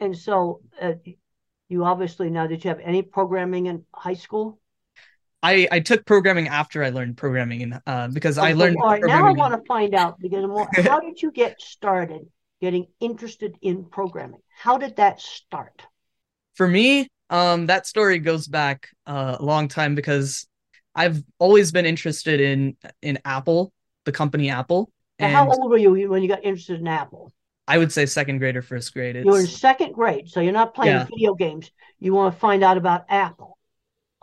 And 0.00 0.16
so 0.18 0.62
uh, 0.80 0.94
you 1.70 1.84
obviously 1.84 2.30
now 2.30 2.46
did 2.48 2.64
you 2.64 2.70
have 2.70 2.80
any 2.80 3.02
programming 3.02 3.66
in 3.66 3.86
high 3.94 4.14
school? 4.14 4.59
I 5.42 5.68
I 5.70 5.80
took 5.80 6.04
programming 6.04 6.48
after 6.48 6.84
I 6.84 6.90
learned 6.90 7.16
programming 7.16 7.62
and 7.62 7.80
uh 7.86 8.08
because 8.08 8.38
I 8.38 8.52
learned 8.52 8.76
All 8.82 8.90
right, 8.90 9.04
now 9.04 9.26
I 9.26 9.32
want 9.32 9.54
to 9.54 9.66
find 9.66 9.94
out 9.94 10.20
because 10.20 10.44
how 10.84 11.00
did 11.00 11.22
you 11.22 11.30
get 11.32 11.60
started 11.60 12.28
getting 12.60 12.86
interested 13.00 13.54
in 13.62 13.86
programming? 13.86 14.40
How 14.58 14.76
did 14.78 14.96
that 14.96 15.20
start? 15.20 15.82
For 16.54 16.68
me, 16.68 17.08
um, 17.30 17.66
that 17.66 17.86
story 17.86 18.18
goes 18.18 18.46
back 18.46 18.88
uh, 19.06 19.36
a 19.38 19.42
long 19.42 19.68
time 19.68 19.94
because 19.94 20.46
I've 20.94 21.22
always 21.38 21.72
been 21.72 21.86
interested 21.86 22.40
in 22.40 22.76
in 23.00 23.18
Apple, 23.24 23.72
the 24.04 24.12
company 24.12 24.50
Apple, 24.50 24.90
Now, 25.20 25.26
and 25.28 25.34
how 25.36 25.50
old 25.50 25.70
were 25.70 25.78
you 25.78 26.10
when 26.10 26.22
you 26.22 26.28
got 26.28 26.44
interested 26.44 26.80
in 26.80 26.88
Apple? 26.88 27.32
I 27.66 27.78
would 27.78 27.92
say 27.92 28.04
second 28.06 28.38
grade 28.38 28.56
or 28.56 28.62
first 28.62 28.92
grade. 28.92 29.16
You 29.16 29.30
were 29.30 29.38
in 29.38 29.46
second 29.46 29.92
grade, 29.92 30.28
so 30.28 30.40
you're 30.40 30.52
not 30.52 30.74
playing 30.74 30.98
Yeah. 30.98 31.06
video 31.08 31.34
games. 31.34 31.70
You 32.00 32.12
want 32.14 32.34
to 32.34 32.40
find 32.40 32.64
out 32.64 32.76
about 32.76 33.04
Apple. 33.08 33.56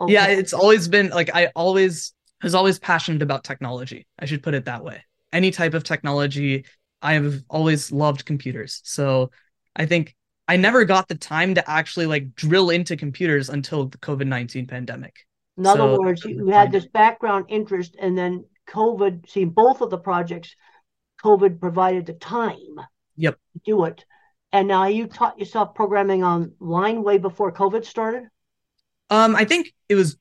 Oh 0.00 0.08
yeah, 0.08 0.26
it's 0.26 0.52
always 0.52 0.88
been 0.88 1.08
like 1.10 1.34
I 1.34 1.46
always 1.56 2.12
was 2.42 2.54
always 2.54 2.78
passionate 2.78 3.22
about 3.22 3.44
technology. 3.44 4.06
I 4.18 4.26
should 4.26 4.42
put 4.42 4.54
it 4.54 4.66
that 4.66 4.84
way. 4.84 5.02
Any 5.32 5.50
type 5.50 5.74
of 5.74 5.84
technology, 5.84 6.64
I 7.02 7.14
have 7.14 7.42
always 7.50 7.90
loved 7.90 8.24
computers. 8.24 8.80
So 8.84 9.30
I 9.74 9.86
think 9.86 10.14
I 10.46 10.56
never 10.56 10.84
got 10.84 11.08
the 11.08 11.14
time 11.16 11.54
to 11.56 11.70
actually 11.70 12.06
like 12.06 12.34
drill 12.34 12.70
into 12.70 12.96
computers 12.96 13.48
until 13.48 13.86
the 13.86 13.98
COVID 13.98 14.26
nineteen 14.26 14.66
pandemic. 14.66 15.26
In 15.56 15.66
other 15.66 15.80
So- 15.80 15.98
words, 16.00 16.24
you, 16.24 16.46
had 16.46 16.70
this 16.70 16.86
background 16.86 17.46
interest, 17.48 17.96
and 18.00 18.16
then 18.16 18.44
COVID. 18.68 19.28
See, 19.28 19.44
both 19.44 19.80
of 19.80 19.90
the 19.90 19.98
projects, 19.98 20.54
COVID 21.24 21.60
provided 21.60 22.06
the 22.06 22.12
time. 22.12 22.76
Yep. 23.16 23.34
To 23.34 23.60
do 23.64 23.84
it, 23.84 24.04
and 24.52 24.68
now 24.68 24.86
you 24.86 25.08
taught 25.08 25.40
yourself 25.40 25.74
programming 25.74 26.22
online 26.22 27.02
way 27.02 27.18
before 27.18 27.52
COVID 27.52 27.84
started. 27.84 28.28
Um, 29.10 29.34
I 29.36 29.44
think 29.44 29.72
it 29.88 29.94
was 29.94 30.16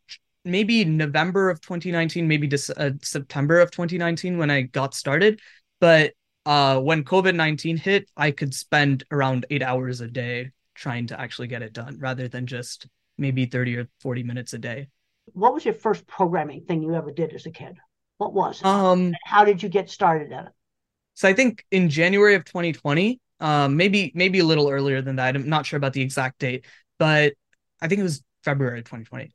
maybe 0.46 0.86
November 0.86 1.50
of 1.50 1.62
2019, 1.62 2.28
maybe 2.28 2.50
uh, 2.78 2.92
September 3.02 3.60
of 3.60 3.72
2019 3.72 4.38
when 4.38 4.50
I 4.50 4.62
got 4.62 4.94
started. 4.94 5.42
But 5.80 6.14
uh, 6.46 6.80
when 6.80 7.04
COVID 7.04 7.36
19 7.36 7.78
hit, 7.78 8.10
I 8.16 8.32
could 8.32 8.54
spend 8.54 9.04
around 9.12 9.46
eight 9.50 9.62
hours 9.62 10.02
a 10.02 10.08
day 10.08 10.52
trying 10.76 11.08
to 11.08 11.20
actually 11.20 11.48
get 11.48 11.62
it 11.62 11.74
done 11.74 11.98
rather 12.00 12.28
than 12.28 12.46
just 12.48 12.88
maybe 13.18 13.46
30 13.46 13.78
or 13.78 13.90
40 14.00 14.24
minutes 14.24 14.54
a 14.54 14.58
day. 14.58 14.88
What 15.34 15.54
was 15.54 15.66
your 15.66 15.74
first 15.74 16.08
programming 16.08 16.62
thing 16.62 16.82
you 16.82 16.96
ever 16.96 17.12
did 17.12 17.34
as 17.34 17.46
a 17.46 17.52
kid? 17.52 17.76
What 18.18 18.34
was 18.34 18.62
it? 18.62 18.66
Um, 18.66 19.14
How 19.26 19.44
did 19.44 19.62
you 19.62 19.70
get 19.70 19.90
started 19.90 20.32
at 20.32 20.46
it? 20.46 20.52
so 21.16 21.28
I 21.28 21.34
think 21.34 21.66
in 21.72 21.90
January 21.90 22.36
of 22.36 22.46
2020, 22.46 23.20
um, 23.40 23.76
maybe 23.76 24.12
maybe 24.16 24.40
a 24.40 24.46
little 24.46 24.70
earlier 24.70 25.02
than 25.02 25.18
that. 25.18 25.36
I'm 25.36 25.50
not 25.50 25.66
sure 25.66 25.78
about 25.78 25.94
the 25.94 26.02
exact 26.02 26.40
date, 26.40 26.66
but 27.00 27.34
I 27.82 27.88
think 27.88 28.00
it 28.00 28.04
was 28.04 28.24
February 28.48 28.82
2020. 28.82 29.30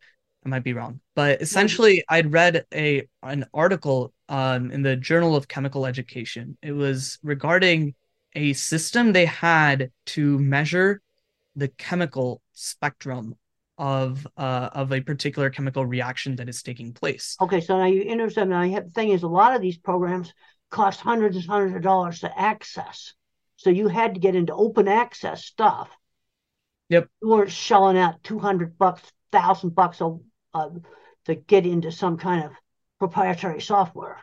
I 0.45 0.49
might 0.49 0.65
be 0.65 0.73
wrong, 0.73 1.01
but 1.15 1.43
essentially, 1.43 2.03
I'd 2.09 2.33
read 2.33 2.65
a 2.75 3.07
an 3.23 3.45
article 3.53 4.15
um, 4.29 4.71
in 4.71 4.81
the 4.81 4.97
Journal 4.97 5.37
of 5.37 5.47
Chemical 5.47 5.85
Education. 5.85 6.57
It 6.63 6.73
was 6.73 7.19
regarding 7.23 7.95
a 8.35 8.55
system 8.55 9.13
they 9.13 9.27
had 9.27 9.91
to 10.07 10.39
measure 10.39 11.03
the 11.55 11.69
chemical 11.69 12.41
spectrum 12.55 13.37
of 13.77 14.27
uh, 14.39 14.71
of 14.73 14.93
a 14.93 15.03
particular 15.03 15.51
chemical 15.51 15.85
reaction 15.85 16.37
that 16.37 16.49
is 16.49 16.63
taking 16.63 16.95
place. 16.95 17.37
Okay, 17.41 17.61
so 17.61 17.77
now 17.77 17.87
you 17.87 18.01
intercept. 18.01 18.49
Now, 18.49 18.63
the 18.63 18.91
thing 18.95 19.11
is, 19.11 19.23
a 19.23 19.29
lot 19.29 19.55
of 19.55 19.61
these 19.61 19.77
programs 19.77 20.33
cost 20.71 21.01
hundreds 21.01 21.37
and 21.37 21.45
hundreds 21.45 21.77
of 21.77 21.83
dollars 21.83 22.21
to 22.21 22.41
access. 22.41 23.13
So 23.57 23.69
you 23.69 23.89
had 23.89 24.15
to 24.15 24.21
get 24.21 24.35
into 24.35 24.55
open 24.55 24.89
access 24.89 25.45
stuff. 25.45 25.91
Yep. 26.93 27.09
Weren't 27.23 27.51
shelling 27.51 27.97
out 27.97 28.23
two 28.23 28.39
hundred 28.39 28.77
bucks, 28.77 29.01
thousand 29.33 29.75
bucks 29.75 30.03
uh, 30.03 30.69
to 31.25 31.35
get 31.35 31.65
into 31.65 31.91
some 31.91 32.19
kind 32.19 32.45
of 32.45 32.51
proprietary 32.99 33.63
software. 33.63 34.21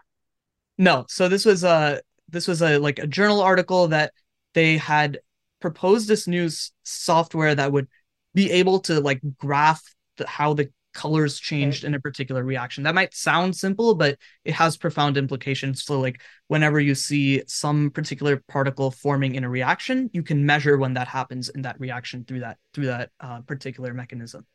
No, 0.78 1.06
so 1.10 1.28
this 1.28 1.46
was 1.46 1.64
a 1.64 2.00
this 2.28 2.48
was 2.48 2.62
a 2.62 2.78
like 2.78 3.00
a 3.00 3.08
journal 3.08 3.42
article 3.42 3.88
that 3.88 4.14
they 4.54 4.78
had 4.78 5.18
proposed 5.60 6.08
this 6.08 6.28
new 6.28 6.48
software 6.84 7.56
that 7.56 7.72
would 7.72 7.88
be 8.36 8.52
able 8.52 8.82
to 8.82 9.00
like 9.00 9.20
graph 9.40 9.82
the, 10.18 10.28
how 10.28 10.54
the 10.54 10.70
colors 10.94 11.40
changed 11.40 11.84
in 11.84 11.94
a 11.94 12.00
particular 12.00 12.44
reaction. 12.44 12.84
That 12.84 12.96
might 12.96 13.14
sound 13.14 13.56
simple, 13.56 13.96
but 13.96 14.18
it 14.44 14.54
has 14.54 14.78
profound 14.78 15.18
implications. 15.18 15.84
So, 15.84 16.00
like, 16.00 16.22
whenever 16.48 16.80
you 16.80 16.96
see 16.96 17.44
some 17.48 17.92
particular 17.92 18.44
particle 18.48 18.92
forming 18.92 19.36
in 19.36 19.44
a 19.44 19.50
reaction, 19.50 20.10
you 20.14 20.24
can 20.24 20.46
measure 20.46 20.78
when 20.78 20.94
that 20.96 21.08
happens 21.08 21.50
in 21.50 21.62
that 21.64 21.80
reaction 21.80 22.26
through 22.26 22.42
that 22.42 22.58
through 22.74 22.88
that 22.88 23.10
uh, 23.20 23.42
particular 23.42 23.94
mechanism. 23.94 24.46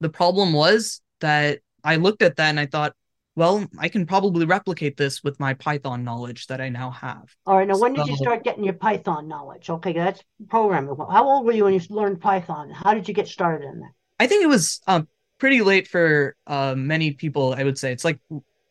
The 0.00 0.08
problem 0.08 0.52
was 0.52 1.00
that 1.20 1.60
I 1.84 1.96
looked 1.96 2.22
at 2.22 2.36
that 2.36 2.48
and 2.50 2.60
I 2.60 2.66
thought, 2.66 2.94
well, 3.38 3.64
I 3.78 3.88
can 3.88 4.04
probably 4.04 4.46
replicate 4.46 4.96
this 4.96 5.22
with 5.22 5.38
my 5.38 5.54
Python 5.54 6.02
knowledge 6.02 6.48
that 6.48 6.60
I 6.60 6.70
now 6.70 6.90
have. 6.90 7.32
All 7.46 7.56
right. 7.56 7.68
Now, 7.68 7.78
when 7.78 7.94
did 7.94 8.08
you 8.08 8.16
start 8.16 8.42
getting 8.42 8.64
your 8.64 8.74
Python 8.74 9.28
knowledge? 9.28 9.70
Okay, 9.70 9.92
that's 9.92 10.22
programming. 10.48 10.96
How 10.96 11.28
old 11.28 11.46
were 11.46 11.52
you 11.52 11.64
when 11.64 11.74
you 11.74 11.80
learned 11.88 12.20
Python? 12.20 12.70
How 12.70 12.94
did 12.94 13.06
you 13.06 13.14
get 13.14 13.28
started 13.28 13.64
in 13.64 13.78
that? 13.80 13.90
I 14.18 14.26
think 14.26 14.42
it 14.42 14.48
was 14.48 14.80
um, 14.88 15.06
pretty 15.38 15.62
late 15.62 15.88
for 15.88 16.36
uh, 16.46 16.74
many 16.76 17.12
people. 17.12 17.54
I 17.56 17.64
would 17.64 17.78
say 17.78 17.92
it's 17.92 18.04
like 18.04 18.18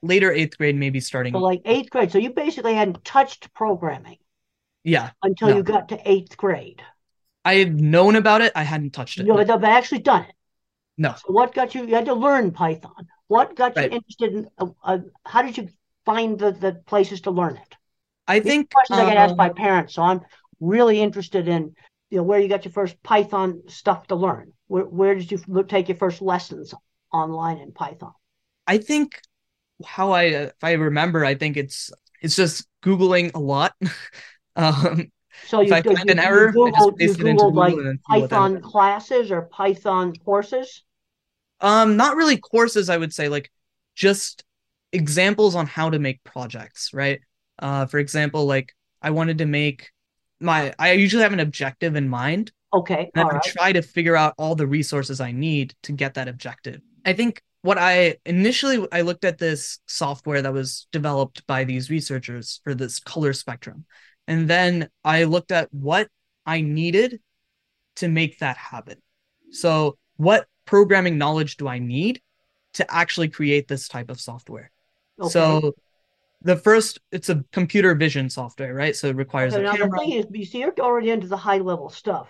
later 0.01 0.31
eighth 0.31 0.57
grade, 0.57 0.75
maybe 0.75 0.99
starting. 0.99 1.33
So, 1.33 1.39
like 1.39 1.61
eighth 1.65 1.89
grade. 1.89 2.11
So 2.11 2.17
you 2.17 2.31
basically 2.31 2.75
hadn't 2.75 3.03
touched 3.03 3.53
programming. 3.53 4.17
Yeah. 4.83 5.11
Until 5.23 5.49
no. 5.49 5.57
you 5.57 5.63
got 5.63 5.89
to 5.89 5.99
eighth 6.09 6.37
grade. 6.37 6.81
I 7.43 7.55
had 7.55 7.79
known 7.79 8.15
about 8.15 8.41
it. 8.41 8.51
I 8.55 8.63
hadn't 8.63 8.91
touched 8.91 9.19
it. 9.19 9.25
No, 9.25 9.35
but 9.35 9.63
I 9.63 9.77
actually 9.77 9.99
done 9.99 10.23
it. 10.23 10.35
No. 10.97 11.13
So 11.13 11.31
what 11.31 11.53
got 11.53 11.75
you? 11.75 11.85
You 11.85 11.95
had 11.95 12.05
to 12.05 12.13
learn 12.13 12.51
Python. 12.51 13.07
What 13.27 13.55
got 13.55 13.75
right. 13.75 13.91
you 13.91 13.97
interested 13.97 14.33
in? 14.33 14.49
Uh, 14.57 14.67
uh, 14.83 14.99
how 15.25 15.41
did 15.41 15.57
you 15.57 15.69
find 16.05 16.39
the, 16.39 16.51
the 16.51 16.73
places 16.85 17.21
to 17.21 17.31
learn 17.31 17.57
it? 17.57 17.75
I 18.27 18.39
These 18.39 18.51
think 18.51 18.71
questions 18.71 18.99
I 18.99 19.05
get 19.05 19.17
asked 19.17 19.37
by 19.37 19.49
um, 19.49 19.55
parents, 19.55 19.93
so 19.93 20.01
I'm 20.01 20.21
really 20.59 20.99
interested 21.01 21.47
in 21.47 21.75
you 22.09 22.17
know 22.17 22.23
where 22.23 22.39
you 22.39 22.49
got 22.49 22.65
your 22.65 22.71
first 22.71 23.01
Python 23.03 23.63
stuff 23.67 24.07
to 24.07 24.15
learn. 24.15 24.53
Where 24.67 24.85
where 24.85 25.15
did 25.15 25.31
you 25.31 25.65
take 25.67 25.89
your 25.89 25.97
first 25.97 26.21
lessons 26.21 26.73
online 27.13 27.59
in 27.59 27.71
Python? 27.71 28.13
I 28.65 28.77
think 28.77 29.19
how 29.85 30.11
I 30.11 30.23
if 30.23 30.63
I 30.63 30.73
remember, 30.73 31.23
I 31.23 31.35
think 31.35 31.57
it's 31.57 31.91
it's 32.21 32.35
just 32.35 32.67
googling 32.83 33.33
a 33.33 33.39
lot. 33.39 33.73
um, 34.55 35.11
so 35.45 35.61
you, 35.61 35.67
if 35.67 35.73
I 35.73 35.81
find 35.81 36.05
you, 36.05 36.11
an 36.11 36.19
error, 36.19 36.51
Googled, 36.51 36.73
I 36.73 36.79
just 36.79 36.97
paste 36.97 37.19
it 37.19 37.27
into 37.27 37.45
Google 37.45 37.53
like 37.53 37.75
Python 38.07 38.61
classes 38.61 39.31
or 39.31 39.43
Python 39.43 40.13
courses. 40.25 40.83
Um, 41.61 41.97
not 41.97 42.15
really 42.15 42.37
courses, 42.37 42.89
I 42.89 42.97
would 42.97 43.13
say, 43.13 43.29
like 43.29 43.51
just 43.95 44.43
examples 44.91 45.55
on 45.55 45.67
how 45.67 45.89
to 45.89 45.99
make 45.99 46.23
projects, 46.23 46.93
right? 46.93 47.19
Uh, 47.59 47.85
for 47.85 47.99
example, 47.99 48.45
like 48.45 48.73
I 49.01 49.11
wanted 49.11 49.39
to 49.39 49.45
make 49.45 49.91
my 50.39 50.73
I 50.77 50.93
usually 50.93 51.23
have 51.23 51.33
an 51.33 51.39
objective 51.39 51.95
in 51.95 52.09
mind. 52.09 52.51
Okay. 52.73 53.09
And 53.15 53.29
I 53.29 53.33
right. 53.33 53.43
try 53.43 53.71
to 53.71 53.81
figure 53.81 54.15
out 54.15 54.33
all 54.37 54.55
the 54.55 54.67
resources 54.67 55.21
I 55.21 55.31
need 55.31 55.73
to 55.83 55.91
get 55.91 56.15
that 56.15 56.27
objective. 56.27 56.81
I 57.05 57.13
think 57.13 57.41
what 57.61 57.77
I 57.77 58.17
initially 58.25 58.85
I 58.91 59.01
looked 59.01 59.25
at 59.25 59.37
this 59.37 59.79
software 59.87 60.41
that 60.41 60.53
was 60.53 60.87
developed 60.91 61.45
by 61.47 61.63
these 61.63 61.89
researchers 61.89 62.61
for 62.63 62.73
this 62.75 62.99
color 62.99 63.33
spectrum. 63.33 63.85
And 64.27 64.49
then 64.49 64.89
I 65.03 65.23
looked 65.23 65.51
at 65.51 65.73
what 65.73 66.09
I 66.45 66.61
needed 66.61 67.21
to 67.97 68.07
make 68.07 68.39
that 68.39 68.57
happen. 68.57 69.01
So, 69.51 69.97
what 70.17 70.47
programming 70.65 71.17
knowledge 71.17 71.57
do 71.57 71.67
I 71.67 71.79
need 71.79 72.21
to 72.73 72.93
actually 72.93 73.29
create 73.29 73.67
this 73.67 73.87
type 73.87 74.09
of 74.09 74.19
software? 74.19 74.71
Okay. 75.19 75.29
So 75.29 75.75
the 76.41 76.55
first, 76.55 76.99
it's 77.11 77.29
a 77.29 77.43
computer 77.51 77.95
vision 77.95 78.29
software, 78.29 78.73
right? 78.73 78.95
So 78.95 79.07
it 79.07 79.15
requires 79.15 79.53
okay, 79.53 79.63
a 79.63 79.65
now 79.65 79.75
camera. 79.75 79.89
The 79.91 79.97
thing 79.97 80.11
is, 80.13 80.25
you 80.31 80.45
see, 80.45 80.59
you're 80.59 80.73
already 80.79 81.09
into 81.09 81.27
the 81.27 81.37
high 81.37 81.57
level 81.57 81.89
stuff. 81.89 82.27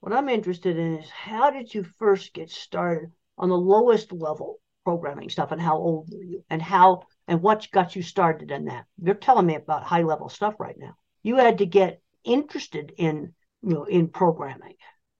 What 0.00 0.12
I'm 0.12 0.28
interested 0.28 0.76
in 0.76 0.98
is 0.98 1.10
how 1.10 1.50
did 1.50 1.72
you 1.72 1.84
first 1.98 2.32
get 2.32 2.50
started 2.50 3.10
on 3.38 3.48
the 3.48 3.56
lowest 3.56 4.12
level 4.12 4.60
programming 4.84 5.28
stuff, 5.28 5.52
and 5.52 5.60
how 5.60 5.76
old 5.76 6.08
were 6.10 6.24
you, 6.24 6.44
and 6.50 6.60
how 6.60 7.02
and 7.28 7.42
what 7.42 7.68
got 7.70 7.94
you 7.94 8.02
started 8.02 8.50
in 8.50 8.64
that? 8.66 8.86
You're 9.02 9.14
telling 9.14 9.46
me 9.46 9.56
about 9.56 9.84
high 9.84 10.02
level 10.02 10.28
stuff 10.28 10.54
right 10.58 10.76
now. 10.78 10.94
You 11.22 11.36
had 11.36 11.58
to 11.58 11.66
get 11.66 12.00
interested 12.24 12.92
in 12.96 13.34
you 13.62 13.74
know 13.74 13.84
in 13.84 14.08
programming. 14.08 14.74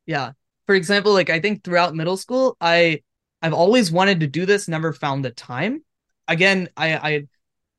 Yeah 0.07 0.33
for 0.71 0.77
example, 0.77 1.12
like 1.12 1.31
I 1.31 1.40
think 1.40 1.64
throughout 1.64 1.97
middle 1.97 2.16
school, 2.16 2.57
I 2.61 3.03
I've 3.43 3.53
always 3.53 3.90
wanted 3.90 4.21
to 4.21 4.29
do 4.29 4.47
this, 4.47 4.69
never 4.69 4.93
found 4.93 5.25
the 5.25 5.33
time. 5.33 5.83
Again, 6.29 6.69
I, 6.77 6.95
I 6.95 7.23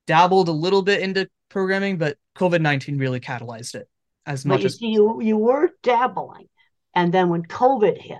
dabbled 0.07 0.49
a 0.49 0.51
little 0.51 0.81
bit 0.81 0.99
into 0.99 1.29
programming, 1.47 1.97
but 1.97 2.17
COVID 2.35 2.59
nineteen 2.59 2.97
really 2.97 3.21
catalyzed 3.21 3.75
it 3.75 3.87
as 4.25 4.43
much 4.43 4.59
you 4.59 4.65
as 4.65 4.75
see, 4.75 4.87
you 4.87 5.21
you 5.21 5.37
were 5.37 5.69
dabbling, 5.83 6.49
and 6.93 7.13
then 7.13 7.29
when 7.29 7.43
COVID 7.43 7.97
hit, 7.97 8.17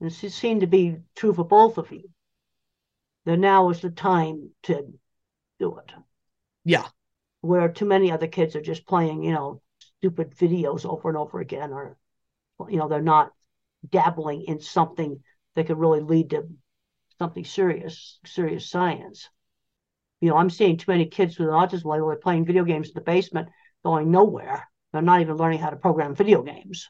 and 0.00 0.10
it 0.10 0.32
seemed 0.32 0.60
to 0.60 0.66
be 0.66 0.96
true 1.14 1.32
for 1.32 1.44
both 1.44 1.78
of 1.78 1.90
you, 1.90 2.10
then 3.24 3.40
now 3.40 3.70
is 3.70 3.80
the 3.80 3.90
time 3.90 4.50
to 4.64 4.92
do 5.58 5.78
it. 5.78 5.92
Yeah. 6.64 6.86
Where 7.40 7.68
too 7.68 7.86
many 7.86 8.10
other 8.10 8.26
kids 8.26 8.56
are 8.56 8.60
just 8.60 8.86
playing, 8.86 9.22
you 9.22 9.32
know, 9.32 9.62
stupid 9.98 10.34
videos 10.36 10.84
over 10.84 11.08
and 11.08 11.16
over 11.16 11.40
again, 11.40 11.72
or 11.72 11.96
you 12.68 12.76
know, 12.76 12.88
they're 12.88 13.02
not 13.02 13.32
dabbling 13.88 14.42
in 14.42 14.60
something 14.60 15.22
that 15.54 15.66
could 15.66 15.78
really 15.78 16.00
lead 16.00 16.30
to 16.30 16.48
something 17.18 17.44
serious, 17.44 18.18
serious 18.24 18.68
science. 18.68 19.28
You 20.20 20.30
know, 20.30 20.36
I'm 20.36 20.50
seeing 20.50 20.76
too 20.76 20.90
many 20.90 21.06
kids 21.06 21.38
with 21.38 21.48
autism 21.48 21.86
label 21.86 22.10
are 22.10 22.16
playing 22.16 22.46
video 22.46 22.64
games 22.64 22.88
in 22.88 22.94
the 22.94 23.00
basement, 23.00 23.48
going 23.84 24.10
nowhere. 24.10 24.68
They're 24.92 25.02
not 25.02 25.20
even 25.20 25.36
learning 25.36 25.58
how 25.58 25.70
to 25.70 25.76
program 25.76 26.14
video 26.14 26.42
games. 26.42 26.88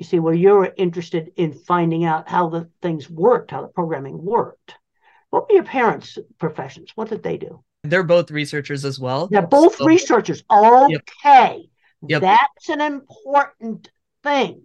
You 0.00 0.06
see, 0.06 0.18
where 0.18 0.32
you're 0.32 0.72
interested 0.78 1.30
in 1.36 1.52
finding 1.52 2.06
out 2.06 2.26
how 2.26 2.48
the 2.48 2.70
things 2.80 3.10
worked, 3.10 3.50
how 3.50 3.60
the 3.60 3.68
programming 3.68 4.24
worked. 4.24 4.74
What 5.28 5.46
were 5.46 5.56
your 5.56 5.64
parents' 5.64 6.16
professions? 6.38 6.92
What 6.94 7.10
did 7.10 7.22
they 7.22 7.36
do? 7.36 7.62
They're 7.84 8.02
both 8.02 8.30
researchers 8.30 8.86
as 8.86 8.98
well. 8.98 9.26
They're 9.26 9.46
both 9.46 9.76
so, 9.76 9.84
researchers. 9.84 10.42
Okay. 10.50 11.68
Yep. 12.08 12.22
That's 12.22 12.68
an 12.70 12.80
important 12.80 13.90
thing. 14.22 14.62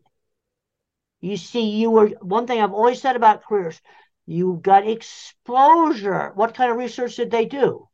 You 1.20 1.36
see, 1.36 1.70
you 1.70 1.92
were 1.92 2.08
one 2.22 2.48
thing 2.48 2.62
I've 2.62 2.72
always 2.72 3.02
said 3.02 3.18
about 3.18 3.44
careers, 3.44 3.82
you 4.26 4.58
got 4.64 4.88
exposure. 4.88 6.32
What 6.36 6.56
kind 6.56 6.72
of 6.72 6.78
research 6.78 7.18
did 7.18 7.30
they 7.30 7.44
do? 7.44 7.90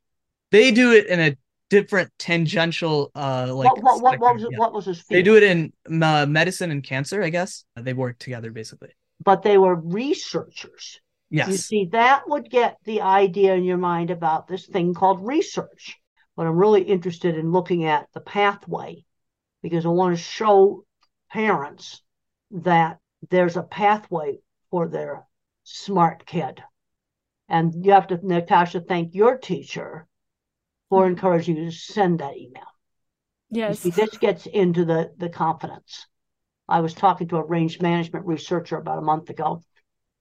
They 0.52 0.70
do 0.70 0.92
it 0.92 1.06
in 1.08 1.18
a 1.18 1.36
different 1.72 2.10
tangential 2.18 3.10
uh 3.14 3.50
like 3.50 3.74
what, 3.76 3.82
what, 3.82 4.02
what, 4.02 4.20
what 4.20 4.34
was, 4.34 4.42
yeah. 4.42 4.58
what 4.58 4.74
was 4.74 4.84
his 4.84 5.00
field? 5.00 5.16
They 5.16 5.22
do 5.22 5.36
it 5.36 5.42
in 5.42 5.72
uh, 6.02 6.26
medicine 6.26 6.70
and 6.70 6.84
cancer, 6.84 7.22
I 7.22 7.30
guess. 7.30 7.64
They 7.76 7.94
work 7.94 8.18
together 8.18 8.50
basically. 8.50 8.90
But 9.24 9.42
they 9.42 9.56
were 9.56 9.74
researchers. 9.74 11.00
Yes. 11.30 11.48
You 11.48 11.56
see, 11.56 11.84
that 11.92 12.28
would 12.28 12.50
get 12.50 12.76
the 12.84 13.00
idea 13.00 13.54
in 13.54 13.64
your 13.64 13.78
mind 13.78 14.10
about 14.10 14.48
this 14.48 14.66
thing 14.66 14.92
called 14.92 15.26
research. 15.26 15.98
But 16.36 16.46
I'm 16.46 16.56
really 16.56 16.82
interested 16.82 17.38
in 17.38 17.52
looking 17.52 17.86
at 17.86 18.06
the 18.12 18.20
pathway 18.20 19.06
because 19.62 19.86
I 19.86 19.88
want 19.88 20.14
to 20.14 20.22
show 20.22 20.84
parents 21.30 22.02
that 22.50 22.98
there's 23.30 23.56
a 23.56 23.62
pathway 23.62 24.40
for 24.70 24.88
their 24.88 25.24
smart 25.64 26.26
kid. 26.26 26.62
And 27.48 27.72
you 27.82 27.92
have 27.92 28.08
to, 28.08 28.20
Natasha, 28.22 28.80
thank 28.80 29.14
your 29.14 29.38
teacher 29.38 30.06
for 30.92 31.06
encouraging 31.06 31.56
you 31.56 31.64
to 31.64 31.72
send 31.72 32.18
that 32.18 32.36
email. 32.36 32.66
Yes. 33.48 33.78
See, 33.78 33.88
this 33.88 34.18
gets 34.18 34.44
into 34.44 34.84
the, 34.84 35.10
the 35.16 35.30
confidence. 35.30 36.06
I 36.68 36.80
was 36.80 36.92
talking 36.92 37.28
to 37.28 37.38
a 37.38 37.46
range 37.46 37.80
management 37.80 38.26
researcher 38.26 38.76
about 38.76 38.98
a 38.98 39.00
month 39.00 39.30
ago, 39.30 39.62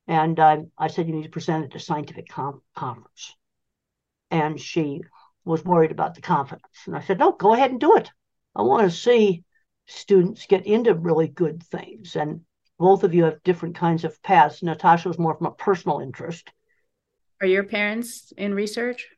and 0.08 0.40
uh, 0.40 0.62
I 0.78 0.88
said, 0.88 1.08
You 1.08 1.14
need 1.16 1.24
to 1.24 1.30
present 1.30 1.66
at 1.66 1.76
a 1.76 1.80
scientific 1.84 2.30
com- 2.30 2.62
conference. 2.74 3.36
And 4.30 4.58
she 4.58 5.02
was 5.44 5.66
worried 5.66 5.92
about 5.92 6.16
the 6.16 6.22
confidence. 6.22 6.64
And 6.86 6.96
I 6.96 7.02
said, 7.02 7.20
No, 7.20 7.34
go 7.34 7.54
ahead 7.54 7.72
and 7.72 7.80
do 7.80 7.98
it. 7.98 8.10
I 8.56 8.62
want 8.62 8.90
to 8.90 8.98
see 8.98 9.44
students 9.88 10.46
get 10.46 10.66
into 10.66 10.94
really 10.94 11.28
good 11.28 11.64
things. 11.64 12.16
And 12.16 12.46
both 12.80 13.04
of 13.04 13.14
you 13.14 13.26
have 13.26 13.44
different 13.44 13.76
kinds 13.76 14.06
of 14.06 14.24
paths. 14.24 14.64
Natasha 14.64 15.10
was 15.10 15.20
more 15.20 15.36
from 15.36 15.48
a 15.48 15.52
personal 15.52 16.00
interest. 16.00 16.50
Are 17.42 17.48
your 17.48 17.66
parents 17.66 18.32
in 18.38 18.54
research? 18.54 19.10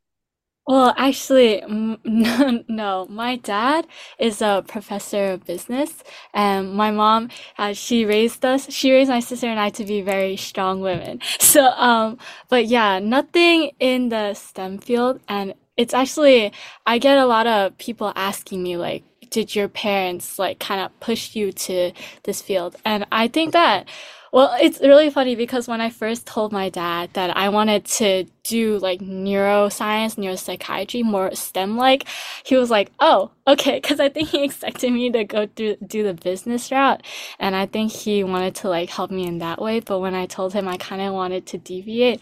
Well, 0.65 0.93
actually, 0.97 1.61
no, 1.67 2.63
no. 2.69 3.05
My 3.09 3.35
dad 3.35 3.85
is 4.17 4.41
a 4.41 4.63
professor 4.67 5.31
of 5.33 5.45
business, 5.45 6.03
and 6.33 6.73
my 6.73 6.91
mom, 6.91 7.29
uh, 7.57 7.73
she 7.73 8.05
raised 8.05 8.45
us, 8.45 8.71
she 8.71 8.91
raised 8.91 9.09
my 9.09 9.19
sister 9.19 9.47
and 9.47 9.59
I 9.59 9.69
to 9.71 9.83
be 9.85 10.01
very 10.01 10.37
strong 10.37 10.81
women. 10.81 11.19
So, 11.39 11.65
um, 11.65 12.17
but 12.49 12.65
yeah, 12.65 12.99
nothing 12.99 13.71
in 13.79 14.09
the 14.09 14.33
STEM 14.33 14.79
field. 14.79 15.19
And 15.27 15.53
it's 15.77 15.93
actually, 15.93 16.51
I 16.87 16.97
get 16.97 17.17
a 17.19 17.25
lot 17.27 17.45
of 17.45 17.77
people 17.77 18.11
asking 18.15 18.63
me, 18.63 18.77
like, 18.77 19.03
did 19.29 19.55
your 19.55 19.67
parents 19.67 20.39
like 20.39 20.59
kind 20.59 20.81
of 20.81 20.97
push 20.99 21.35
you 21.35 21.51
to 21.51 21.91
this 22.23 22.41
field? 22.41 22.75
And 22.85 23.05
I 23.11 23.27
think 23.27 23.53
that 23.53 23.87
well, 24.33 24.57
it's 24.61 24.81
really 24.81 25.11
funny 25.11 25.35
because 25.37 25.69
when 25.69 25.81
I 25.81 25.91
first 25.91 26.27
told 26.27 26.53
my 26.53 26.69
dad 26.69 27.11
that 27.15 27.37
I 27.37 27.49
wanted 27.49 27.85
to 27.85 28.25
do 28.43 28.79
like 28.79 29.01
neuroscience, 29.01 30.17
neuropsychiatry, 30.17 31.03
more 31.05 31.35
STEM 31.35 31.77
like, 31.77 32.05
he 32.45 32.57
was 32.57 32.71
like, 32.71 32.91
"Oh, 32.99 33.31
okay," 33.47 33.77
because 33.81 34.01
I 34.01 34.09
think 34.09 34.29
he 34.29 34.43
expected 34.45 34.93
me 34.93 35.11
to 35.11 35.25
go 35.25 35.47
through 35.47 35.77
do 35.87 36.03
the 36.03 36.15
business 36.15 36.71
route, 36.71 37.03
and 37.39 37.55
I 37.55 37.67
think 37.67 37.93
he 37.93 38.25
wanted 38.25 38.55
to 38.57 38.69
like 38.69 38.91
help 38.91 39.11
me 39.11 39.27
in 39.27 39.39
that 39.39 39.61
way. 39.61 39.81
But 39.81 39.99
when 40.01 40.15
I 40.15 40.27
told 40.27 40.53
him 40.53 40.67
I 40.69 40.77
kind 40.77 41.01
of 41.03 41.13
wanted 41.13 41.47
to 41.47 41.59
deviate, 41.59 42.21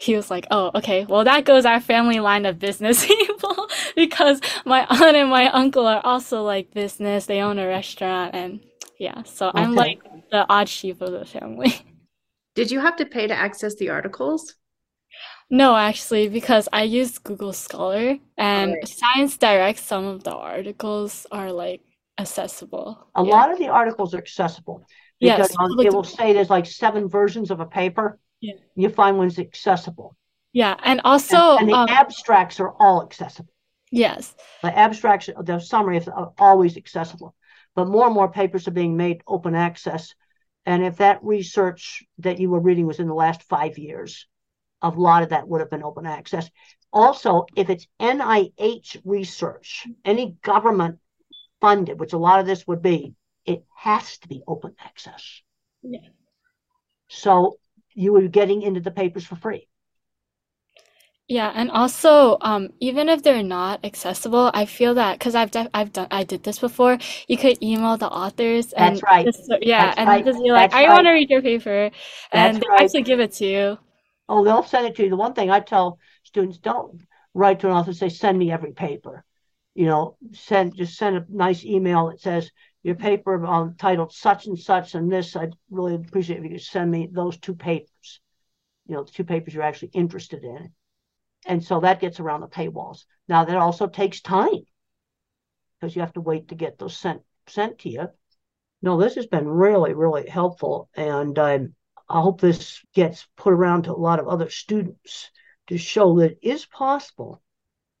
he 0.00 0.16
was 0.16 0.30
like, 0.30 0.46
"Oh, 0.52 0.72
okay. 0.76 1.06
Well, 1.06 1.24
that 1.24 1.46
goes 1.46 1.66
our 1.66 1.80
family 1.80 2.20
line 2.20 2.46
of 2.46 2.60
business 2.60 3.06
people 3.08 3.68
because 3.96 4.40
my 4.66 4.86
aunt 4.90 5.16
and 5.16 5.30
my 5.30 5.48
uncle 5.50 5.86
are 5.88 6.02
also 6.04 6.44
like 6.44 6.72
business. 6.74 7.26
They 7.26 7.40
own 7.42 7.58
a 7.60 7.68
restaurant 7.68 8.34
and." 8.36 8.60
Yeah, 8.98 9.24
so 9.24 9.52
okay. 9.54 9.62
I'm 9.62 9.74
like 9.74 10.00
the 10.30 10.46
odd 10.48 10.68
sheep 10.68 11.00
of 11.00 11.12
the 11.12 11.24
family. 11.24 11.74
Did 12.54 12.70
you 12.70 12.80
have 12.80 12.96
to 12.96 13.06
pay 13.06 13.26
to 13.26 13.34
access 13.34 13.74
the 13.74 13.90
articles? 13.90 14.54
No, 15.50 15.76
actually, 15.76 16.28
because 16.28 16.68
I 16.72 16.82
use 16.82 17.18
Google 17.18 17.52
Scholar 17.52 18.16
and 18.36 18.72
right. 18.72 18.88
Science 18.88 19.36
Direct, 19.36 19.78
some 19.78 20.04
of 20.06 20.24
the 20.24 20.34
articles 20.34 21.26
are 21.30 21.52
like 21.52 21.82
accessible. 22.18 23.08
A 23.14 23.22
yeah. 23.22 23.30
lot 23.30 23.52
of 23.52 23.58
the 23.58 23.68
articles 23.68 24.14
are 24.14 24.18
accessible. 24.18 24.86
Because 25.20 25.54
yes, 25.58 25.86
it 25.86 25.94
will 25.94 26.04
say 26.04 26.32
there's 26.32 26.50
like 26.50 26.66
seven 26.66 27.08
versions 27.08 27.50
of 27.50 27.60
a 27.60 27.66
paper. 27.66 28.18
Yeah. 28.40 28.54
You 28.74 28.88
find 28.90 29.16
one's 29.16 29.38
accessible. 29.38 30.16
Yeah, 30.52 30.76
and 30.82 31.00
also 31.04 31.36
and, 31.36 31.60
and 31.60 31.68
the 31.70 31.74
um, 31.74 31.88
abstracts 31.88 32.58
are 32.60 32.70
all 32.80 33.02
accessible. 33.02 33.52
Yes. 33.90 34.34
The 34.62 34.76
abstracts, 34.76 35.30
the 35.42 35.58
summary 35.58 35.98
is 35.98 36.08
always 36.38 36.76
accessible 36.76 37.34
but 37.76 37.86
more 37.86 38.06
and 38.06 38.14
more 38.14 38.30
papers 38.32 38.66
are 38.66 38.72
being 38.72 38.96
made 38.96 39.22
open 39.28 39.54
access. 39.54 40.14
And 40.64 40.84
if 40.84 40.96
that 40.96 41.22
research 41.22 42.02
that 42.18 42.40
you 42.40 42.50
were 42.50 42.58
reading 42.58 42.86
was 42.86 42.98
in 42.98 43.06
the 43.06 43.14
last 43.14 43.44
five 43.44 43.78
years, 43.78 44.26
a 44.82 44.88
lot 44.88 45.22
of 45.22 45.28
that 45.28 45.46
would 45.46 45.60
have 45.60 45.70
been 45.70 45.84
open 45.84 46.06
access. 46.06 46.50
Also, 46.92 47.44
if 47.54 47.70
it's 47.70 47.86
NIH 48.00 49.00
research, 49.04 49.86
any 50.04 50.36
government 50.42 50.98
funded, 51.60 52.00
which 52.00 52.14
a 52.14 52.18
lot 52.18 52.40
of 52.40 52.46
this 52.46 52.66
would 52.66 52.82
be, 52.82 53.14
it 53.44 53.64
has 53.76 54.18
to 54.18 54.28
be 54.28 54.42
open 54.48 54.74
access. 54.84 55.42
Yeah. 55.82 56.00
So 57.08 57.58
you 57.94 58.12
were 58.12 58.26
getting 58.28 58.62
into 58.62 58.80
the 58.80 58.90
papers 58.90 59.24
for 59.24 59.36
free. 59.36 59.68
Yeah, 61.28 61.50
and 61.56 61.70
also, 61.72 62.38
um, 62.40 62.72
even 62.78 63.08
if 63.08 63.22
they're 63.24 63.42
not 63.42 63.84
accessible, 63.84 64.50
I 64.54 64.64
feel 64.64 64.94
that 64.94 65.18
because 65.18 65.34
I've 65.34 65.50
def- 65.50 65.68
I've 65.74 65.92
done 65.92 66.06
I 66.10 66.22
did 66.22 66.44
this 66.44 66.60
before. 66.60 66.98
You 67.26 67.36
could 67.36 67.60
email 67.62 67.96
the 67.96 68.08
authors 68.08 68.72
and 68.74 69.02
That's 69.02 69.02
right. 69.02 69.30
just, 69.32 69.50
yeah, 69.62 69.92
That's 69.92 69.96
and 69.96 70.12
right. 70.12 70.24
just 70.24 70.40
be 70.42 70.52
like, 70.52 70.68
That's 70.68 70.72
I 70.72 70.88
want 70.88 71.06
to 71.06 71.10
read 71.12 71.28
your 71.30 71.42
paper, 71.42 71.90
and 72.32 72.56
they 72.60 72.68
right. 72.68 72.78
actually 72.78 73.02
give 73.02 73.18
it 73.20 73.32
to 73.34 73.44
you. 73.46 73.78
Oh, 74.28 74.44
they'll 74.44 74.62
send 74.62 74.86
it 74.86 74.94
to 74.96 75.02
you. 75.04 75.10
The 75.10 75.16
one 75.16 75.34
thing 75.34 75.50
I 75.50 75.58
tell 75.60 75.98
students: 76.22 76.58
don't 76.58 77.02
write 77.34 77.58
to 77.60 77.66
an 77.68 77.72
author 77.72 77.90
and 77.90 77.96
say, 77.96 78.08
"Send 78.08 78.38
me 78.38 78.52
every 78.52 78.72
paper." 78.72 79.24
You 79.74 79.86
know, 79.86 80.16
send 80.32 80.76
just 80.76 80.96
send 80.96 81.16
a 81.16 81.26
nice 81.28 81.64
email 81.64 82.06
that 82.08 82.20
says 82.20 82.50
your 82.84 82.94
paper 82.94 83.44
um, 83.44 83.74
titled 83.76 84.12
such 84.12 84.46
and 84.46 84.56
such 84.58 84.94
and 84.94 85.10
this. 85.10 85.34
I'd 85.36 85.54
really 85.70 85.94
appreciate 85.96 86.38
if 86.38 86.44
you 86.44 86.50
could 86.50 86.62
send 86.62 86.90
me 86.92 87.08
those 87.10 87.36
two 87.38 87.54
papers. 87.56 88.20
You 88.88 88.96
know, 88.96 89.04
the 89.04 89.12
two 89.12 89.24
papers 89.24 89.54
you're 89.54 89.64
actually 89.64 89.90
interested 89.94 90.44
in 90.44 90.72
and 91.46 91.64
so 91.64 91.80
that 91.80 92.00
gets 92.00 92.20
around 92.20 92.40
the 92.40 92.48
paywalls. 92.48 93.04
Now 93.28 93.44
that 93.44 93.56
also 93.56 93.86
takes 93.86 94.20
time 94.20 94.64
because 95.80 95.94
you 95.94 96.02
have 96.02 96.14
to 96.14 96.20
wait 96.20 96.48
to 96.48 96.54
get 96.54 96.78
those 96.78 96.96
sent 96.96 97.22
sent 97.46 97.78
to 97.80 97.88
you. 97.88 98.08
No, 98.82 98.98
this 99.00 99.14
has 99.14 99.26
been 99.26 99.48
really, 99.48 99.94
really 99.94 100.28
helpful, 100.28 100.90
and 100.94 101.38
um, 101.38 101.74
I 102.08 102.20
hope 102.20 102.40
this 102.40 102.82
gets 102.94 103.26
put 103.36 103.52
around 103.52 103.84
to 103.84 103.92
a 103.92 103.96
lot 103.96 104.20
of 104.20 104.28
other 104.28 104.50
students 104.50 105.30
to 105.68 105.78
show 105.78 106.18
that 106.20 106.32
it 106.32 106.38
is 106.42 106.66
possible. 106.66 107.42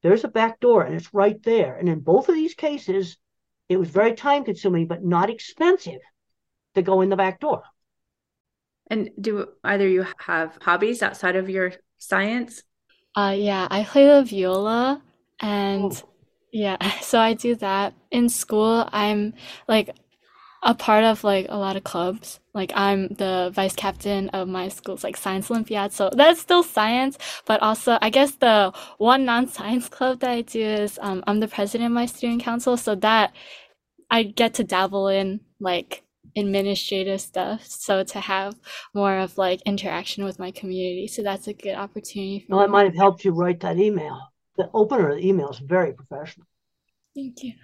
There's 0.02 0.24
a 0.24 0.28
back 0.28 0.60
door, 0.60 0.82
and 0.82 0.94
it's 0.94 1.12
right 1.12 1.42
there. 1.42 1.76
And 1.76 1.88
in 1.88 2.00
both 2.00 2.28
of 2.28 2.34
these 2.34 2.54
cases, 2.54 3.16
it 3.68 3.78
was 3.78 3.88
very 3.88 4.14
time 4.14 4.44
consuming, 4.44 4.86
but 4.86 5.04
not 5.04 5.30
expensive 5.30 6.00
to 6.74 6.82
go 6.82 7.00
in 7.00 7.08
the 7.08 7.16
back 7.16 7.40
door. 7.40 7.62
And 8.88 9.10
do 9.20 9.48
either 9.64 9.88
you 9.88 10.06
have 10.18 10.58
hobbies 10.60 11.02
outside 11.02 11.34
of 11.34 11.50
your 11.50 11.72
science? 11.98 12.62
Uh, 13.16 13.34
yeah, 13.36 13.66
I 13.70 13.82
play 13.82 14.06
the 14.06 14.22
viola 14.22 15.00
and 15.40 15.84
oh. 15.84 16.08
yeah, 16.52 16.76
so 17.00 17.18
I 17.18 17.32
do 17.32 17.54
that. 17.56 17.94
In 18.10 18.28
school, 18.28 18.88
I'm 18.92 19.34
like 19.66 19.90
a 20.62 20.74
part 20.74 21.04
of 21.04 21.24
like 21.24 21.46
a 21.48 21.56
lot 21.56 21.76
of 21.76 21.84
clubs. 21.84 22.40
Like 22.52 22.72
I'm 22.74 23.08
the 23.08 23.50
vice 23.54 23.74
captain 23.74 24.28
of 24.30 24.48
my 24.48 24.68
school's 24.68 25.02
like 25.02 25.16
science 25.16 25.50
olympiad. 25.50 25.92
So 25.92 26.10
that's 26.12 26.40
still 26.40 26.62
science, 26.62 27.16
but 27.46 27.62
also 27.62 27.98
I 28.02 28.10
guess 28.10 28.32
the 28.32 28.72
one 28.98 29.24
non-science 29.24 29.88
club 29.96 30.20
that 30.20 30.30
I 30.30 30.42
do 30.42 30.60
is 30.60 30.98
um, 31.00 31.24
I'm 31.26 31.40
the 31.40 31.48
president 31.48 31.86
of 31.86 31.92
my 31.92 32.06
student 32.06 32.42
council. 32.42 32.76
So 32.76 32.94
that 32.96 33.34
I 34.10 34.24
get 34.24 34.54
to 34.54 34.64
dabble 34.64 35.08
in 35.08 35.40
like 35.58 36.02
administrative 36.36 37.20
stuff 37.20 37.64
so 37.66 38.04
to 38.04 38.20
have 38.20 38.54
more 38.94 39.18
of 39.18 39.36
like 39.38 39.62
interaction 39.62 40.24
with 40.24 40.38
my 40.38 40.50
community. 40.50 41.06
So 41.08 41.22
that's 41.22 41.48
a 41.48 41.54
good 41.54 41.74
opportunity 41.74 42.40
for 42.40 42.56
well 42.56 42.64
it 42.64 42.70
might 42.70 42.84
have 42.84 42.96
helped 42.96 43.24
you 43.24 43.32
write 43.32 43.60
that 43.60 43.78
email. 43.78 44.20
The 44.56 44.70
opener 44.72 45.10
of 45.10 45.16
the 45.16 45.26
email 45.26 45.50
is 45.50 45.58
very 45.58 45.92
professional. 45.92 46.46
Thank 47.14 47.42
you. 47.42 47.54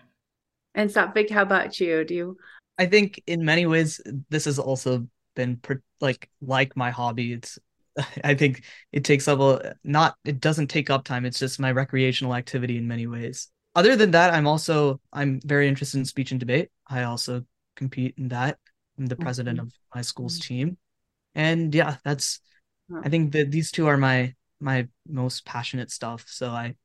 And 0.75 0.91
Saathvik, 0.91 1.31
how 1.31 1.43
about 1.43 1.79
you? 1.79 2.05
Do 2.05 2.15
you 2.15 2.37
i 2.79 2.87
think 2.87 3.23
in 3.27 3.45
many 3.45 3.67
ways 3.67 4.01
this 4.31 4.47
has 4.47 4.59
also 4.59 5.07
been 5.37 5.61
like 6.01 6.29
like 6.41 6.77
my 6.77 6.91
hobby. 6.91 7.35
It's 7.35 7.59
i 8.25 8.35
think 8.35 8.65
it 8.93 9.05
takes 9.05 9.29
up 9.29 9.41
a 9.41 9.75
not 9.85 10.17
it 10.25 10.41
doesn't 10.41 10.69
take 10.69 10.89
up 10.89 11.05
time. 11.05 11.27
It's 11.27 11.39
just 11.39 11.61
my 11.61 11.73
recreational 11.73 12.35
activity 12.35 12.79
in 12.79 12.89
many 12.89 13.07
ways. 13.07 13.49
Other 13.75 13.97
than 13.97 14.13
that 14.13 14.33
i'm 14.33 14.47
also 14.47 15.01
i'm 15.13 15.41
very 15.45 15.69
interested 15.69 15.99
in 15.99 16.05
speech 16.07 16.31
and 16.31 16.41
debate. 16.41 16.71
I 16.89 17.05
also 17.05 17.45
compete 17.77 18.15
in 18.19 18.29
that. 18.29 18.59
I'm 19.03 19.07
the 19.07 19.17
president 19.17 19.59
mm-hmm. 19.59 19.67
of 19.67 19.75
my 19.93 20.03
school's 20.03 20.39
mm-hmm. 20.39 20.55
team, 20.55 20.77
and 21.35 21.75
yeah, 21.75 21.97
that's. 22.05 22.41
I 23.03 23.09
think 23.09 23.33
that 23.33 23.51
these 23.51 23.73
two 23.73 23.87
are 23.87 23.97
my 23.97 24.35
my 24.61 24.87
most 25.09 25.45
passionate 25.45 25.91
stuff. 25.91 26.25
So 26.29 26.51
I, 26.51 26.77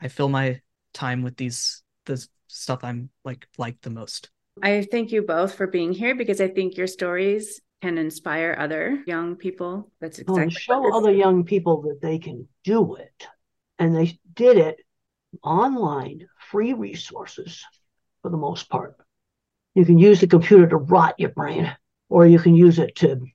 I 0.00 0.08
fill 0.08 0.28
my 0.28 0.60
time 0.92 1.22
with 1.22 1.36
these 1.36 1.82
the 2.04 2.26
stuff 2.48 2.84
I'm 2.84 3.08
like 3.24 3.46
like 3.56 3.80
the 3.80 3.90
most. 3.90 4.30
I 4.62 4.86
thank 4.90 5.10
you 5.10 5.22
both 5.22 5.54
for 5.54 5.66
being 5.66 5.92
here 5.92 6.14
because 6.14 6.40
I 6.40 6.48
think 6.48 6.76
your 6.76 6.86
stories 6.86 7.60
can 7.80 7.96
inspire 7.96 8.54
other 8.58 9.02
young 9.06 9.36
people. 9.36 9.90
That's 10.00 10.18
exactly 10.18 10.44
oh, 10.46 10.50
show 10.50 10.94
other 10.94 11.12
young 11.12 11.44
people 11.44 11.82
that 11.82 12.00
they 12.02 12.18
can 12.18 12.46
do 12.62 12.96
it, 12.96 13.26
and 13.78 13.96
they 13.96 14.18
did 14.34 14.58
it 14.58 14.76
online, 15.42 16.26
free 16.50 16.74
resources 16.74 17.64
for 18.20 18.30
the 18.30 18.36
most 18.36 18.68
part. 18.68 18.96
You 19.74 19.84
can 19.84 19.98
use 19.98 20.20
the 20.20 20.26
computer 20.26 20.68
to 20.68 20.76
rot 20.76 21.16
your 21.18 21.30
brain, 21.30 21.74
or 22.08 22.26
you 22.26 22.38
can 22.38 22.54
use 22.54 22.78
it 22.78 22.96
to 22.96 23.26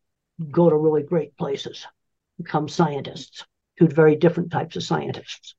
go 0.51 0.69
to 0.69 0.75
really 0.75 1.03
great 1.03 1.35
places, 1.37 1.85
become 2.37 2.69
scientists, 2.69 3.45
two 3.77 3.87
very 3.87 4.15
different 4.15 4.51
types 4.51 4.75
of 4.75 4.83
scientists. 4.83 5.55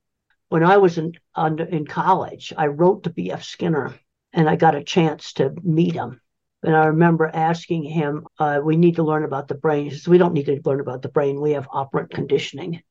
When 0.49 0.65
I 0.65 0.79
was 0.79 0.99
in, 0.99 1.13
under, 1.35 1.65
in 1.65 1.87
college, 1.87 2.53
I 2.57 2.67
wrote 2.69 3.05
to 3.05 3.11
B.F. 3.11 3.45
Skinner 3.45 3.95
and 4.33 4.49
I 4.49 4.57
got 4.57 4.75
a 4.75 4.83
chance 4.83 5.35
to 5.35 5.55
meet 5.63 5.95
him. 5.95 6.21
And 6.63 6.77
I 6.77 6.87
remember 6.87 7.31
asking 7.33 7.85
him, 7.85 8.27
uh, 8.39 8.61
we 8.63 8.77
need 8.77 8.97
to 8.97 9.03
learn 9.03 9.25
about 9.25 9.49
the 9.49 9.55
brain. 9.55 9.85
He 9.85 9.91
says, 9.91 10.09
we 10.09 10.19
don't 10.19 10.35
need 10.35 10.47
to 10.47 10.61
learn 10.65 10.81
about 10.81 11.03
the 11.03 11.09
brain. 11.09 11.41
We 11.41 11.53
have 11.53 11.69
operant 11.71 12.11
conditioning. 12.11 12.83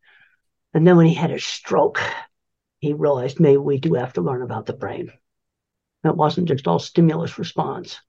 And 0.73 0.85
then 0.87 0.97
when 0.97 1.05
he 1.05 1.13
had 1.13 1.29
his 1.29 1.45
stroke, 1.45 2.01
he 2.79 2.93
realized 2.93 3.39
maybe 3.39 3.57
we 3.57 3.77
do 3.77 3.93
have 3.95 4.13
to 4.13 4.21
learn 4.21 4.41
about 4.41 4.65
the 4.65 4.73
brain. 4.73 5.11
It 6.03 6.15
wasn't 6.15 6.47
just 6.47 6.67
all 6.67 6.79
stimulus 6.79 7.37
response. 7.37 7.99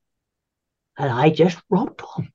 And 0.97 1.11
I 1.11 1.30
just 1.30 1.61
wrote 1.70 1.99
to 1.99 2.07
him. 2.16 2.32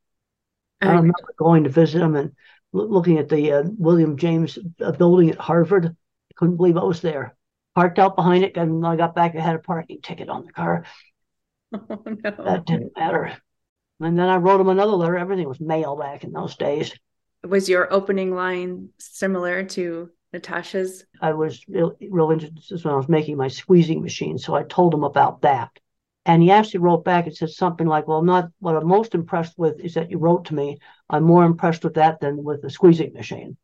I 0.82 0.88
remember 0.88 1.34
going 1.38 1.64
to 1.64 1.70
visit 1.70 2.02
him 2.02 2.16
and 2.16 2.34
looking 2.74 3.18
at 3.18 3.30
the 3.30 3.52
uh, 3.52 3.64
William 3.78 4.18
James 4.18 4.60
uh, 4.82 4.92
building 4.92 5.30
at 5.30 5.38
Harvard. 5.38 5.86
I 5.86 6.34
couldn't 6.36 6.58
believe 6.58 6.78
I 6.78 6.84
was 6.84 7.02
there. 7.02 7.36
Parked 7.74 8.00
out 8.00 8.16
behind 8.16 8.44
it, 8.44 8.58
and 8.58 8.76
when 8.76 8.86
I 8.86 8.96
got 8.96 9.16
back, 9.16 9.36
I 9.36 9.42
had 9.42 9.56
a 9.56 9.60
parking 9.60 10.02
ticket 10.02 10.30
on 10.30 10.46
the 10.46 10.52
car. 10.52 10.86
Oh, 11.74 12.02
no. 12.06 12.32
That 12.32 12.66
didn't 12.66 12.94
matter. 12.96 13.36
And 14.00 14.18
then 14.18 14.30
I 14.30 14.38
wrote 14.38 14.62
him 14.62 14.70
another 14.70 14.94
letter. 14.94 15.18
Everything 15.18 15.50
was 15.50 15.60
mail 15.60 15.98
back 15.98 16.24
in 16.24 16.32
those 16.32 16.56
days. 16.56 16.94
Was 17.44 17.68
your 17.68 17.92
opening 17.92 18.34
line 18.34 18.90
similar 18.98 19.64
to 19.64 20.10
Natasha's? 20.34 21.06
I 21.22 21.34
was 21.34 21.64
real, 21.68 21.96
real 22.10 22.32
interested 22.32 22.84
when 22.84 22.94
I 22.94 22.98
was 22.98 23.10
making 23.10 23.38
my 23.38 23.48
squeezing 23.48 24.02
machine. 24.02 24.38
So 24.38 24.56
I 24.56 24.64
told 24.64 24.94
him 24.94 25.04
about 25.04 25.42
that. 25.42 25.72
And 26.26 26.42
he 26.42 26.52
actually 26.52 26.80
wrote 26.80 27.06
back 27.06 27.28
and 27.28 27.36
said 27.36 27.52
something 27.52 27.86
like, 27.86 28.08
Well, 28.08 28.24
not 28.24 28.50
what 28.60 28.76
I'm 28.76 28.88
most 28.88 29.14
impressed 29.14 29.58
with 29.58 29.80
is 29.80 29.94
that 29.94 30.10
you 30.10 30.18
wrote 30.18 30.46
to 30.46 30.56
me. 30.56 30.80
I'm 31.10 31.24
more 31.24 31.46
impressed 31.46 31.84
with 31.84 31.94
that 31.96 32.20
than 32.20 32.44
with 32.44 32.62
the 32.62 32.70
squeezing 32.70 33.14
machine. 33.14 33.58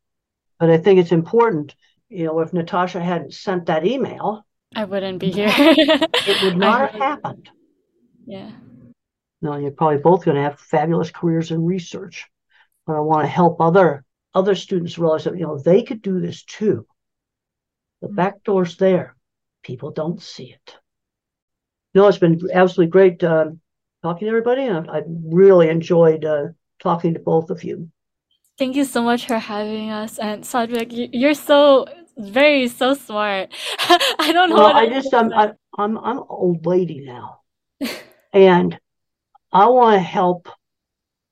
But 0.60 0.70
I 0.70 0.78
think 0.78 1.00
it's 1.00 1.12
important, 1.12 1.76
you 2.08 2.26
know, 2.26 2.40
if 2.40 2.54
Natasha 2.54 3.02
hadn't 3.02 3.34
sent 3.34 3.66
that 3.66 3.86
email, 3.86 4.46
I 4.76 4.86
wouldn't 4.86 5.20
be 5.20 5.32
here. 5.32 5.50
it 5.52 6.44
would 6.44 6.58
not 6.58 6.92
have 6.92 7.02
happened. 7.02 7.50
Yeah. 8.26 8.52
No, 9.42 9.58
you're 9.58 9.72
probably 9.72 9.98
both 9.98 10.24
going 10.24 10.38
to 10.38 10.44
have 10.44 10.60
fabulous 10.60 11.10
careers 11.12 11.52
in 11.52 11.66
research. 11.66 12.28
But 12.86 12.96
I 12.96 13.00
want 13.00 13.24
to 13.24 13.30
help 13.30 13.60
other 13.60 14.04
other 14.34 14.56
students 14.56 14.98
realize 14.98 15.26
that 15.26 15.38
you 15.38 15.46
know 15.46 15.58
they 15.60 15.84
could 15.84 16.02
do 16.02 16.20
this 16.20 16.44
too. 16.44 16.86
The 18.02 18.08
Mm-hmm. 18.08 18.16
back 18.16 18.44
door's 18.44 18.78
there. 18.78 19.16
People 19.64 19.92
don't 19.92 20.22
see 20.22 20.52
it. 20.52 20.78
No, 21.94 22.08
it's 22.08 22.18
been 22.18 22.40
absolutely 22.54 22.92
great 22.92 23.24
uh, 23.24 23.52
talking 24.04 24.26
to 24.26 24.30
everybody, 24.30 24.64
and 24.64 24.90
I, 24.90 24.98
I 25.00 25.02
really 25.08 25.70
enjoyed 25.70 26.26
uh, 26.26 26.48
talking 26.80 27.14
to 27.14 27.20
both 27.20 27.50
of 27.50 27.64
you. 27.64 27.90
Thank 28.58 28.76
you 28.76 28.86
so 28.86 29.02
much 29.02 29.26
for 29.26 29.40
having 29.40 29.90
us. 29.90 30.20
And 30.20 30.44
Saathvik, 30.44 30.92
you, 30.92 31.10
you're 31.12 31.34
so 31.34 31.86
very 32.18 32.68
so 32.68 32.94
smart. 32.94 33.50
I 34.20 34.32
don't 34.34 34.50
know 34.50 34.56
Well, 34.56 34.64
what 34.64 34.76
I 34.76 34.88
just 34.88 35.14
I'm. 35.14 35.34
I, 35.34 35.54
I'm 35.78 35.98
I'm 35.98 36.18
an 36.18 36.24
old 36.30 36.66
lady 36.66 37.02
now, 37.06 37.42
and 38.34 38.80
I 39.52 39.68
want 39.70 39.96
to 39.96 40.00
help 40.02 40.50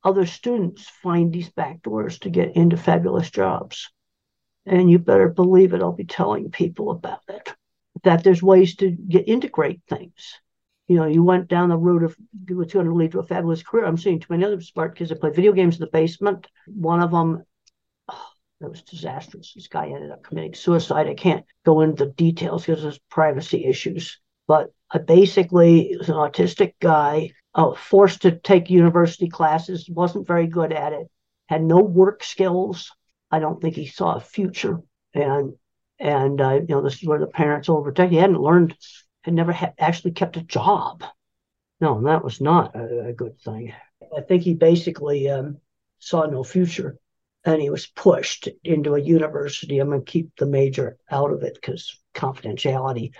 other 0.02 0.26
students 0.26 0.88
find 1.02 1.32
these 1.32 1.50
back 1.50 1.82
doors 1.82 2.18
to 2.20 2.30
get 2.30 2.56
into 2.56 2.76
fabulous 2.76 3.30
jobs. 3.30 3.90
And 4.66 4.90
you 4.90 4.98
better 4.98 5.28
believe 5.28 5.74
it, 5.74 5.82
I'll 5.82 5.92
be 5.92 6.04
telling 6.04 6.50
people 6.50 6.90
about 6.90 7.20
it. 7.28 7.54
That 8.04 8.24
there's 8.24 8.42
ways 8.42 8.76
to 8.76 8.90
get 8.90 9.28
into 9.28 9.48
great 9.48 9.80
things. 9.88 10.40
You 10.88 10.96
know, 10.96 11.06
you 11.06 11.22
went 11.22 11.48
down 11.48 11.68
the 11.68 11.76
route 11.76 12.02
of 12.02 12.16
what's 12.48 12.72
going 12.72 12.86
to 12.86 12.94
lead 12.94 13.12
to 13.12 13.20
a 13.20 13.26
fabulous 13.26 13.62
career. 13.62 13.84
I'm 13.84 13.96
seeing 13.96 14.20
too 14.20 14.26
many 14.30 14.44
other 14.44 14.60
smart 14.60 14.96
kids 14.96 15.10
that 15.10 15.20
play 15.20 15.30
video 15.30 15.52
games 15.52 15.76
in 15.76 15.80
the 15.80 15.86
basement. 15.86 16.46
One 16.66 17.00
of 17.00 17.10
them, 17.10 17.44
oh, 18.08 18.26
that 18.60 18.70
was 18.70 18.82
disastrous. 18.82 19.52
This 19.54 19.68
guy 19.68 19.86
ended 19.86 20.10
up 20.10 20.24
committing 20.24 20.54
suicide. 20.54 21.06
I 21.06 21.14
can't 21.14 21.44
go 21.64 21.80
into 21.80 22.06
the 22.06 22.10
details 22.10 22.66
because 22.66 22.82
there's 22.82 22.98
privacy 23.10 23.66
issues. 23.66 24.18
But 24.48 24.72
basically 24.98 25.94
was 25.98 26.08
an 26.08 26.16
autistic 26.16 26.74
guy, 26.80 27.30
uh, 27.54 27.74
forced 27.74 28.22
to 28.22 28.32
take 28.32 28.70
university 28.70 29.28
classes, 29.28 29.88
wasn't 29.88 30.26
very 30.26 30.46
good 30.46 30.72
at 30.72 30.92
it, 30.92 31.08
had 31.48 31.62
no 31.62 31.78
work 31.80 32.22
skills. 32.24 32.90
I 33.30 33.38
don't 33.38 33.60
think 33.60 33.76
he 33.76 33.86
saw 33.86 34.14
a 34.14 34.20
future. 34.20 34.80
And 35.14 35.54
and 35.98 36.40
uh, 36.40 36.54
you 36.54 36.66
know, 36.68 36.82
this 36.82 36.94
is 37.02 37.06
where 37.06 37.18
the 37.18 37.26
parents 37.26 37.68
overtake. 37.68 38.10
He 38.10 38.16
hadn't 38.16 38.40
learned, 38.40 38.76
had 39.22 39.34
never 39.34 39.52
ha- 39.52 39.74
actually 39.78 40.12
kept 40.12 40.36
a 40.36 40.42
job. 40.42 41.04
No, 41.80 41.98
and 41.98 42.06
that 42.06 42.24
was 42.24 42.40
not 42.40 42.74
a, 42.74 43.08
a 43.08 43.12
good 43.12 43.38
thing. 43.40 43.72
I 44.16 44.22
think 44.22 44.42
he 44.42 44.54
basically 44.54 45.28
um, 45.28 45.58
saw 45.98 46.26
no 46.26 46.42
future, 46.42 46.98
and 47.44 47.60
he 47.60 47.70
was 47.70 47.86
pushed 47.86 48.48
into 48.64 48.94
a 48.94 49.00
university. 49.00 49.78
I'm 49.78 49.88
going 49.88 50.04
to 50.04 50.10
keep 50.10 50.36
the 50.36 50.46
major 50.46 50.98
out 51.10 51.32
of 51.32 51.42
it 51.42 51.54
because 51.54 51.98
confidentiality. 52.14 53.12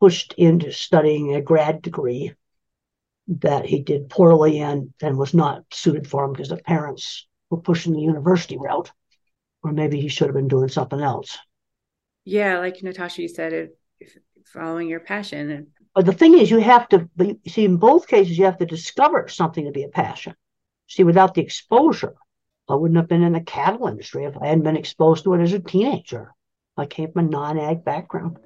Pushed 0.00 0.32
into 0.34 0.72
studying 0.72 1.34
a 1.34 1.42
grad 1.42 1.82
degree 1.82 2.32
that 3.28 3.66
he 3.66 3.82
did 3.82 4.08
poorly 4.08 4.58
in 4.58 4.92
and 5.02 5.18
was 5.18 5.34
not 5.34 5.62
suited 5.70 6.08
for 6.08 6.24
him 6.24 6.32
because 6.32 6.48
the 6.48 6.56
parents 6.56 7.26
were 7.50 7.60
pushing 7.60 7.92
the 7.92 8.00
university 8.00 8.56
route, 8.58 8.90
or 9.62 9.72
maybe 9.72 10.00
he 10.00 10.08
should 10.08 10.28
have 10.28 10.34
been 10.34 10.48
doing 10.48 10.68
something 10.68 11.00
else. 11.00 11.38
Yeah, 12.24 12.58
like 12.58 12.82
Natasha, 12.82 13.22
you 13.22 13.28
said, 13.28 13.52
it, 13.52 13.78
following 14.46 14.88
your 14.88 15.00
passion. 15.00 15.50
And 15.50 15.66
But 15.94 16.06
the 16.06 16.12
thing 16.12 16.36
is, 16.38 16.50
you 16.50 16.58
have 16.58 16.88
to 16.88 17.08
see 17.46 17.64
in 17.64 17.76
both 17.76 18.08
cases 18.08 18.38
you 18.38 18.46
have 18.46 18.58
to 18.58 18.66
discover 18.66 19.28
something 19.28 19.64
to 19.64 19.70
be 19.70 19.84
a 19.84 19.88
passion. 19.88 20.34
See, 20.88 21.04
without 21.04 21.34
the 21.34 21.42
exposure, 21.42 22.14
I 22.68 22.74
wouldn't 22.74 22.96
have 22.96 23.08
been 23.08 23.22
in 23.22 23.34
the 23.34 23.40
cattle 23.40 23.86
industry 23.86 24.24
if 24.24 24.36
I 24.36 24.48
hadn't 24.48 24.64
been 24.64 24.76
exposed 24.76 25.24
to 25.24 25.34
it 25.34 25.42
as 25.42 25.52
a 25.52 25.60
teenager. 25.60 26.32
I 26.76 26.86
came 26.86 27.12
from 27.12 27.26
a 27.26 27.28
non-ag 27.28 27.84
background. 27.84 28.38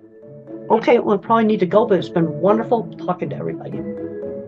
Okay, 0.71 0.99
we'll 0.99 1.19
probably 1.19 1.45
need 1.45 1.61
to 1.61 1.67
go, 1.67 1.85
but 1.87 1.99
it's 1.99 2.09
been 2.09 2.41
wonderful 2.41 2.91
talking 2.99 3.29
to 3.31 3.37
everybody. 3.37 3.81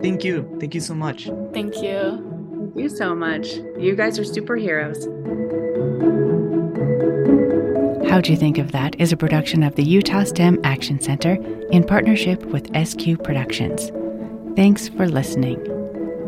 Thank 0.01 0.23
you. 0.23 0.49
Thank 0.59 0.73
you 0.73 0.81
so 0.81 0.95
much. 0.95 1.25
Thank 1.53 1.75
you. 1.81 2.71
thank 2.73 2.75
you 2.75 2.89
so 2.89 3.15
much. 3.15 3.47
You 3.77 3.95
guys 3.95 4.19
are 4.19 4.23
superheroes. 4.23 5.05
How'd 8.09 8.27
You 8.27 8.35
Think 8.37 8.57
of 8.57 8.71
That 8.71 8.99
is 8.99 9.11
a 9.11 9.17
production 9.17 9.61
of 9.63 9.75
the 9.75 9.83
Utah 9.83 10.23
STEM 10.23 10.59
Action 10.63 10.99
Center 10.99 11.37
in 11.71 11.83
partnership 11.83 12.43
with 12.45 12.65
SQ 12.75 13.21
Productions. 13.23 13.91
Thanks 14.55 14.89
for 14.89 15.07
listening. 15.07 15.61